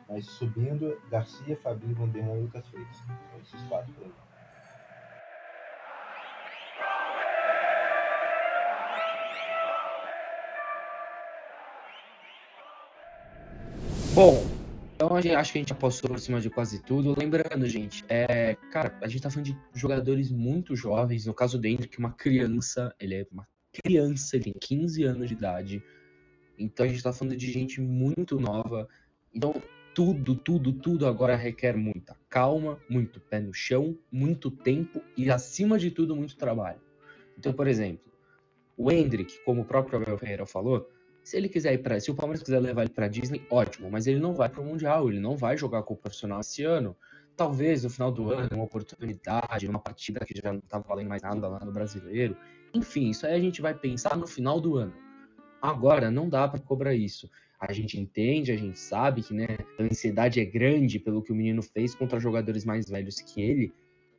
Mas 0.10 0.26
subindo, 0.26 1.00
Garcia, 1.12 1.56
Fabinho, 1.58 1.94
Vanderlan 1.94 2.38
e 2.38 2.42
Lucas 2.42 2.68
Freitas. 2.68 2.98
São 2.98 3.40
esses 3.40 3.62
quatro 3.70 3.94
por 3.94 4.06
aí. 4.06 4.12
Bom, 14.16 14.44
então 14.96 15.16
acho 15.16 15.54
que 15.54 15.60
a 15.60 15.62
gente 15.62 15.74
passou 15.76 16.10
por 16.10 16.20
cima 16.20 16.42
de 16.42 16.50
quase 16.50 16.82
tudo. 16.82 17.16
Lembrando, 17.18 17.66
gente, 17.68 18.04
é, 18.10 18.56
cara, 18.72 18.98
a 19.02 19.08
gente 19.08 19.22
tá 19.22 19.30
falando 19.30 19.46
de 19.46 19.58
jogadores 19.74 20.32
muito 20.32 20.76
jovens. 20.76 21.28
No 21.28 21.34
caso 21.34 21.60
do 21.60 21.68
Hendrick, 21.68 21.98
uma 22.00 22.12
criança, 22.12 22.94
ele 23.00 23.16
é 23.16 23.28
uma 23.32 23.48
criança, 23.72 24.36
ele 24.36 24.46
tem 24.46 24.54
15 24.60 25.04
anos 25.04 25.28
de 25.28 25.36
idade. 25.36 25.84
Então 26.58 26.86
a 26.86 26.90
gente 26.90 27.04
tá 27.04 27.14
falando 27.14 27.38
de 27.38 27.52
gente 27.52 27.80
muito 27.80 28.40
nova. 28.40 28.90
Então, 29.34 29.54
tudo, 29.94 30.36
tudo, 30.36 30.74
tudo 30.74 31.08
agora 31.08 31.36
requer 31.36 31.76
muita 31.76 32.16
calma, 32.30 32.80
muito 32.90 33.20
pé 33.20 33.40
no 33.40 33.54
chão, 33.54 33.98
muito 34.12 34.50
tempo 34.50 35.02
e, 35.18 35.30
acima 35.30 35.78
de 35.78 35.92
tudo, 35.92 36.16
muito 36.16 36.38
trabalho. 36.38 36.80
Então, 37.38 37.54
por 37.54 37.68
exemplo, 37.68 38.12
o 38.78 38.92
Hendrick, 38.92 39.40
como 39.44 39.62
o 39.62 39.66
próprio 39.66 40.02
Abel 40.02 40.18
Ferreira 40.18 40.46
falou, 40.46 40.90
se 41.24 41.38
ele 41.38 41.50
quiser 41.50 41.74
ir 41.74 41.80
para, 41.80 42.00
se 42.00 42.10
o 42.10 42.16
Palmeiras 42.16 42.42
quiser 42.42 42.60
levar 42.60 42.84
ele 42.84 42.92
para 42.92 43.08
Disney, 43.08 43.46
ótimo, 43.50 43.90
mas 43.92 44.08
ele 44.08 44.20
não 44.20 44.34
vai 44.34 44.50
para 44.50 44.62
o 44.62 44.66
mundial, 44.66 45.10
ele 45.10 45.20
não 45.20 45.36
vai 45.36 45.58
jogar 45.58 45.84
com 45.84 45.94
o 45.94 45.98
profissional 45.98 46.40
esse 46.40 46.64
ano. 46.64 46.96
Talvez 47.36 47.84
no 47.84 47.90
final 47.90 48.12
do 48.12 48.32
ano, 48.32 48.50
uma 48.52 48.64
oportunidade, 48.64 49.68
uma 49.68 49.80
partida 49.80 50.26
que 50.26 50.34
já 50.42 50.52
não 50.52 50.62
tá 50.62 50.80
valendo 50.80 51.08
mais 51.08 51.22
nada 51.22 51.48
lá 51.48 51.60
no 51.60 51.72
Brasileiro. 51.72 52.36
Enfim, 52.74 53.10
isso 53.10 53.26
aí 53.26 53.34
a 53.34 53.40
gente 53.40 53.62
vai 53.62 53.74
pensar 53.74 54.18
no 54.18 54.28
final 54.28 54.60
do 54.60 54.78
ano. 54.78 54.94
Agora 55.62 56.10
não 56.10 56.28
dá 56.28 56.48
para 56.48 56.60
cobrar 56.60 56.94
isso. 56.94 57.30
A 57.60 57.74
gente 57.74 58.00
entende, 58.00 58.52
a 58.52 58.58
gente 58.58 58.80
sabe 58.80 59.22
que 59.22 59.34
né, 59.34 59.48
a 59.78 59.84
ansiedade 59.84 60.40
é 60.40 60.46
grande 60.46 60.98
pelo 60.98 61.22
que 61.22 61.32
o 61.32 61.36
menino 61.36 61.62
fez 61.62 61.94
contra 61.94 62.20
jogadores 62.20 62.64
mais 62.64 62.90
velhos 62.90 63.20
que 63.20 63.42
ele, 63.42 63.74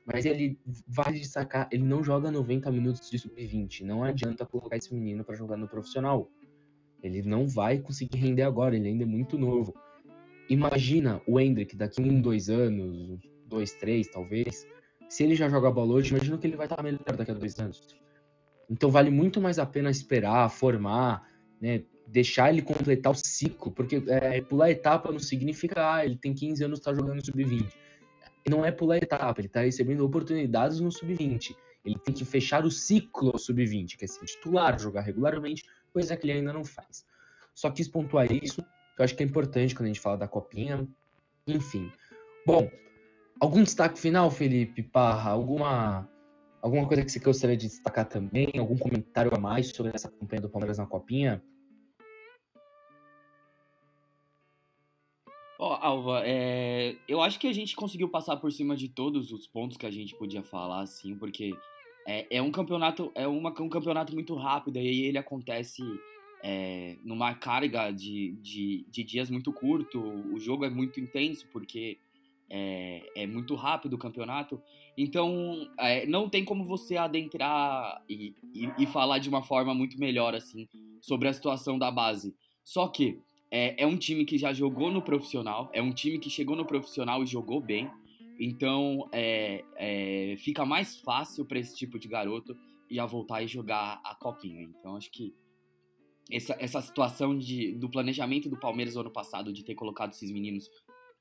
mas 0.04 0.26
ele 0.26 0.58
vai 0.86 1.12
destacar, 1.12 1.68
ele 1.70 1.84
não 1.84 2.02
joga 2.02 2.30
90 2.30 2.70
minutos 2.70 3.08
de 3.08 3.18
sub-20. 3.18 3.82
Não 3.82 4.02
adianta 4.02 4.44
colocar 4.44 4.76
esse 4.76 4.92
menino 4.92 5.24
para 5.24 5.36
jogar 5.36 5.56
no 5.56 5.68
profissional. 5.68 6.28
Ele 7.02 7.22
não 7.22 7.46
vai 7.46 7.78
conseguir 7.78 8.18
render 8.18 8.42
agora, 8.42 8.76
ele 8.76 8.88
ainda 8.88 9.04
é 9.04 9.06
muito 9.06 9.38
novo. 9.38 9.74
Imagina 10.48 11.22
o 11.26 11.38
Hendrick 11.38 11.76
daqui 11.76 12.02
um, 12.02 12.20
dois 12.20 12.50
anos, 12.50 13.20
dois, 13.46 13.72
três, 13.72 14.08
talvez. 14.08 14.66
Se 15.08 15.24
ele 15.24 15.34
já 15.34 15.48
joga 15.48 15.70
bola 15.70 15.94
hoje, 15.94 16.14
imagina 16.14 16.36
que 16.36 16.46
ele 16.46 16.56
vai 16.56 16.66
estar 16.66 16.82
melhor 16.82 17.16
daqui 17.16 17.30
a 17.30 17.34
dois 17.34 17.58
anos. 17.58 17.96
Então 18.68 18.90
vale 18.90 19.10
muito 19.10 19.40
mais 19.40 19.58
a 19.58 19.66
pena 19.66 19.90
esperar, 19.90 20.48
formar, 20.50 21.28
né, 21.60 21.82
deixar 22.10 22.50
ele 22.52 22.60
completar 22.60 23.12
o 23.12 23.14
ciclo, 23.14 23.70
porque 23.70 24.02
é, 24.08 24.40
pular 24.40 24.70
etapa 24.70 25.12
não 25.12 25.20
significa, 25.20 25.94
ah, 25.94 26.04
ele 26.04 26.16
tem 26.16 26.34
15 26.34 26.64
anos 26.64 26.78
está 26.80 26.92
jogando 26.92 27.24
sub-20. 27.24 27.72
não 28.48 28.64
é 28.64 28.72
pular 28.72 28.96
etapa, 28.96 29.40
ele 29.40 29.46
está 29.46 29.60
recebendo 29.60 30.04
oportunidades 30.04 30.80
no 30.80 30.90
sub-20. 30.90 31.54
Ele 31.84 31.98
tem 31.98 32.12
que 32.12 32.24
fechar 32.24 32.64
o 32.64 32.70
ciclo 32.70 33.38
sub-20, 33.38 33.96
que 33.96 34.04
é 34.04 34.08
ser 34.08 34.24
titular, 34.26 34.78
jogar 34.78 35.02
regularmente, 35.02 35.64
coisa 35.92 36.16
que 36.16 36.26
ele 36.26 36.38
ainda 36.38 36.52
não 36.52 36.64
faz. 36.64 37.06
Só 37.54 37.70
quis 37.70 37.86
pontuar 37.86 38.30
isso, 38.30 38.62
que 38.62 39.00
eu 39.00 39.04
acho 39.04 39.14
que 39.14 39.22
é 39.22 39.26
importante 39.26 39.74
quando 39.74 39.84
a 39.84 39.88
gente 39.88 40.00
fala 40.00 40.18
da 40.18 40.28
copinha. 40.28 40.86
Enfim. 41.46 41.90
Bom, 42.44 42.68
algum 43.38 43.62
destaque 43.62 43.98
final, 43.98 44.30
Felipe 44.30 44.82
Parra? 44.82 45.30
Alguma, 45.30 46.08
alguma 46.60 46.86
coisa 46.86 47.04
que 47.04 47.12
você 47.12 47.20
gostaria 47.20 47.56
de 47.56 47.68
destacar 47.68 48.06
também? 48.06 48.52
Algum 48.58 48.76
comentário 48.76 49.32
a 49.34 49.38
mais 49.38 49.68
sobre 49.68 49.92
essa 49.94 50.10
campanha 50.10 50.42
do 50.42 50.50
Palmeiras 50.50 50.78
na 50.78 50.86
copinha? 50.86 51.42
Alva, 55.80 56.22
é... 56.24 56.96
eu 57.08 57.20
acho 57.20 57.38
que 57.38 57.46
a 57.46 57.52
gente 57.52 57.74
conseguiu 57.74 58.08
passar 58.08 58.36
por 58.36 58.52
cima 58.52 58.76
de 58.76 58.88
todos 58.88 59.32
os 59.32 59.46
pontos 59.46 59.76
que 59.76 59.86
a 59.86 59.90
gente 59.90 60.14
podia 60.14 60.42
falar, 60.42 60.80
assim, 60.80 61.16
porque 61.16 61.54
é, 62.06 62.26
é 62.30 62.42
um 62.42 62.50
campeonato, 62.50 63.10
é 63.14 63.26
uma, 63.26 63.50
um 63.60 63.68
campeonato 63.68 64.14
muito 64.14 64.34
rápido 64.34 64.78
e 64.78 65.04
ele 65.04 65.18
acontece 65.18 65.82
é, 66.42 66.96
numa 67.04 67.34
carga 67.34 67.90
de, 67.90 68.32
de, 68.40 68.84
de, 68.88 69.04
dias 69.04 69.30
muito 69.30 69.52
curto. 69.52 70.00
O 70.32 70.38
jogo 70.38 70.64
é 70.64 70.70
muito 70.70 70.98
intenso 71.00 71.46
porque 71.52 71.98
é, 72.48 73.02
é 73.14 73.26
muito 73.26 73.54
rápido 73.54 73.94
o 73.94 73.98
campeonato. 73.98 74.60
Então, 74.96 75.68
é, 75.78 76.06
não 76.06 76.28
tem 76.28 76.44
como 76.44 76.64
você 76.64 76.96
adentrar 76.96 78.02
e, 78.08 78.34
e, 78.54 78.70
e 78.78 78.86
falar 78.86 79.18
de 79.18 79.28
uma 79.28 79.42
forma 79.42 79.74
muito 79.74 79.98
melhor, 79.98 80.34
assim, 80.34 80.68
sobre 81.00 81.28
a 81.28 81.32
situação 81.32 81.78
da 81.78 81.90
base. 81.90 82.34
Só 82.64 82.88
que 82.88 83.18
é, 83.50 83.82
é 83.82 83.86
um 83.86 83.96
time 83.96 84.24
que 84.24 84.38
já 84.38 84.52
jogou 84.52 84.90
no 84.90 85.02
profissional, 85.02 85.70
é 85.72 85.82
um 85.82 85.92
time 85.92 86.18
que 86.18 86.30
chegou 86.30 86.54
no 86.54 86.64
profissional 86.64 87.22
e 87.22 87.26
jogou 87.26 87.60
bem. 87.60 87.90
Então 88.38 89.08
é, 89.12 89.64
é, 89.76 90.36
fica 90.38 90.64
mais 90.64 90.96
fácil 90.96 91.44
para 91.44 91.58
esse 91.58 91.76
tipo 91.76 91.98
de 91.98 92.08
garoto 92.08 92.56
já 92.90 93.04
voltar 93.06 93.42
e 93.42 93.46
jogar 93.46 94.00
a 94.04 94.14
copinha. 94.14 94.62
Então 94.62 94.96
acho 94.96 95.10
que 95.10 95.34
essa, 96.30 96.56
essa 96.58 96.80
situação 96.80 97.36
de, 97.36 97.72
do 97.72 97.88
planejamento 97.88 98.48
do 98.48 98.56
Palmeiras 98.56 98.96
ano 98.96 99.10
passado 99.10 99.52
de 99.52 99.64
ter 99.64 99.74
colocado 99.74 100.12
esses 100.12 100.30
meninos 100.30 100.70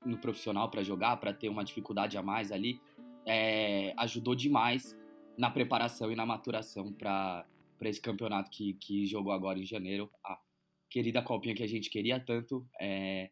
no 0.06 0.18
profissional 0.18 0.70
para 0.70 0.84
jogar, 0.84 1.18
para 1.18 1.34
ter 1.34 1.50
uma 1.50 1.64
dificuldade 1.64 2.18
a 2.18 2.24
mais 2.24 2.52
ali, 2.52 2.80
é, 3.26 3.94
ajudou 3.98 4.34
demais 4.34 4.96
na 5.38 5.50
preparação 5.50 6.12
e 6.12 6.16
na 6.16 6.26
maturação 6.26 6.92
para 6.94 7.46
esse 7.82 8.02
campeonato 8.02 8.50
que, 8.50 8.74
que 8.74 9.06
jogou 9.06 9.32
agora 9.34 9.60
em 9.60 9.66
janeiro. 9.66 10.10
Ah, 10.24 10.40
querida 10.90 11.22
copinha 11.22 11.56
que 11.56 11.64
a 11.64 11.68
gente 11.68 11.90
queria 11.90 12.20
tanto, 12.20 12.66
é, 12.80 13.30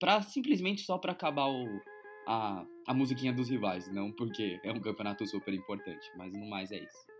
para 0.00 0.22
simplesmente 0.22 0.82
só 0.82 0.98
para 0.98 1.12
acabar 1.12 1.46
o, 1.46 1.80
a, 2.26 2.64
a 2.86 2.94
musiquinha 2.94 3.32
dos 3.32 3.48
rivais, 3.48 3.90
não 3.92 4.10
porque 4.12 4.60
é 4.62 4.72
um 4.72 4.80
campeonato 4.80 5.26
super 5.26 5.52
importante, 5.52 6.10
mas 6.16 6.32
no 6.32 6.46
mais 6.46 6.72
é 6.72 6.78
isso. 6.78 7.14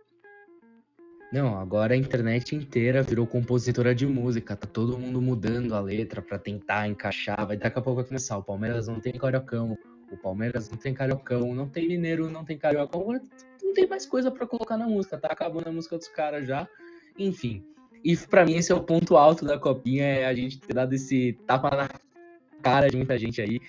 Não, 1.33 1.59
agora 1.59 1.95
a 1.95 1.97
internet 1.97 2.55
inteira 2.55 3.03
virou 3.03 3.27
compositora 3.27 3.95
de 3.95 4.07
música, 4.07 4.55
tá 4.55 4.69
todo 4.69 4.99
mundo 4.99 5.21
mudando 5.21 5.75
a 5.75 5.81
letra 5.81 6.23
para 6.23 6.39
tentar 6.39 6.87
encaixar, 6.87 7.45
vai 7.47 7.57
daqui 7.57 7.79
a 7.79 7.83
pouco 7.83 7.97
vai 7.97 8.05
começar, 8.05 8.39
o 8.39 8.43
Palmeiras 8.43 8.87
não 8.87 9.01
tem 9.01 9.13
cariocão, 9.15 9.77
o 10.13 10.17
Palmeiras 10.17 10.71
não 10.71 10.79
tem 10.79 10.95
cariocão, 10.95 11.55
não 11.55 11.69
tem 11.69 11.89
mineiro, 11.89 12.31
não 12.31 12.45
tem 12.45 12.57
cariocão, 12.57 13.21
não 13.63 13.75
tem 13.75 13.89
mais 13.89 14.07
coisa 14.07 14.31
para 14.31 14.47
colocar 14.47 14.77
na 14.77 14.87
música, 14.87 15.19
tá 15.19 15.29
acabando 15.29 15.69
a 15.69 15.73
música 15.73 15.99
dos 15.99 16.09
caras 16.09 16.47
já, 16.47 16.69
enfim. 17.19 17.65
E 18.05 18.15
para 18.17 18.45
mim 18.45 18.57
esse 18.57 18.71
é 18.71 18.75
o 18.75 18.83
ponto 18.83 19.17
alto 19.17 19.47
da 19.47 19.59
copinha, 19.59 20.05
é 20.05 20.27
a 20.27 20.35
gente 20.35 20.61
ter 20.61 20.75
dado 20.75 20.93
esse 20.93 21.33
tapa 21.47 21.75
na 21.75 21.89
cara 22.63 22.91
de 22.91 22.99
muita 22.99 23.19
gente 23.19 23.41
aí. 23.41 23.63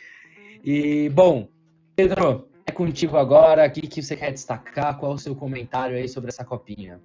E, 0.62 1.10
bom, 1.10 1.48
Pedro, 1.96 2.50
é 2.66 2.72
contigo 2.72 3.16
agora. 3.16 3.66
O 3.66 3.72
que, 3.72 3.82
que 3.82 4.02
você 4.02 4.18
quer 4.18 4.34
destacar? 4.34 5.00
Qual 5.00 5.14
é 5.14 5.16
o 5.16 5.18
seu 5.18 5.36
comentário 5.36 5.96
aí 5.96 6.10
sobre 6.10 6.30
essa 6.30 6.44
copinha? 6.44 7.00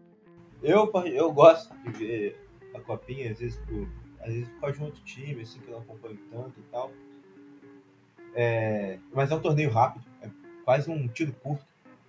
Eu, 0.60 0.90
eu 1.06 1.32
gosto 1.32 1.72
de 1.84 1.90
ver 1.90 2.48
a 2.74 2.80
copinha, 2.80 3.30
às 3.30 3.38
vezes 3.38 3.60
por, 3.60 3.88
às 4.20 4.32
vezes 4.32 4.48
por 4.48 4.60
causa 4.60 4.76
de 4.76 4.82
um 4.82 4.86
outro 4.86 5.02
time, 5.04 5.42
assim, 5.42 5.60
que 5.60 5.68
eu 5.68 5.74
não 5.74 5.80
acompanho 5.82 6.18
tanto 6.32 6.58
e 6.58 6.62
tal. 6.72 6.90
É, 8.34 8.98
mas 9.12 9.30
é 9.30 9.34
um 9.36 9.40
torneio 9.40 9.70
rápido, 9.70 10.04
é 10.20 10.28
quase 10.64 10.90
um 10.90 11.06
tiro 11.06 11.32
curto. 11.34 11.64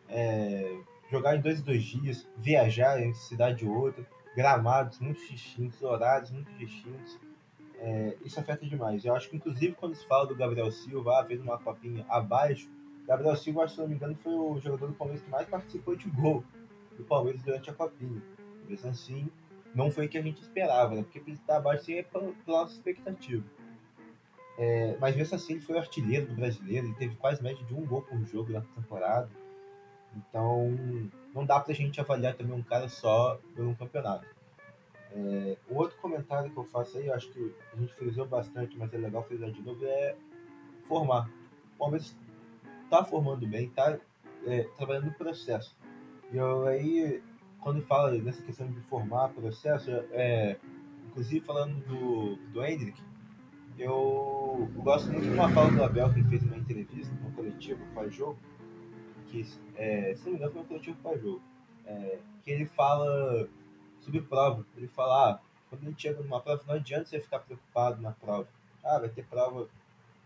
É, 0.09 0.78
jogar 1.11 1.36
em 1.36 1.41
dois 1.41 1.59
em 1.59 1.63
dois 1.63 1.84
dias, 1.84 2.28
viajar 2.38 2.99
entre 2.99 3.19
cidade 3.19 3.63
e 3.63 3.67
outra 3.67 4.03
gramados 4.36 4.99
muito 4.99 5.19
distintos, 5.27 5.82
horários 5.82 6.32
muito 6.32 6.51
distintos. 6.53 7.19
É, 7.77 8.15
isso 8.23 8.39
afeta 8.39 8.65
demais. 8.65 9.03
Eu 9.03 9.15
acho 9.15 9.29
que, 9.29 9.36
inclusive, 9.36 9.73
quando 9.73 9.95
se 9.95 10.05
fala 10.05 10.27
do 10.27 10.36
Gabriel 10.36 10.71
Silva, 10.71 11.19
ah, 11.19 11.25
fez 11.25 11.41
uma 11.41 11.57
copinha 11.57 12.05
abaixo, 12.07 12.69
Gabriel 13.07 13.36
Silva, 13.36 13.67
se 13.67 13.77
não 13.77 13.88
me 13.88 13.95
engano, 13.95 14.15
foi 14.15 14.34
o 14.34 14.59
jogador 14.59 14.88
do 14.88 14.93
Palmeiras 14.93 15.23
que 15.23 15.29
mais 15.29 15.47
participou 15.47 15.95
de 15.95 16.09
gol 16.09 16.43
do 16.97 17.03
Palmeiras 17.03 17.41
durante 17.41 17.69
a 17.69 17.73
copinha. 17.73 18.21
Mesmo 18.67 18.89
assim, 18.89 19.29
não 19.73 19.89
foi 19.89 20.05
o 20.05 20.09
que 20.09 20.17
a 20.17 20.21
gente 20.21 20.41
esperava, 20.41 20.95
né? 20.95 21.03
Porque 21.03 21.19
ele 21.19 21.34
estar 21.34 21.57
abaixo 21.57 21.82
assim, 21.82 21.95
é 21.95 22.03
pela 22.03 22.32
nossa 22.45 22.73
expectativa. 22.73 23.43
É, 24.57 24.95
mas 24.99 25.15
mesmo 25.15 25.36
assim, 25.36 25.53
ele 25.53 25.61
foi 25.61 25.75
o 25.75 25.79
artilheiro 25.79 26.27
do 26.27 26.36
brasileiro, 26.36 26.88
ele 26.88 26.95
teve 26.95 27.15
quase 27.15 27.41
média 27.41 27.65
de 27.65 27.73
um 27.73 27.86
gol 27.86 28.01
por 28.03 28.23
jogo 28.25 28.51
na 28.51 28.61
temporada. 28.61 29.29
Então, 30.16 30.76
não 31.34 31.45
dá 31.45 31.59
pra 31.59 31.74
gente 31.74 31.99
avaliar 31.99 32.36
também 32.36 32.53
um 32.53 32.64
cara 32.64 32.88
só 32.89 33.39
por 33.55 33.66
um 33.66 33.74
campeonato. 33.74 34.26
É, 35.14 35.57
o 35.70 35.76
outro 35.76 35.97
comentário 35.97 36.49
que 36.49 36.57
eu 36.57 36.64
faço 36.66 36.97
aí, 36.97 37.07
eu 37.07 37.14
acho 37.14 37.30
que 37.32 37.53
a 37.74 37.76
gente 37.76 37.93
frisou 37.95 38.26
bastante, 38.26 38.78
mas 38.78 38.93
é 38.93 38.97
legal 38.97 39.24
frisar 39.24 39.51
de 39.51 39.62
novo, 39.62 39.86
é 39.86 40.16
formar. 40.88 41.30
O 41.76 41.80
Palmeiras 41.80 42.16
tá 42.89 43.03
formando 43.03 43.45
bem, 43.47 43.70
tá 43.70 43.97
é, 44.45 44.64
trabalhando 44.78 45.05
no 45.05 45.14
processo. 45.14 45.76
E 46.32 46.38
eu 46.38 46.66
aí, 46.66 47.22
quando 47.59 47.82
fala 47.82 48.12
nessa 48.12 48.41
questão 48.41 48.68
de 48.68 48.80
formar 48.82 49.30
processo, 49.30 49.89
é, 50.12 50.57
inclusive 51.07 51.45
falando 51.45 51.76
do, 51.86 52.36
do 52.53 52.64
Hendrick, 52.64 53.01
eu, 53.78 54.70
gosto 54.76 55.12
muito 55.12 55.26
de 55.26 55.34
uma 55.34 55.49
fala 55.49 55.72
do 55.72 55.84
Abel 55.84 56.14
que 56.14 56.20
ele 56.20 56.30
fez 56.30 56.43
uma 56.43 56.57
entrevista 56.57 57.14
no 57.24 57.32
coletivo 57.32 57.84
pós-jogo, 57.93 58.38
que, 59.32 59.45
é, 59.75 60.13
se 60.15 60.25
não 60.25 60.32
me 60.32 60.38
engano, 60.38 60.51
foi 60.51 60.61
um 60.61 60.65
coletivo 60.65 60.97
para 61.01 61.17
jogo, 61.17 61.41
é, 61.86 62.19
que 62.43 62.51
ele 62.51 62.65
fala 62.65 63.47
sobre 64.01 64.21
prova. 64.21 64.65
Ele 64.75 64.88
fala, 64.88 65.32
ah, 65.32 65.39
quando 65.69 65.84
a 65.84 65.86
gente 65.89 66.01
chega 66.01 66.21
numa 66.21 66.41
prova, 66.41 66.61
não 66.67 66.75
adianta 66.75 67.05
você 67.05 67.19
ficar 67.19 67.39
preocupado 67.39 68.01
na 68.01 68.11
prova. 68.11 68.47
Ah, 68.84 68.99
vai 68.99 69.09
ter 69.09 69.23
prova 69.25 69.67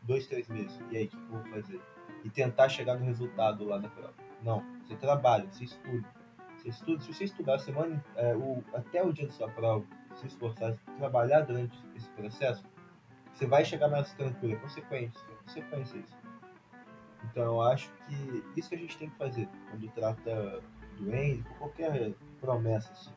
dois, 0.01 0.25
três 0.27 0.47
meses. 0.47 0.77
E 0.91 0.97
aí, 0.97 1.05
o 1.05 1.09
que 1.09 1.15
eu 1.15 1.27
vou 1.27 1.43
fazer? 1.51 1.81
E 2.23 2.29
tentar 2.29 2.69
chegar 2.69 2.95
no 2.95 3.05
resultado 3.05 3.63
lá 3.63 3.77
da 3.77 3.89
prova. 3.89 4.13
Não, 4.43 4.63
você 4.83 4.95
trabalha, 4.95 5.45
você 5.51 5.65
estuda. 5.65 6.07
Você 6.57 6.69
estuda, 6.69 7.01
se 7.01 7.13
você 7.13 7.23
estudar 7.25 7.55
a 7.55 7.59
semana, 7.59 8.03
é, 8.15 8.35
o, 8.35 8.63
até 8.73 9.03
o 9.03 9.13
dia 9.13 9.27
da 9.27 9.33
sua 9.33 9.49
prova, 9.49 9.85
se 10.15 10.25
esforçar, 10.25 10.75
trabalhar 10.97 11.41
durante 11.41 11.77
esse 11.95 12.09
processo, 12.09 12.63
você 13.33 13.45
vai 13.45 13.65
chegar 13.65 13.87
mais 13.87 14.11
tranquilo. 14.13 14.55
É 14.55 14.57
consequência, 14.57 15.19
é 15.19 15.43
consequência 15.43 15.97
isso. 15.97 16.24
Então 17.31 17.43
eu 17.43 17.61
acho 17.61 17.89
que 18.07 18.43
isso 18.55 18.69
que 18.69 18.75
a 18.75 18.77
gente 18.77 18.97
tem 18.97 19.09
que 19.09 19.17
fazer 19.17 19.47
quando 19.69 19.87
trata 19.91 20.61
do 20.99 21.09
ou 21.49 21.55
qualquer 21.57 22.13
promessa 22.39 22.91
assim. 22.91 23.11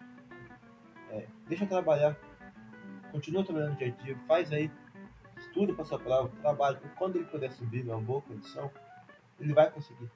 É, 1.10 1.26
deixa 1.46 1.66
trabalhar, 1.66 2.16
continua 3.10 3.44
trabalhando 3.44 3.76
dia 3.78 3.88
a 3.88 4.02
dia, 4.02 4.18
faz 4.26 4.52
aí, 4.52 4.70
estuda 5.38 5.72
para 5.72 5.84
sua 5.84 5.98
prova, 5.98 6.28
trabalha, 6.40 6.78
quando 6.96 7.16
ele 7.16 7.24
puder 7.24 7.50
subir 7.52 7.84
numa 7.84 8.00
boa 8.00 8.20
condição, 8.22 8.70
ele 9.40 9.52
vai 9.52 9.70
conseguir. 9.70 10.10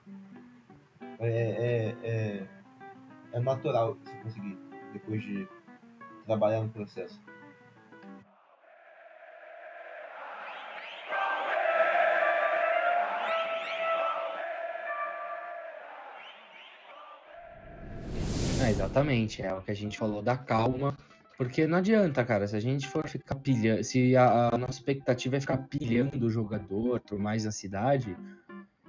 É, 1.19 1.29
é, 1.29 1.97
é, 2.03 2.47
é 3.33 3.41
natural 3.41 3.95
você 3.95 4.15
conseguir 4.23 4.59
depois 4.93 5.23
de 5.23 5.49
trabalhar 6.27 6.63
no 6.63 6.69
processo. 6.69 7.21
Exatamente, 18.93 19.41
é 19.41 19.55
o 19.55 19.63
que 19.63 19.71
a 19.71 19.75
gente 19.75 19.97
falou 19.97 20.21
da 20.21 20.37
calma, 20.37 20.95
porque 21.39 21.67
não 21.67 21.79
adianta, 21.79 22.23
cara, 22.27 22.47
se 22.47 22.55
a 22.55 22.61
gente 22.61 22.87
for 22.87 23.09
ficar 23.09 23.37
pilhando, 23.37 23.83
se 23.83 24.15
a, 24.15 24.51
a 24.55 24.59
nossa 24.59 24.75
expectativa 24.75 25.35
é 25.35 25.41
ficar 25.41 25.57
pilhando 25.57 26.27
o 26.27 26.31
jogador 26.31 27.01
por 27.01 27.19
mais 27.19 27.43
cidade, 27.55 28.15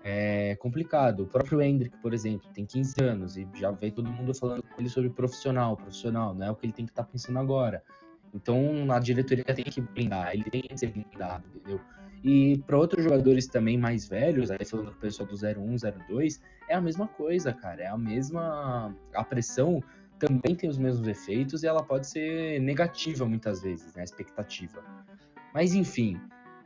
é 0.04 0.58
complicado. 0.58 1.22
O 1.22 1.28
próprio 1.28 1.62
Hendrick, 1.62 1.97
por 1.99 2.14
exemplo, 2.14 2.49
tem 2.54 2.66
15 2.66 2.95
anos 3.01 3.38
e 3.38 3.47
já 3.56 3.72
veio 3.72 3.93
todo 3.93 4.12
mundo 4.12 4.36
falando 4.36 4.62
com 4.62 4.82
ele 4.82 4.89
sobre 4.89 5.10
profissional, 5.10 5.78
profissional, 5.78 6.36
não 6.36 6.47
é 6.47 6.51
o 6.51 6.56
que 6.56 6.66
ele 6.66 6.74
tem 6.74 6.86
que 6.86 6.91
estar 6.91 7.04
tá 7.04 7.10
pensando 7.10 7.39
agora. 7.39 7.82
Então 8.34 8.91
a 8.91 8.99
diretoria 8.99 9.45
tem 9.45 9.64
que 9.64 9.80
blindar, 9.80 10.34
ele 10.34 10.43
tem 10.49 10.64
que 10.64 10.78
ser 10.78 10.88
blindado, 10.88 11.45
entendeu? 11.56 11.80
E 12.24 12.57
para 12.59 12.78
outros 12.78 13.03
jogadores 13.03 13.47
também 13.47 13.78
mais 13.78 14.07
velhos, 14.07 14.49
aí 14.49 14.63
falando 14.65 14.91
com 14.91 14.97
o 14.97 14.99
pessoal 15.01 15.28
do 15.28 15.36
01, 15.36 15.76
02, 16.07 16.41
é 16.69 16.76
a 16.76 16.82
mesma 16.82 17.07
coisa, 17.07 17.51
cara. 17.51 17.84
É 17.84 17.88
a 17.88 17.97
mesma. 17.97 18.95
A 19.13 19.24
pressão 19.24 19.84
também 20.17 20.55
tem 20.55 20.69
os 20.69 20.78
mesmos 20.78 21.05
efeitos 21.05 21.63
e 21.63 21.67
ela 21.67 21.84
pode 21.84 22.07
ser 22.07 22.61
negativa 22.61 23.26
muitas 23.26 23.61
vezes, 23.61 23.93
né? 23.93 24.01
A 24.01 24.05
expectativa. 24.05 24.82
Mas 25.53 25.74
enfim. 25.74 26.19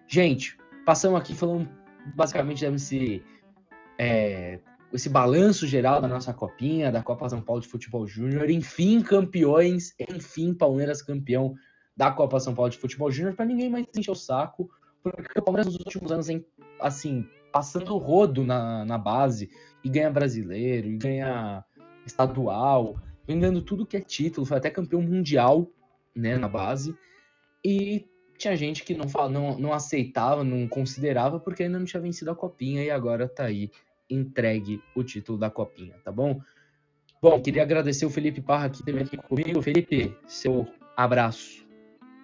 Gente, 0.08 0.58
passamos 0.86 1.20
aqui 1.20 1.34
falando 1.34 1.68
basicamente 2.16 2.64
MC 2.64 3.24
é, 3.98 4.60
esse 4.94 5.10
balanço 5.10 5.68
geral 5.68 6.00
da 6.00 6.08
nossa 6.08 6.34
copinha, 6.34 6.92
da 6.92 7.02
Copa 7.02 7.28
São 7.28 7.42
Paulo 7.42 7.62
de 7.62 7.68
Futebol 7.68 8.06
Júnior. 8.06 8.50
Enfim, 8.50 9.02
campeões, 9.02 9.94
enfim, 10.00 10.54
Palmeiras 10.54 11.02
campeão 11.02 11.56
da 11.96 12.12
Copa 12.12 12.40
São 12.40 12.54
Paulo 12.54 12.70
de 12.70 12.78
Futebol 12.78 13.12
Júnior, 13.12 13.36
para 13.36 13.46
ninguém 13.46 13.70
mais 13.70 13.86
encher 13.96 14.12
o 14.12 14.16
saco, 14.16 14.70
porque 15.12 15.40
o 15.40 15.44
Palmeiras 15.44 15.68
nos 15.68 15.80
últimos 15.80 16.12
anos, 16.12 16.28
assim, 16.80 17.28
passando 17.52 17.98
rodo 17.98 18.44
na, 18.44 18.86
na 18.86 18.98
base, 18.98 19.50
e 19.84 19.90
ganha 19.90 20.10
brasileiro, 20.10 20.88
e 20.88 20.98
ganha 20.98 21.64
estadual, 22.06 22.98
vendendo 23.28 23.62
tudo 23.62 23.86
que 23.86 23.98
é 23.98 24.02
título, 24.02 24.46
foi 24.46 24.58
até 24.58 24.70
campeão 24.70 25.02
mundial, 25.02 25.68
né, 26.16 26.38
na 26.38 26.48
base, 26.48 26.96
e 27.64 28.06
tinha 28.38 28.56
gente 28.56 28.84
que 28.84 28.96
não, 28.96 29.08
fala, 29.10 29.30
não, 29.30 29.58
não 29.58 29.74
aceitava, 29.74 30.44
não 30.44 30.68
considerava, 30.68 31.40
porque 31.40 31.64
ainda 31.64 31.80
não 31.80 31.86
tinha 31.86 32.02
vencido 32.02 32.32
a 32.32 32.36
copinha, 32.36 32.84
e 32.84 32.90
agora 32.90 33.28
tá 33.28 33.46
aí 33.46 33.72
entregue 34.10 34.82
o 34.96 35.04
título 35.04 35.38
da 35.38 35.50
Copinha, 35.50 35.96
tá 36.04 36.12
bom? 36.12 36.40
Bom, 37.22 37.42
queria 37.42 37.64
agradecer 37.64 38.06
o 38.06 38.10
Felipe 38.10 38.42
Parra 38.42 38.70
que 38.70 38.78
esteve 38.78 39.02
aqui 39.02 39.18
comigo. 39.18 39.62
Felipe, 39.62 40.16
seu 40.28 40.68
abraço. 40.96 41.67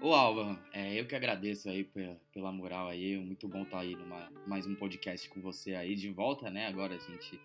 Ô 0.03 0.13
Alva, 0.13 0.61
é, 0.73 0.99
eu 0.99 1.07
que 1.07 1.15
agradeço 1.15 1.69
aí 1.69 1.85
pela, 2.33 2.51
moral 2.51 2.89
aí, 2.89 3.17
muito 3.17 3.47
bom 3.47 3.63
estar 3.63 3.77
tá 3.77 3.83
aí 3.83 3.95
numa 3.95 4.29
mais 4.45 4.67
um 4.67 4.75
podcast 4.75 5.29
com 5.29 5.39
você 5.39 5.75
aí 5.75 5.95
de 5.95 6.09
volta, 6.09 6.49
né? 6.49 6.67
Agora 6.67 6.93
a 6.93 6.99
gente 6.99 7.39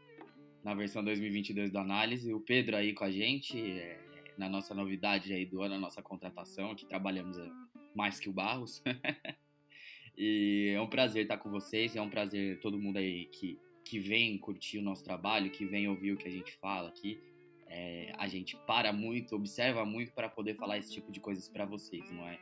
na 0.64 0.74
versão 0.74 1.04
2022 1.04 1.70
da 1.70 1.82
análise, 1.82 2.34
o 2.34 2.40
Pedro 2.40 2.74
aí 2.74 2.92
com 2.92 3.04
a 3.04 3.12
gente, 3.12 3.56
é, 3.78 4.00
na 4.36 4.48
nossa 4.48 4.74
novidade 4.74 5.32
aí 5.32 5.46
do 5.46 5.62
ano, 5.62 5.76
a 5.76 5.78
nossa 5.78 6.02
contratação, 6.02 6.74
que 6.74 6.84
trabalhamos 6.84 7.38
é, 7.38 7.48
mais 7.94 8.18
que 8.18 8.28
o 8.28 8.32
Barros. 8.32 8.82
e 10.18 10.72
é 10.74 10.80
um 10.80 10.88
prazer 10.88 11.22
estar 11.22 11.38
com 11.38 11.50
vocês, 11.50 11.94
é 11.94 12.02
um 12.02 12.10
prazer 12.10 12.58
todo 12.58 12.76
mundo 12.76 12.96
aí 12.96 13.26
que 13.26 13.56
que 13.84 14.00
vem 14.00 14.36
curtir 14.36 14.78
o 14.78 14.82
nosso 14.82 15.04
trabalho, 15.04 15.52
que 15.52 15.64
vem 15.64 15.86
ouvir 15.86 16.10
o 16.10 16.16
que 16.16 16.26
a 16.26 16.32
gente 16.32 16.52
fala 16.56 16.88
aqui. 16.88 17.20
É, 17.68 18.12
a 18.16 18.26
gente 18.28 18.56
para 18.66 18.92
muito, 18.92 19.36
observa 19.36 19.84
muito 19.84 20.12
para 20.12 20.28
poder 20.28 20.54
falar 20.54 20.78
esse 20.78 20.92
tipo 20.92 21.12
de 21.12 21.20
coisas 21.20 21.48
para 21.48 21.64
vocês, 21.64 22.10
não 22.10 22.26
é? 22.26 22.38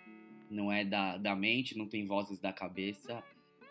Não 0.49 0.73
é 0.73 0.85
da, 0.85 1.17
da 1.17 1.35
mente, 1.35 1.77
não 1.77 1.89
tem 1.89 2.07
vozes 2.07 2.39
da 2.39 2.53
cabeça, 2.53 3.23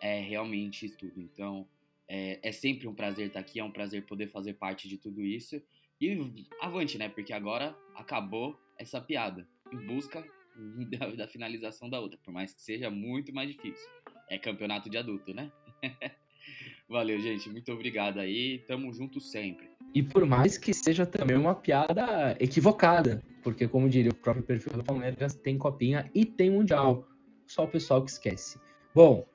é 0.01 0.20
realmente 0.20 0.86
estudo. 0.86 1.20
Então, 1.22 1.68
é, 2.08 2.39
é 2.43 2.51
sempre 2.51 2.88
um 2.88 2.93
prazer 2.93 3.28
estar 3.28 3.39
aqui, 3.39 3.60
é 3.60 3.64
um 3.64 3.72
prazer 3.72 4.06
poder 4.06 4.28
fazer 4.28 4.53
parte 4.56 4.88
de 4.88 4.97
tudo 4.97 5.24
isso. 5.24 5.62
E 5.99 6.45
avante, 6.62 6.97
né? 6.97 7.08
Porque 7.08 7.32
agora 7.32 7.76
acabou 7.95 8.60
essa 8.78 8.99
piada 8.99 9.47
em 9.72 9.78
busca 9.78 10.26
da, 10.91 11.08
da 11.12 11.28
finalização 11.28 11.89
da 11.89 11.99
outra, 11.99 12.20
por 12.24 12.34
mais 12.34 12.53
que 12.53 12.62
seja 12.62 12.89
muito 12.89 13.34
mais 13.34 13.49
difícil. 13.49 13.89
É 14.30 14.38
campeonato 14.38 14.89
de 14.89 14.97
adulto, 14.97 15.34
né? 15.34 15.51
Valeu, 16.88 17.19
gente. 17.19 17.49
Muito 17.49 17.71
obrigado 17.71 18.19
aí. 18.19 18.59
Tamo 18.67 18.93
junto 18.93 19.19
sempre. 19.19 19.69
E 19.93 20.03
por 20.03 20.25
mais 20.25 20.57
que 20.57 20.73
seja 20.73 21.05
também 21.05 21.36
uma 21.36 21.55
piada 21.55 22.36
equivocada, 22.39 23.23
porque, 23.43 23.67
como 23.67 23.89
diria 23.89 24.11
o 24.11 24.15
próprio 24.15 24.43
perfil 24.43 24.73
do 24.73 24.83
Palmeiras, 24.83 25.36
tem 25.36 25.57
copinha 25.57 26.09
e 26.13 26.25
tem 26.25 26.49
mundial. 26.49 27.07
Só 27.47 27.63
o 27.63 27.67
pessoal 27.67 28.03
que 28.03 28.11
esquece. 28.11 28.59
Bom, 28.93 29.25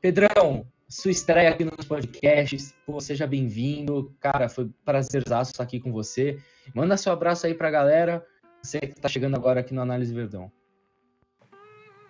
Pedrão, 0.00 0.66
sua 0.88 1.10
estreia 1.10 1.50
aqui 1.50 1.64
nos 1.64 1.84
podcasts, 1.86 2.74
pô, 2.84 3.00
seja 3.00 3.26
bem-vindo. 3.26 4.14
Cara, 4.18 4.48
foi 4.48 4.64
um 4.64 4.72
prazerzaço 4.84 5.52
estar 5.52 5.62
aqui 5.62 5.78
com 5.78 5.92
você. 5.92 6.38
Manda 6.74 6.96
seu 6.96 7.12
abraço 7.12 7.46
aí 7.46 7.54
pra 7.54 7.70
galera. 7.70 8.26
Você 8.62 8.80
que 8.80 9.00
tá 9.00 9.08
chegando 9.08 9.36
agora 9.36 9.60
aqui 9.60 9.72
no 9.72 9.80
Análise 9.80 10.12
Verdão. 10.12 10.50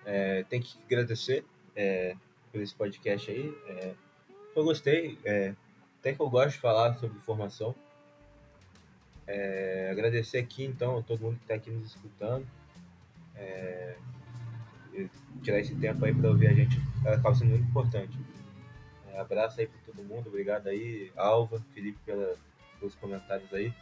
É, 0.05 0.45
tem 0.45 0.61
que 0.61 0.79
agradecer 0.87 1.45
é, 1.77 2.17
por 2.51 2.61
esse 2.61 2.75
podcast 2.75 3.31
aí. 3.31 3.53
É, 3.69 3.95
eu 4.55 4.65
gostei, 4.65 5.19
é, 5.25 5.55
até 6.01 6.13
que 6.13 6.21
eu 6.21 6.29
gosto 6.31 6.53
de 6.53 6.59
falar 6.59 6.95
sobre 6.99 7.19
formação. 7.21 7.75
É, 9.27 9.89
agradecer 9.91 10.39
aqui 10.39 10.65
então 10.65 10.99
a 10.99 11.03
todo 11.03 11.21
mundo 11.21 11.37
que 11.37 11.43
está 11.45 11.55
aqui 11.55 11.71
nos 11.71 11.87
escutando. 11.87 12.47
É, 13.37 13.97
tirar 15.43 15.61
esse 15.61 15.75
tempo 15.77 16.05
aí 16.05 16.15
para 16.15 16.29
ouvir 16.29 16.49
a 16.49 16.53
gente 16.53 16.81
acaba 17.05 17.35
sendo 17.35 17.51
muito 17.51 17.69
importante. 17.69 18.19
É, 19.13 19.21
abraço 19.21 19.61
aí 19.61 19.67
para 19.67 19.81
todo 19.87 20.05
mundo, 20.05 20.29
obrigado 20.29 20.69
aí, 20.69 21.13
Alva, 21.17 21.61
Felipe 21.75 21.99
pela, 22.05 22.37
pelos 22.79 22.95
comentários 22.97 23.53
aí. 23.53 23.73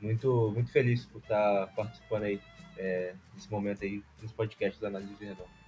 Muito, 0.00 0.50
muito 0.52 0.70
feliz 0.70 1.04
por 1.06 1.18
estar 1.18 1.68
participando 1.74 2.24
aí 2.24 2.40
é, 2.76 3.14
nesse 3.32 3.50
momento 3.50 3.84
aí 3.84 4.02
nos 4.20 4.32
podcasts 4.32 4.80
da 4.80 4.88
Análise 4.88 5.14
de 5.14 5.24
Redonda. 5.24 5.63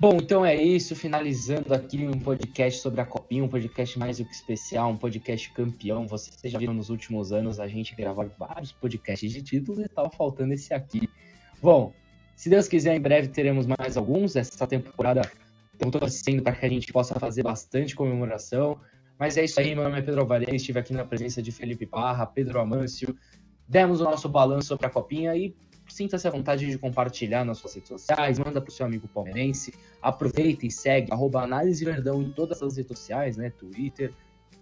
Bom, 0.00 0.18
então 0.22 0.46
é 0.46 0.54
isso, 0.54 0.94
finalizando 0.94 1.74
aqui 1.74 2.06
um 2.06 2.20
podcast 2.20 2.80
sobre 2.80 3.00
a 3.00 3.04
Copinha, 3.04 3.42
um 3.42 3.48
podcast 3.48 3.98
mais 3.98 4.18
do 4.18 4.24
que 4.24 4.32
especial, 4.32 4.90
um 4.90 4.96
podcast 4.96 5.52
campeão. 5.52 6.06
Vocês 6.06 6.52
já 6.52 6.56
viram 6.56 6.72
nos 6.72 6.88
últimos 6.88 7.32
anos 7.32 7.58
a 7.58 7.66
gente 7.66 7.96
gravar 7.96 8.28
vários 8.38 8.70
podcasts 8.70 9.32
de 9.32 9.42
títulos 9.42 9.80
e 9.80 9.86
estava 9.86 10.08
faltando 10.08 10.54
esse 10.54 10.72
aqui. 10.72 11.10
Bom, 11.60 11.92
se 12.36 12.48
Deus 12.48 12.68
quiser, 12.68 12.94
em 12.94 13.00
breve 13.00 13.26
teremos 13.26 13.66
mais 13.66 13.96
alguns. 13.96 14.36
Essa 14.36 14.68
temporada 14.68 15.28
estamos 15.72 15.98
torcendo 15.98 16.44
para 16.44 16.54
que 16.54 16.64
a 16.64 16.68
gente 16.68 16.92
possa 16.92 17.18
fazer 17.18 17.42
bastante 17.42 17.96
comemoração. 17.96 18.78
Mas 19.18 19.36
é 19.36 19.46
isso 19.46 19.58
aí, 19.58 19.74
meu 19.74 19.82
nome 19.82 19.98
é 19.98 20.02
Pedro 20.02 20.20
Alvarez, 20.20 20.54
estive 20.54 20.78
aqui 20.78 20.92
na 20.92 21.04
presença 21.04 21.42
de 21.42 21.50
Felipe 21.50 21.86
Parra, 21.86 22.24
Pedro 22.24 22.60
Amâncio, 22.60 23.16
demos 23.66 24.00
o 24.00 24.04
nosso 24.04 24.28
balanço 24.28 24.68
sobre 24.68 24.86
a 24.86 24.90
Copinha 24.90 25.34
e 25.34 25.56
sinta-se 25.88 26.26
à 26.26 26.30
vontade 26.30 26.66
de 26.66 26.78
compartilhar 26.78 27.44
nas 27.44 27.58
suas 27.58 27.74
redes 27.74 27.88
sociais, 27.88 28.38
manda 28.38 28.60
para 28.60 28.68
o 28.68 28.72
seu 28.72 28.86
amigo 28.86 29.08
palmeirense, 29.08 29.74
aproveita 30.02 30.66
e 30.66 30.70
segue 30.70 31.12
arroba 31.12 31.42
Análise 31.42 31.84
Verdão 31.84 32.22
em 32.22 32.30
todas 32.30 32.62
as 32.62 32.76
redes 32.76 32.96
sociais, 32.96 33.36
né? 33.36 33.50
Twitter, 33.50 34.12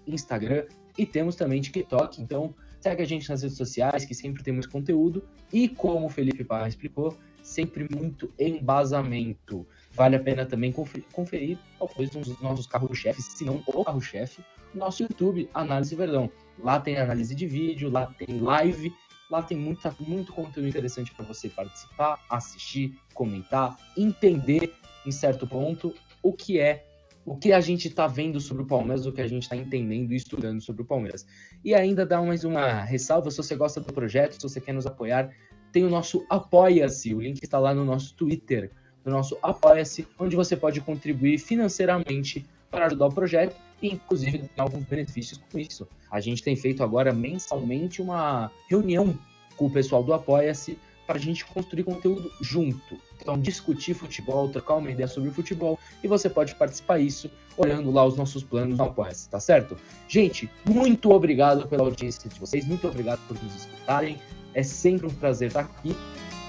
Instagram 0.07 0.65
e 0.97 1.05
temos 1.05 1.37
também 1.37 1.61
TikTok, 1.61 2.23
então 2.23 2.55
segue 2.81 3.03
a 3.03 3.07
gente 3.07 3.29
nas 3.29 3.43
redes 3.43 3.57
sociais 3.57 4.05
que 4.05 4.15
sempre 4.15 4.43
temos 4.43 4.67
conteúdo 4.67 5.23
e 5.53 5.69
como 5.69 6.07
o 6.07 6.11
Felipe 6.11 6.45
Parra 6.45 6.69
explicou, 6.69 7.17
sempre 7.43 7.87
muito 7.95 8.33
embasamento. 8.39 9.67
Vale 9.93 10.17
a 10.17 10.21
pena 10.21 10.47
também 10.47 10.73
conferir, 10.73 11.59
talvez 11.79 12.15
um 12.15 12.21
dos 12.21 12.41
nossos 12.41 12.67
carros-chefes, 12.67 13.25
se 13.25 13.45
não 13.45 13.63
o 13.67 13.85
carro-chefe, 13.85 14.43
nosso 14.75 15.03
YouTube, 15.03 15.49
Análise 15.55 15.95
Verdão. 15.95 16.31
Lá 16.59 16.81
tem 16.81 16.97
análise 16.99 17.35
de 17.35 17.47
vídeo, 17.47 17.91
lá 17.91 18.07
tem 18.07 18.41
live 18.41 18.93
Lá 19.31 19.43
tem 19.43 19.57
muita, 19.57 19.95
muito 20.01 20.33
conteúdo 20.33 20.69
interessante 20.69 21.13
para 21.13 21.25
você 21.25 21.49
participar, 21.49 22.25
assistir, 22.31 22.99
comentar, 23.13 23.77
entender 23.97 24.73
em 25.05 25.11
certo 25.11 25.47
ponto 25.47 25.95
o 26.23 26.33
que 26.33 26.59
é 26.59 26.85
o 27.27 27.37
que 27.37 27.53
a 27.53 27.61
gente 27.61 27.89
está 27.89 28.07
vendo 28.07 28.41
sobre 28.41 28.63
o 28.63 28.67
Palmeiras, 28.67 29.05
o 29.05 29.13
que 29.13 29.21
a 29.21 29.27
gente 29.27 29.43
está 29.43 29.57
entendendo 29.57 30.13
e 30.13 30.17
estudando 30.17 30.61
sobre 30.61 30.83
o 30.83 30.85
Palmeiras. 30.85 31.27
E 31.65 31.75
ainda 31.75 32.07
dá 32.07 32.23
mais 32.23 32.45
uma 32.45 32.83
ressalva, 32.83 33.33
se 33.33 33.37
você 33.37 33.57
gosta 33.57 33.81
do 33.81 33.93
projeto, 33.93 34.35
se 34.35 34.43
você 34.43 34.61
quer 34.61 34.73
nos 34.73 34.87
apoiar, 34.87 35.35
tem 35.73 35.85
o 35.85 35.91
nosso 35.91 36.25
Apoia-se, 36.31 37.13
o 37.13 37.21
link 37.21 37.43
está 37.43 37.59
lá 37.59 37.75
no 37.75 37.85
nosso 37.85 38.15
Twitter, 38.15 38.71
no 39.05 39.11
nosso 39.11 39.37
Apoia-se, 39.43 40.07
onde 40.19 40.37
você 40.37 40.57
pode 40.57 40.81
contribuir 40.81 41.39
financeiramente 41.39 42.47
para 42.71 42.87
ajudar 42.87 43.07
o 43.07 43.13
projeto 43.13 43.57
e 43.83 43.89
inclusive 43.89 44.39
tem 44.39 44.49
alguns 44.57 44.85
benefícios 44.85 45.41
com 45.51 45.59
isso. 45.59 45.87
A 46.17 46.21
gente 46.21 46.43
tem 46.43 46.57
feito 46.57 46.83
agora 46.83 47.13
mensalmente 47.13 48.01
uma 48.01 48.51
reunião 48.71 49.15
com 49.55 49.67
o 49.67 49.71
pessoal 49.71 50.03
do 50.03 50.15
Apoia-se 50.15 50.79
para 51.07 51.17
a 51.17 51.21
gente 51.21 51.45
construir 51.45 51.85
conteúdo 51.85 52.33
junto. 52.41 52.99
Então, 53.21 53.39
discutir 53.39 53.93
futebol, 53.93 54.49
trocar 54.49 54.77
uma 54.77 54.91
ideia 54.91 55.07
sobre 55.07 55.31
futebol 55.31 55.79
e 56.03 56.09
você 56.09 56.31
pode 56.31 56.55
participar 56.55 57.01
disso 57.01 57.31
olhando 57.55 57.91
lá 57.91 58.03
os 58.07 58.17
nossos 58.17 58.43
planos 58.43 58.79
no 58.79 58.85
Apoia-se, 58.85 59.29
tá 59.29 59.39
certo? 59.39 59.77
Gente, 60.09 60.49
muito 60.65 61.11
obrigado 61.11 61.69
pela 61.69 61.83
audiência 61.83 62.31
de 62.31 62.41
vocês, 62.41 62.67
muito 62.67 62.89
obrigado 62.89 63.21
por 63.29 63.37
nos 63.43 63.55
escutarem. 63.55 64.17
É 64.55 64.63
sempre 64.63 65.07
um 65.07 65.11
prazer 65.11 65.49
estar 65.49 65.61
aqui. 65.61 65.95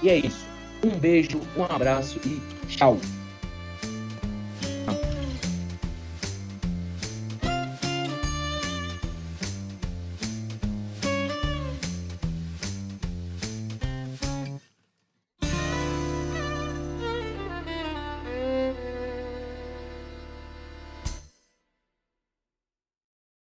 E 0.02 0.08
é 0.08 0.16
isso. 0.16 0.46
Um 0.82 0.98
beijo, 0.98 1.42
um 1.54 1.64
abraço 1.64 2.18
e 2.24 2.40
tchau! 2.68 2.96